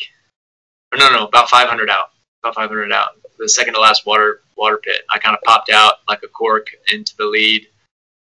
or 0.91 0.97
no, 0.97 1.09
no, 1.11 1.27
about 1.27 1.49
500 1.49 1.89
out, 1.89 2.11
about 2.41 2.55
500 2.55 2.91
out. 2.91 3.09
The 3.37 3.49
second 3.49 3.73
to 3.73 3.81
last 3.81 4.05
water 4.05 4.41
water 4.57 4.77
pit, 4.77 5.01
I 5.09 5.19
kind 5.19 5.35
of 5.35 5.41
popped 5.43 5.69
out 5.69 5.95
like 6.07 6.23
a 6.23 6.27
cork 6.27 6.67
into 6.91 7.15
the 7.17 7.25
lead, 7.25 7.67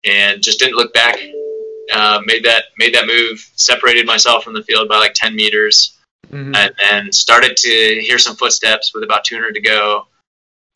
and 0.04 0.42
just 0.42 0.60
didn't 0.60 0.76
look 0.76 0.94
back 0.94 1.18
uh, 1.92 2.20
made 2.26 2.44
that 2.44 2.64
made 2.78 2.94
that 2.94 3.06
move, 3.06 3.48
separated 3.56 4.06
myself 4.06 4.44
from 4.44 4.54
the 4.54 4.62
field 4.62 4.88
by 4.88 4.98
like 4.98 5.14
10 5.14 5.34
meters, 5.36 5.92
Mhm. 6.32 6.56
and 6.56 6.74
then 6.78 7.12
started 7.12 7.56
to 7.56 7.68
hear 8.02 8.18
some 8.18 8.36
footsteps 8.36 8.92
with 8.94 9.04
about 9.04 9.24
200 9.24 9.54
to 9.54 9.60
go, 9.60 10.08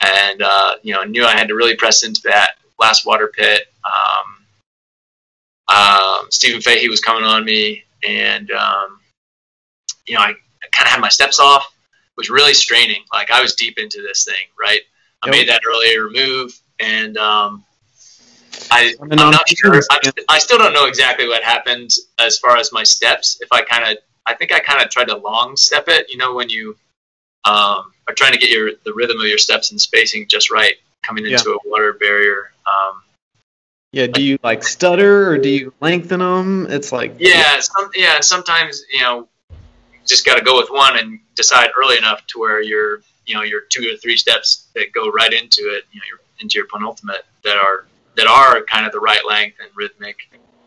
and 0.00 0.42
uh, 0.42 0.76
you 0.82 0.92
know 0.94 1.02
knew 1.04 1.24
I 1.24 1.36
had 1.36 1.48
to 1.48 1.54
really 1.54 1.76
press 1.76 2.02
into 2.04 2.20
that 2.24 2.58
last 2.78 3.04
water 3.06 3.28
pit. 3.34 3.72
Um, 3.84 4.36
um, 5.68 6.26
Steven 6.30 6.60
Fahy 6.60 6.88
was 6.88 7.00
coming 7.00 7.24
on 7.24 7.44
me, 7.44 7.84
and 8.06 8.50
um, 8.50 9.00
you 10.06 10.14
know 10.14 10.20
I, 10.20 10.28
I 10.30 10.66
kind 10.72 10.86
of 10.86 10.92
had 10.92 11.00
my 11.00 11.08
steps 11.08 11.38
off. 11.40 11.72
It 11.92 12.16
was 12.16 12.30
really 12.30 12.54
straining. 12.54 13.02
Like 13.12 13.30
I 13.30 13.40
was 13.40 13.54
deep 13.54 13.78
into 13.78 14.02
this 14.02 14.24
thing, 14.24 14.46
right? 14.60 14.80
I 15.22 15.26
Yep. 15.28 15.32
made 15.32 15.48
that 15.48 15.62
earlier 15.66 16.08
move, 16.10 16.58
and 16.78 17.16
um, 17.18 17.64
I, 18.70 18.94
I'm 19.00 19.10
on 19.12 19.30
not 19.30 19.48
sure. 19.48 19.80
I, 19.90 20.00
man. 20.04 20.12
I 20.28 20.38
still 20.38 20.58
don't 20.58 20.72
know 20.72 20.86
exactly 20.86 21.26
what 21.28 21.42
happened 21.42 21.90
as 22.18 22.38
far 22.38 22.56
as 22.56 22.72
my 22.72 22.82
steps. 22.82 23.38
If 23.40 23.48
I 23.52 23.62
kind 23.62 23.84
of, 23.90 23.98
I 24.26 24.34
think 24.34 24.52
I 24.52 24.60
kind 24.60 24.82
of 24.82 24.90
tried 24.90 25.08
to 25.08 25.16
long 25.16 25.56
step 25.56 25.84
it. 25.88 26.10
You 26.10 26.18
know, 26.18 26.34
when 26.34 26.48
you 26.48 26.76
um, 27.44 27.92
are 28.08 28.14
trying 28.16 28.32
to 28.32 28.38
get 28.38 28.50
your 28.50 28.72
the 28.84 28.92
rhythm 28.92 29.20
of 29.20 29.26
your 29.26 29.38
steps 29.38 29.70
and 29.70 29.80
spacing 29.80 30.26
just 30.28 30.50
right, 30.50 30.74
coming 31.02 31.26
into 31.26 31.50
a 31.50 31.58
water 31.64 31.94
barrier. 31.94 32.52
Um, 32.66 33.02
Yeah, 33.92 34.06
do 34.06 34.22
you 34.22 34.38
like 34.44 34.62
stutter 34.62 35.28
or 35.28 35.38
do 35.38 35.48
you 35.48 35.72
lengthen 35.80 36.20
them? 36.20 36.66
It's 36.70 36.92
like 36.92 37.16
yeah, 37.18 37.58
some, 37.58 37.90
yeah. 37.94 38.20
Sometimes 38.20 38.84
you 38.92 39.00
know, 39.00 39.28
you 39.50 39.56
just 40.06 40.24
got 40.24 40.36
to 40.36 40.44
go 40.44 40.58
with 40.58 40.70
one 40.70 40.96
and 40.96 41.18
decide 41.34 41.70
early 41.76 41.98
enough 41.98 42.24
to 42.28 42.38
where 42.38 42.62
you're, 42.62 43.00
you 43.26 43.34
know, 43.34 43.42
your 43.42 43.62
two 43.62 43.90
or 43.92 43.96
three 43.96 44.16
steps 44.16 44.68
that 44.74 44.92
go 44.92 45.10
right 45.10 45.32
into 45.32 45.62
it, 45.62 45.84
you 45.92 45.98
know, 46.00 46.06
your, 46.08 46.20
into 46.40 46.56
your 46.58 46.66
penultimate 46.66 47.24
that 47.42 47.56
are 47.56 47.86
that 48.16 48.26
are 48.26 48.62
kind 48.64 48.86
of 48.86 48.92
the 48.92 49.00
right 49.00 49.24
length 49.28 49.58
and 49.60 49.70
rhythmic 49.74 50.16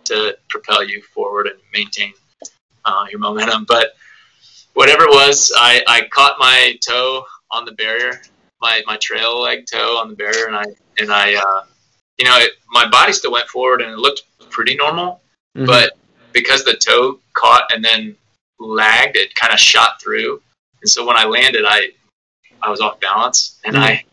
to 0.05 0.35
propel 0.49 0.83
you 0.83 1.01
forward 1.01 1.47
and 1.47 1.57
maintain 1.73 2.13
uh, 2.85 3.05
your 3.09 3.19
momentum. 3.19 3.65
But 3.67 3.93
whatever 4.73 5.03
it 5.03 5.09
was, 5.09 5.51
I, 5.55 5.81
I 5.87 6.07
caught 6.09 6.35
my 6.39 6.77
toe 6.85 7.23
on 7.51 7.65
the 7.65 7.71
barrier, 7.73 8.21
my, 8.61 8.81
my 8.85 8.97
trail 8.97 9.41
leg 9.41 9.65
toe 9.71 9.97
on 9.97 10.09
the 10.09 10.15
barrier, 10.15 10.47
and 10.47 10.55
I 10.55 10.65
and 10.97 11.11
I, 11.11 11.35
uh, 11.35 11.63
you 12.17 12.25
know, 12.25 12.37
it, 12.37 12.51
my 12.71 12.87
body 12.89 13.13
still 13.13 13.31
went 13.31 13.47
forward 13.47 13.81
and 13.81 13.91
it 13.91 13.97
looked 13.97 14.23
pretty 14.49 14.75
normal 14.75 15.21
Mhm. 15.57 15.67
but 15.67 15.93
because 16.31 16.63
the 16.63 16.73
toe 16.75 17.19
caught 17.33 17.71
and 17.71 17.83
then 17.85 18.15
lagged, 18.59 19.15
it 19.17 19.35
kind 19.35 19.53
of 19.53 19.59
shot 19.59 20.01
through. 20.01 20.41
And 20.81 20.89
so 20.89 21.05
when 21.05 21.15
I 21.15 21.25
landed, 21.25 21.63
I 21.67 21.89
I 22.61 22.69
was 22.69 22.81
off 22.81 22.99
balance 22.99 23.59
and 23.65 23.77
I 23.77 24.03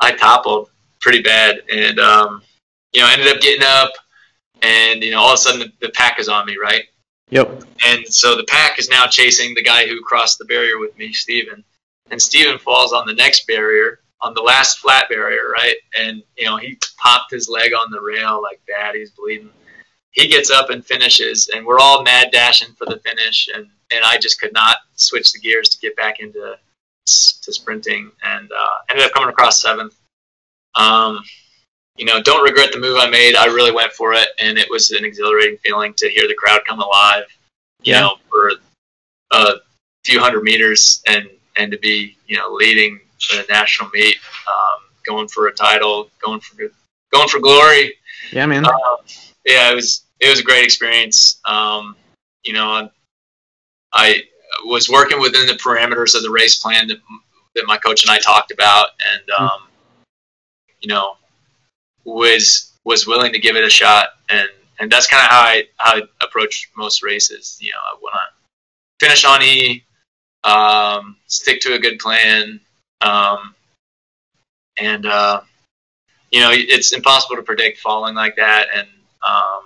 I 0.00 0.12
toppled 0.12 0.70
pretty 1.00 1.20
bad, 1.20 1.62
and 1.72 1.98
um, 1.98 2.42
you 2.92 3.00
know 3.00 3.08
ended 3.08 3.28
up 3.28 3.40
getting 3.40 3.66
up, 3.66 3.92
and 4.62 5.02
you 5.02 5.10
know 5.10 5.20
all 5.20 5.32
of 5.32 5.34
a 5.34 5.38
sudden 5.38 5.60
the, 5.60 5.86
the 5.86 5.92
pack 5.92 6.18
is 6.18 6.28
on 6.28 6.46
me, 6.46 6.56
right? 6.60 6.84
Yep. 7.30 7.64
And 7.86 8.06
so 8.06 8.36
the 8.36 8.44
pack 8.44 8.78
is 8.78 8.88
now 8.88 9.06
chasing 9.06 9.54
the 9.54 9.62
guy 9.62 9.86
who 9.86 10.00
crossed 10.00 10.38
the 10.38 10.44
barrier 10.44 10.78
with 10.78 10.96
me, 10.96 11.12
Steven. 11.12 11.62
And 12.10 12.20
Steven 12.20 12.58
falls 12.58 12.92
on 12.92 13.06
the 13.06 13.12
next 13.12 13.46
barrier, 13.46 14.00
on 14.20 14.34
the 14.34 14.40
last 14.40 14.78
flat 14.78 15.08
barrier, 15.08 15.50
right? 15.52 15.74
And, 15.98 16.22
you 16.36 16.46
know, 16.46 16.56
he 16.56 16.78
popped 16.96 17.30
his 17.30 17.48
leg 17.48 17.72
on 17.74 17.90
the 17.90 18.00
rail 18.00 18.40
like 18.42 18.60
that. 18.66 18.94
He's 18.94 19.10
bleeding. 19.10 19.50
He 20.12 20.26
gets 20.26 20.50
up 20.50 20.70
and 20.70 20.84
finishes, 20.84 21.50
and 21.54 21.66
we're 21.66 21.78
all 21.78 22.02
mad 22.02 22.30
dashing 22.32 22.74
for 22.74 22.86
the 22.86 22.98
finish. 23.00 23.48
And, 23.54 23.68
and 23.92 24.04
I 24.04 24.16
just 24.16 24.40
could 24.40 24.52
not 24.54 24.78
switch 24.94 25.32
the 25.32 25.38
gears 25.38 25.68
to 25.68 25.78
get 25.78 25.96
back 25.96 26.20
into 26.20 26.56
to 27.06 27.52
sprinting 27.52 28.10
and 28.22 28.50
uh, 28.52 28.78
ended 28.90 29.04
up 29.04 29.12
coming 29.12 29.28
across 29.28 29.60
seventh. 29.60 29.96
Um, 30.74 31.22
you 31.98 32.04
know, 32.04 32.22
don't 32.22 32.44
regret 32.44 32.72
the 32.72 32.78
move 32.78 32.96
I 32.98 33.10
made. 33.10 33.34
I 33.34 33.46
really 33.46 33.72
went 33.72 33.92
for 33.92 34.12
it, 34.14 34.28
and 34.38 34.56
it 34.56 34.70
was 34.70 34.92
an 34.92 35.04
exhilarating 35.04 35.58
feeling 35.58 35.92
to 35.94 36.08
hear 36.08 36.28
the 36.28 36.34
crowd 36.34 36.62
come 36.66 36.80
alive. 36.80 37.24
You 37.82 37.94
Yeah. 37.94 38.00
know, 38.00 38.16
for 38.30 38.52
a 39.32 39.54
few 40.04 40.20
hundred 40.20 40.44
meters, 40.44 41.02
and 41.06 41.28
and 41.56 41.72
to 41.72 41.78
be 41.78 42.16
you 42.26 42.36
know 42.36 42.50
leading 42.52 43.00
the 43.30 43.44
national 43.48 43.90
meet, 43.90 44.16
um, 44.46 44.80
going 45.04 45.28
for 45.28 45.48
a 45.48 45.52
title, 45.52 46.10
going 46.20 46.40
for 46.40 46.56
going 47.12 47.28
for 47.28 47.40
glory. 47.40 47.96
Yeah, 48.32 48.46
man. 48.46 48.64
Um, 48.64 48.74
yeah, 49.44 49.70
it 49.70 49.74
was 49.74 50.04
it 50.20 50.28
was 50.28 50.40
a 50.40 50.44
great 50.44 50.64
experience. 50.64 51.40
Um, 51.44 51.96
you 52.44 52.52
know, 52.52 52.70
I, 52.72 52.90
I 53.92 54.22
was 54.66 54.88
working 54.88 55.20
within 55.20 55.46
the 55.46 55.54
parameters 55.54 56.14
of 56.14 56.22
the 56.22 56.30
race 56.30 56.56
plan 56.56 56.86
that 56.88 56.98
that 57.54 57.64
my 57.66 57.76
coach 57.76 58.04
and 58.04 58.10
I 58.10 58.18
talked 58.18 58.52
about, 58.52 58.90
and 59.12 59.30
um, 59.30 59.68
you 60.80 60.88
know, 60.88 61.16
was 62.14 62.72
was 62.84 63.06
willing 63.06 63.32
to 63.32 63.38
give 63.38 63.56
it 63.56 63.64
a 63.64 63.70
shot, 63.70 64.08
and 64.28 64.48
and 64.80 64.90
that's 64.90 65.06
kind 65.06 65.22
of 65.22 65.30
how 65.30 65.40
I 65.40 65.64
how 65.76 65.96
I 65.96 66.02
approach 66.22 66.70
most 66.76 67.02
races. 67.02 67.58
You 67.60 67.72
know, 67.72 67.78
I 67.78 67.96
want 68.00 68.14
to 68.14 69.06
finish 69.06 69.24
on 69.24 69.42
E, 69.42 69.84
um, 70.44 71.16
stick 71.26 71.60
to 71.62 71.74
a 71.74 71.78
good 71.78 71.98
plan, 71.98 72.60
um, 73.00 73.54
and 74.78 75.06
uh, 75.06 75.40
you 76.30 76.40
know, 76.40 76.50
it's 76.52 76.92
impossible 76.92 77.36
to 77.36 77.42
predict 77.42 77.78
falling 77.78 78.14
like 78.14 78.36
that, 78.36 78.66
and 78.74 78.88
um, 79.26 79.62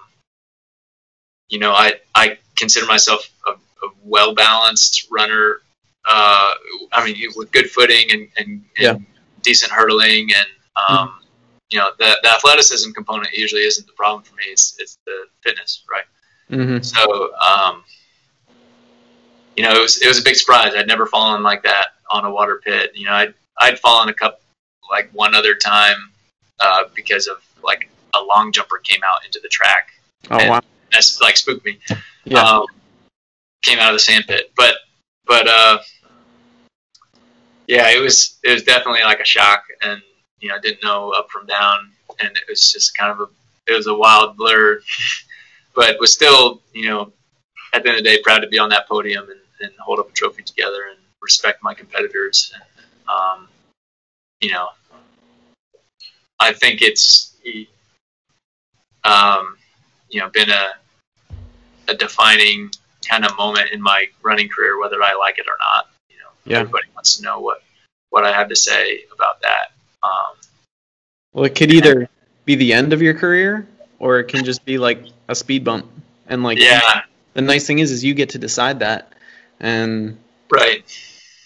you 1.48 1.58
know, 1.58 1.72
I 1.72 1.94
I 2.14 2.38
consider 2.56 2.86
myself 2.86 3.28
a, 3.46 3.52
a 3.52 3.90
well 4.04 4.34
balanced 4.34 5.08
runner. 5.10 5.58
Uh, 6.04 6.54
I 6.92 7.04
mean, 7.04 7.30
with 7.36 7.52
good 7.52 7.70
footing 7.70 8.10
and 8.10 8.28
and, 8.36 8.48
and 8.48 8.64
Yeah. 8.78 8.94
decent 9.42 9.70
hurdling 9.72 10.30
and 10.34 10.46
um, 10.76 11.21
you 11.72 11.78
know, 11.78 11.90
the, 11.98 12.16
the 12.22 12.28
athleticism 12.30 12.90
component 12.92 13.32
usually 13.32 13.62
isn't 13.62 13.86
the 13.86 13.92
problem 13.94 14.22
for 14.22 14.34
me. 14.36 14.44
It's 14.48 14.76
it's 14.78 14.98
the 15.06 15.24
fitness, 15.42 15.84
right? 15.90 16.04
Mm-hmm. 16.50 16.82
So, 16.82 17.34
um, 17.36 17.84
you 19.56 19.62
know, 19.62 19.72
it 19.72 19.80
was 19.80 20.00
it 20.02 20.08
was 20.08 20.20
a 20.20 20.22
big 20.22 20.36
surprise. 20.36 20.72
I'd 20.76 20.86
never 20.86 21.06
fallen 21.06 21.42
like 21.42 21.62
that 21.62 21.88
on 22.10 22.24
a 22.24 22.30
water 22.30 22.60
pit. 22.62 22.92
You 22.94 23.06
know, 23.06 23.12
I'd 23.12 23.34
I'd 23.58 23.78
fallen 23.78 24.08
a 24.08 24.14
couple 24.14 24.40
like 24.90 25.10
one 25.12 25.34
other 25.34 25.54
time 25.54 25.96
uh, 26.60 26.84
because 26.94 27.26
of 27.26 27.38
like 27.62 27.88
a 28.14 28.20
long 28.22 28.52
jumper 28.52 28.78
came 28.78 29.00
out 29.04 29.24
into 29.24 29.40
the 29.42 29.48
track. 29.48 29.88
Oh 30.30 30.38
And- 30.38 30.50
wow. 30.50 30.60
That's 30.92 31.22
like 31.22 31.38
spooked 31.38 31.64
me. 31.64 31.78
Yeah. 32.24 32.42
Um, 32.42 32.66
came 33.62 33.78
out 33.78 33.88
of 33.88 33.94
the 33.94 33.98
sand 33.98 34.26
pit, 34.28 34.52
but 34.54 34.74
but 35.26 35.48
uh, 35.48 35.78
yeah, 37.66 37.88
it 37.90 38.00
was 38.02 38.38
it 38.44 38.52
was 38.52 38.62
definitely 38.62 39.00
like 39.02 39.20
a 39.20 39.24
shock, 39.24 39.64
and 39.80 40.02
you 40.42 40.48
know, 40.48 40.56
I 40.56 40.58
didn't 40.58 40.82
know 40.82 41.10
up 41.10 41.30
from 41.30 41.46
down, 41.46 41.90
and 42.20 42.36
it 42.36 42.44
was 42.48 42.72
just 42.72 42.96
kind 42.96 43.12
of 43.12 43.20
a 43.20 43.26
it 43.72 43.76
was 43.76 43.86
a 43.86 43.94
wild 43.94 44.36
blur, 44.36 44.80
but 45.74 45.98
was 45.98 46.12
still 46.12 46.60
you 46.74 46.90
know 46.90 47.12
at 47.72 47.82
the 47.82 47.88
end 47.88 47.98
of 47.98 48.04
the 48.04 48.10
day 48.10 48.20
proud 48.22 48.40
to 48.40 48.48
be 48.48 48.58
on 48.58 48.68
that 48.68 48.86
podium 48.88 49.30
and, 49.30 49.40
and 49.60 49.72
hold 49.78 49.98
up 49.98 50.10
a 50.10 50.12
trophy 50.12 50.42
together 50.42 50.88
and 50.90 50.98
respect 51.22 51.62
my 51.62 51.72
competitors. 51.72 52.52
Um, 53.08 53.48
you 54.40 54.50
know, 54.50 54.68
I 56.40 56.52
think 56.52 56.82
it's 56.82 57.36
um, 59.04 59.56
you 60.10 60.20
know 60.20 60.28
been 60.28 60.50
a 60.50 60.72
a 61.88 61.94
defining 61.94 62.70
kind 63.08 63.24
of 63.24 63.36
moment 63.36 63.70
in 63.70 63.80
my 63.80 64.06
running 64.22 64.48
career, 64.48 64.80
whether 64.80 65.02
I 65.02 65.14
like 65.14 65.38
it 65.38 65.46
or 65.46 65.56
not. 65.60 65.90
You 66.08 66.16
know, 66.18 66.30
Yeah. 66.44 66.60
everybody 66.60 66.86
wants 66.94 67.16
to 67.16 67.22
know 67.22 67.40
what 67.40 67.62
what 68.10 68.24
I 68.24 68.32
have 68.32 68.48
to 68.48 68.56
say 68.56 69.04
about 69.12 69.40
that. 69.42 69.72
Um, 70.02 70.36
Well, 71.32 71.44
it 71.44 71.54
could 71.54 71.72
either 71.72 72.08
be 72.44 72.54
the 72.54 72.72
end 72.72 72.92
of 72.92 73.02
your 73.02 73.14
career, 73.14 73.66
or 73.98 74.18
it 74.18 74.24
can 74.24 74.44
just 74.44 74.64
be 74.64 74.78
like 74.78 75.04
a 75.28 75.34
speed 75.34 75.64
bump. 75.64 75.86
And 76.26 76.42
like, 76.42 76.58
yeah, 76.58 77.02
the 77.34 77.42
nice 77.42 77.66
thing 77.66 77.78
is, 77.78 77.90
is 77.90 78.04
you 78.04 78.14
get 78.14 78.30
to 78.30 78.38
decide 78.38 78.80
that. 78.80 79.12
And 79.60 80.18
right. 80.50 80.84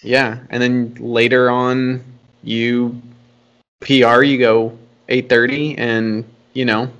yeah, 0.01 0.39
and 0.49 0.61
then 0.61 0.97
later 0.99 1.49
on, 1.49 2.03
you 2.43 3.01
PR, 3.81 4.23
you 4.23 4.37
go 4.37 4.77
8:30, 5.07 5.75
and 5.77 6.25
you 6.53 6.65
know, 6.65 6.91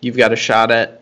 you've 0.00 0.16
got 0.16 0.32
a 0.32 0.36
shot 0.36 0.70
at 0.70 1.00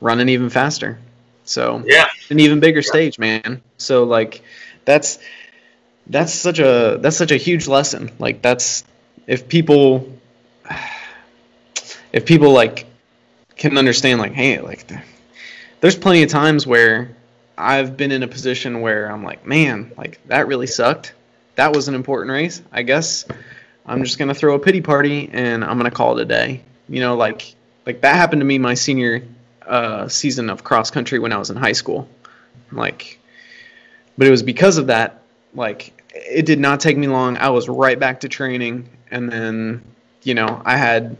running 0.00 0.28
even 0.28 0.50
faster. 0.50 0.98
So 1.44 1.82
Yeah, 1.86 2.08
an 2.30 2.40
even 2.40 2.60
bigger 2.60 2.82
stage, 2.82 3.18
man. 3.18 3.62
So 3.78 4.04
like 4.04 4.42
that's 4.84 5.18
that's 6.06 6.34
such 6.34 6.58
a 6.58 6.98
that's 7.00 7.16
such 7.16 7.30
a 7.30 7.36
huge 7.36 7.66
lesson. 7.66 8.10
Like 8.18 8.42
that's 8.42 8.84
if 9.26 9.48
people 9.48 10.18
if 12.12 12.26
people 12.26 12.52
like 12.52 12.86
can 13.56 13.78
understand 13.78 14.20
like 14.20 14.32
hey 14.32 14.60
like 14.60 14.90
there's 15.80 15.96
plenty 15.96 16.22
of 16.22 16.30
times 16.30 16.66
where 16.66 17.16
I've 17.56 17.96
been 17.96 18.10
in 18.10 18.22
a 18.22 18.28
position 18.28 18.80
where 18.80 19.10
I'm 19.10 19.22
like, 19.22 19.46
man, 19.46 19.92
like 19.96 20.20
that 20.26 20.48
really 20.48 20.66
sucked. 20.66 21.14
That 21.56 21.74
was 21.74 21.88
an 21.88 21.94
important 21.94 22.32
race. 22.32 22.60
I 22.72 22.82
guess 22.82 23.26
I'm 23.86 24.02
just 24.02 24.18
gonna 24.18 24.34
throw 24.34 24.54
a 24.54 24.58
pity 24.58 24.80
party 24.80 25.30
and 25.32 25.64
I'm 25.64 25.76
gonna 25.76 25.90
call 25.90 26.18
it 26.18 26.22
a 26.22 26.24
day. 26.24 26.62
You 26.88 27.00
know, 27.00 27.16
like 27.16 27.54
like 27.86 28.00
that 28.00 28.16
happened 28.16 28.40
to 28.40 28.46
me 28.46 28.58
my 28.58 28.74
senior 28.74 29.22
uh, 29.66 30.08
season 30.08 30.50
of 30.50 30.64
cross 30.64 30.90
country 30.90 31.18
when 31.18 31.32
I 31.32 31.38
was 31.38 31.50
in 31.50 31.56
high 31.56 31.72
school. 31.72 32.08
Like, 32.72 33.18
but 34.18 34.26
it 34.26 34.30
was 34.30 34.42
because 34.42 34.78
of 34.78 34.88
that. 34.88 35.22
Like, 35.54 35.92
it 36.14 36.46
did 36.46 36.60
not 36.60 36.80
take 36.80 36.96
me 36.96 37.08
long. 37.08 37.36
I 37.36 37.50
was 37.50 37.68
right 37.68 37.98
back 37.98 38.20
to 38.20 38.28
training, 38.28 38.88
and 39.10 39.30
then 39.30 39.84
you 40.22 40.34
know 40.34 40.62
I 40.64 40.76
had 40.76 41.16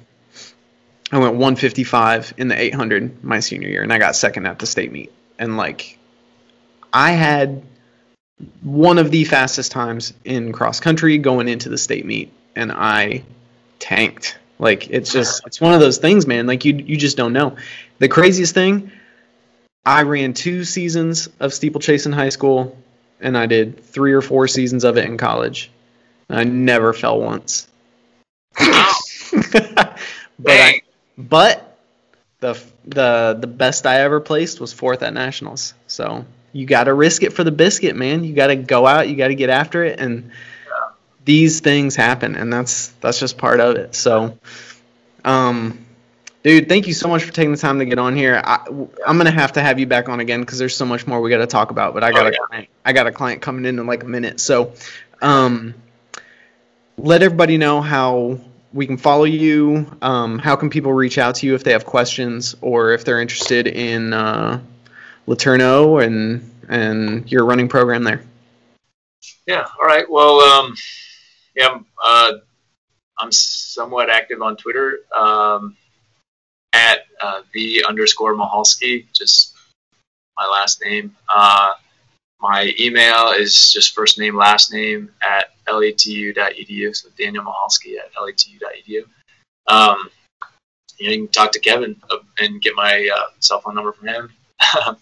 I 1.12 1.18
went 1.18 1.34
155 1.34 2.34
in 2.38 2.48
the 2.48 2.60
800 2.60 3.22
my 3.22 3.40
senior 3.40 3.68
year, 3.68 3.82
and 3.82 3.92
I 3.92 3.98
got 3.98 4.16
second 4.16 4.46
at 4.46 4.58
the 4.58 4.66
state 4.66 4.90
meet. 4.90 5.12
And 5.38 5.56
like, 5.56 5.98
I 6.92 7.12
had 7.12 7.62
one 8.62 8.98
of 8.98 9.10
the 9.10 9.24
fastest 9.24 9.72
times 9.72 10.12
in 10.24 10.52
cross 10.52 10.80
country 10.80 11.18
going 11.18 11.48
into 11.48 11.68
the 11.68 11.78
state 11.78 12.06
meet, 12.06 12.32
and 12.56 12.72
I 12.72 13.24
tanked. 13.78 14.38
Like 14.58 14.88
it's 14.90 15.12
just 15.12 15.46
it's 15.46 15.60
one 15.60 15.74
of 15.74 15.80
those 15.80 15.98
things, 15.98 16.26
man. 16.26 16.46
Like 16.46 16.64
you 16.64 16.74
you 16.74 16.96
just 16.96 17.16
don't 17.16 17.32
know. 17.32 17.56
The 17.98 18.08
craziest 18.08 18.54
thing, 18.54 18.92
I 19.84 20.02
ran 20.02 20.32
two 20.32 20.64
seasons 20.64 21.28
of 21.40 21.52
steeplechase 21.52 22.06
in 22.06 22.12
high 22.12 22.28
school, 22.28 22.76
and 23.24 23.36
I 23.36 23.46
did 23.46 23.82
three 23.82 24.12
or 24.12 24.20
four 24.20 24.46
seasons 24.46 24.84
of 24.84 24.98
it 24.98 25.06
in 25.06 25.16
college. 25.16 25.70
I 26.28 26.44
never 26.44 26.92
fell 26.92 27.18
once. 27.20 27.66
but 28.58 29.98
I, 30.46 30.80
but 31.18 31.78
the 32.40 32.62
the 32.84 33.36
the 33.40 33.46
best 33.46 33.86
I 33.86 34.02
ever 34.02 34.20
placed 34.20 34.60
was 34.60 34.72
fourth 34.72 35.02
at 35.02 35.14
nationals. 35.14 35.74
So 35.86 36.26
you 36.52 36.66
got 36.66 36.84
to 36.84 36.94
risk 36.94 37.22
it 37.22 37.32
for 37.32 37.42
the 37.42 37.50
biscuit, 37.50 37.96
man. 37.96 38.22
You 38.24 38.34
got 38.34 38.48
to 38.48 38.56
go 38.56 38.86
out. 38.86 39.08
You 39.08 39.16
got 39.16 39.28
to 39.28 39.34
get 39.34 39.50
after 39.50 39.82
it, 39.82 39.98
and 39.98 40.30
these 41.24 41.60
things 41.60 41.96
happen, 41.96 42.36
and 42.36 42.52
that's 42.52 42.88
that's 43.00 43.18
just 43.18 43.38
part 43.38 43.60
of 43.60 43.76
it. 43.76 43.94
So, 43.94 44.38
um, 45.24 45.83
dude, 46.44 46.68
thank 46.68 46.86
you 46.86 46.92
so 46.94 47.08
much 47.08 47.24
for 47.24 47.32
taking 47.32 47.50
the 47.50 47.56
time 47.58 47.80
to 47.80 47.84
get 47.84 47.98
on 47.98 48.14
here. 48.14 48.40
I, 48.44 48.64
I'm 49.04 49.16
gonna 49.18 49.32
have 49.32 49.52
to 49.54 49.60
have 49.60 49.80
you 49.80 49.86
back 49.86 50.08
on 50.08 50.20
again 50.20 50.40
because 50.40 50.58
there's 50.58 50.76
so 50.76 50.84
much 50.84 51.06
more 51.06 51.20
we 51.20 51.30
got 51.30 51.38
to 51.38 51.46
talk 51.48 51.72
about. 51.72 51.94
But 51.94 52.04
I 52.04 52.12
got 52.12 52.26
Oh, 52.26 52.28
a 52.28 52.32
yeah. 52.32 52.38
client, 52.46 52.68
I 52.84 52.92
got 52.92 53.06
a 53.08 53.12
client 53.12 53.42
coming 53.42 53.64
in 53.64 53.78
in 53.80 53.86
like 53.86 54.04
a 54.04 54.06
minute. 54.08 54.38
So, 54.38 54.72
um, 55.20 55.74
let 56.96 57.22
everybody 57.22 57.58
know 57.58 57.80
how 57.80 58.38
we 58.72 58.86
can 58.86 58.96
follow 58.96 59.24
you. 59.24 59.90
Um, 60.02 60.38
how 60.38 60.54
can 60.54 60.70
people 60.70 60.92
reach 60.92 61.18
out 61.18 61.36
to 61.36 61.46
you 61.46 61.54
if 61.54 61.64
they 61.64 61.72
have 61.72 61.84
questions 61.84 62.54
or 62.60 62.92
if 62.92 63.04
they're 63.04 63.20
interested 63.20 63.66
in 63.66 64.12
uh, 64.12 64.60
LeTourneau 65.26 66.04
and 66.04 66.50
and 66.68 67.30
your 67.30 67.44
running 67.44 67.68
program 67.68 68.04
there? 68.04 68.22
Yeah. 69.46 69.66
All 69.80 69.86
right. 69.86 70.08
Well, 70.08 70.40
um, 70.40 70.74
yeah, 71.54 71.68
I'm, 71.68 71.86
uh, 72.02 72.32
I'm 73.18 73.30
somewhat 73.32 74.10
active 74.10 74.42
on 74.42 74.56
Twitter 74.56 75.00
um, 75.16 75.76
at 76.74 77.06
uh, 77.20 77.42
the 77.52 77.84
underscore 77.88 78.34
Michalski, 78.34 79.06
just 79.12 79.54
my 80.36 80.46
last 80.46 80.82
name. 80.82 81.16
Uh, 81.34 81.74
my 82.40 82.74
email 82.78 83.28
is 83.30 83.72
just 83.72 83.94
first 83.94 84.18
name, 84.18 84.36
last 84.36 84.72
name 84.72 85.10
at 85.22 85.50
letu.edu. 85.66 86.94
So 86.94 87.08
Daniel 87.16 87.44
Michalski 87.44 87.96
at 87.96 88.12
letu.edu. 88.14 89.04
Um, 89.66 90.10
you 90.98 91.10
can 91.10 91.28
talk 91.28 91.52
to 91.52 91.60
Kevin 91.60 91.96
uh, 92.10 92.18
and 92.38 92.60
get 92.60 92.74
my 92.74 93.08
uh, 93.14 93.26
cell 93.38 93.60
phone 93.60 93.74
number 93.74 93.92
from 93.92 94.08
him. 94.08 94.32
um, 94.86 94.96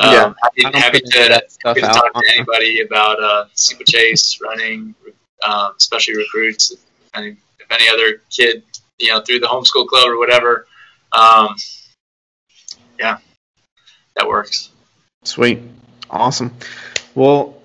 yeah, 0.00 0.34
happy, 0.42 0.78
happy 0.78 1.00
to, 1.00 1.46
happy 1.64 1.80
to 1.80 1.86
talk 1.86 2.12
to 2.14 2.22
anybody 2.34 2.80
about 2.80 3.22
uh, 3.22 3.44
steeplechase 3.54 4.40
running, 4.42 4.94
um, 5.46 5.74
especially 5.76 6.16
recruits. 6.16 6.72
If 6.72 6.80
any, 7.14 7.36
if 7.60 7.70
any 7.70 7.88
other 7.88 8.22
kid, 8.30 8.62
you 8.98 9.08
know, 9.08 9.20
through 9.20 9.40
the 9.40 9.46
homeschool 9.46 9.86
club 9.86 10.08
or 10.08 10.18
whatever, 10.18 10.66
um, 11.12 11.54
yeah, 12.98 13.18
that 14.16 14.26
works. 14.28 14.70
Sweet, 15.24 15.60
awesome. 16.10 16.54
Well, 17.14 17.56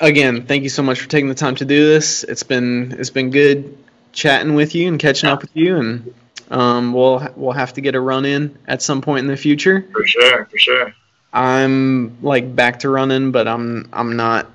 again, 0.00 0.46
thank 0.46 0.62
you 0.62 0.68
so 0.68 0.82
much 0.82 1.00
for 1.00 1.08
taking 1.08 1.28
the 1.28 1.34
time 1.34 1.54
to 1.56 1.64
do 1.64 1.86
this. 1.88 2.24
It's 2.24 2.42
been 2.42 2.94
it's 2.98 3.10
been 3.10 3.30
good 3.30 3.76
chatting 4.12 4.54
with 4.54 4.74
you 4.74 4.88
and 4.88 4.98
catching 5.00 5.28
Yeah. 5.28 5.34
up 5.34 5.42
with 5.42 5.50
you, 5.56 5.76
and 5.78 6.14
um, 6.50 6.92
we'll 6.92 7.26
we'll 7.36 7.52
have 7.52 7.72
to 7.74 7.80
get 7.80 7.94
a 7.94 8.00
run 8.00 8.24
in 8.24 8.56
at 8.68 8.82
some 8.82 9.00
point 9.00 9.20
in 9.20 9.26
the 9.26 9.36
future. 9.36 9.86
For 9.92 10.06
sure, 10.06 10.44
for 10.46 10.58
sure. 10.58 10.94
I'm 11.32 12.22
like 12.22 12.54
back 12.54 12.80
to 12.80 12.90
running, 12.90 13.32
but 13.32 13.48
I'm 13.48 13.88
I'm 13.92 14.16
not. 14.16 14.46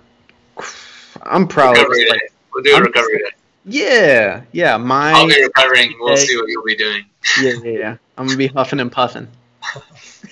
I'm 1.24 1.48
probably 1.48 1.82
Recovery 1.82 2.10
like, 2.10 2.20
day. 2.20 2.28
We'll 2.54 2.64
do 2.64 2.72
a 2.72 2.76
I'm- 2.76 2.84
recovery 2.84 3.18
day. 3.18 3.32
yeah, 3.66 4.42
yeah. 4.52 4.78
My 4.78 5.12
I'll 5.14 5.28
be 5.28 5.44
recovering. 5.44 5.96
We'll 6.00 6.16
day. 6.16 6.22
see 6.22 6.38
what 6.38 6.48
you'll 6.50 6.64
be 6.64 6.76
doing. 6.76 7.04
yeah, 7.42 7.54
yeah, 7.64 7.72
yeah. 7.80 7.98
I'm 8.18 8.26
gonna 8.26 8.38
be 8.38 8.48
huffing 8.48 8.80
and 8.80 8.92
puffing. 8.92 9.28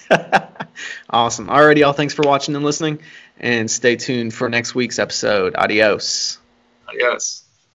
awesome. 1.10 1.48
Alrighty, 1.48 1.80
y'all. 1.80 1.94
Thanks 1.94 2.14
for 2.14 2.24
watching 2.24 2.56
and 2.56 2.66
listening, 2.66 3.00
and 3.40 3.70
stay 3.70 3.96
tuned 3.96 4.34
for 4.34 4.50
next 4.50 4.76
week's 4.76 5.00
episode. 5.00 5.56
Adios. 5.56 6.38
Adios. 6.90 7.45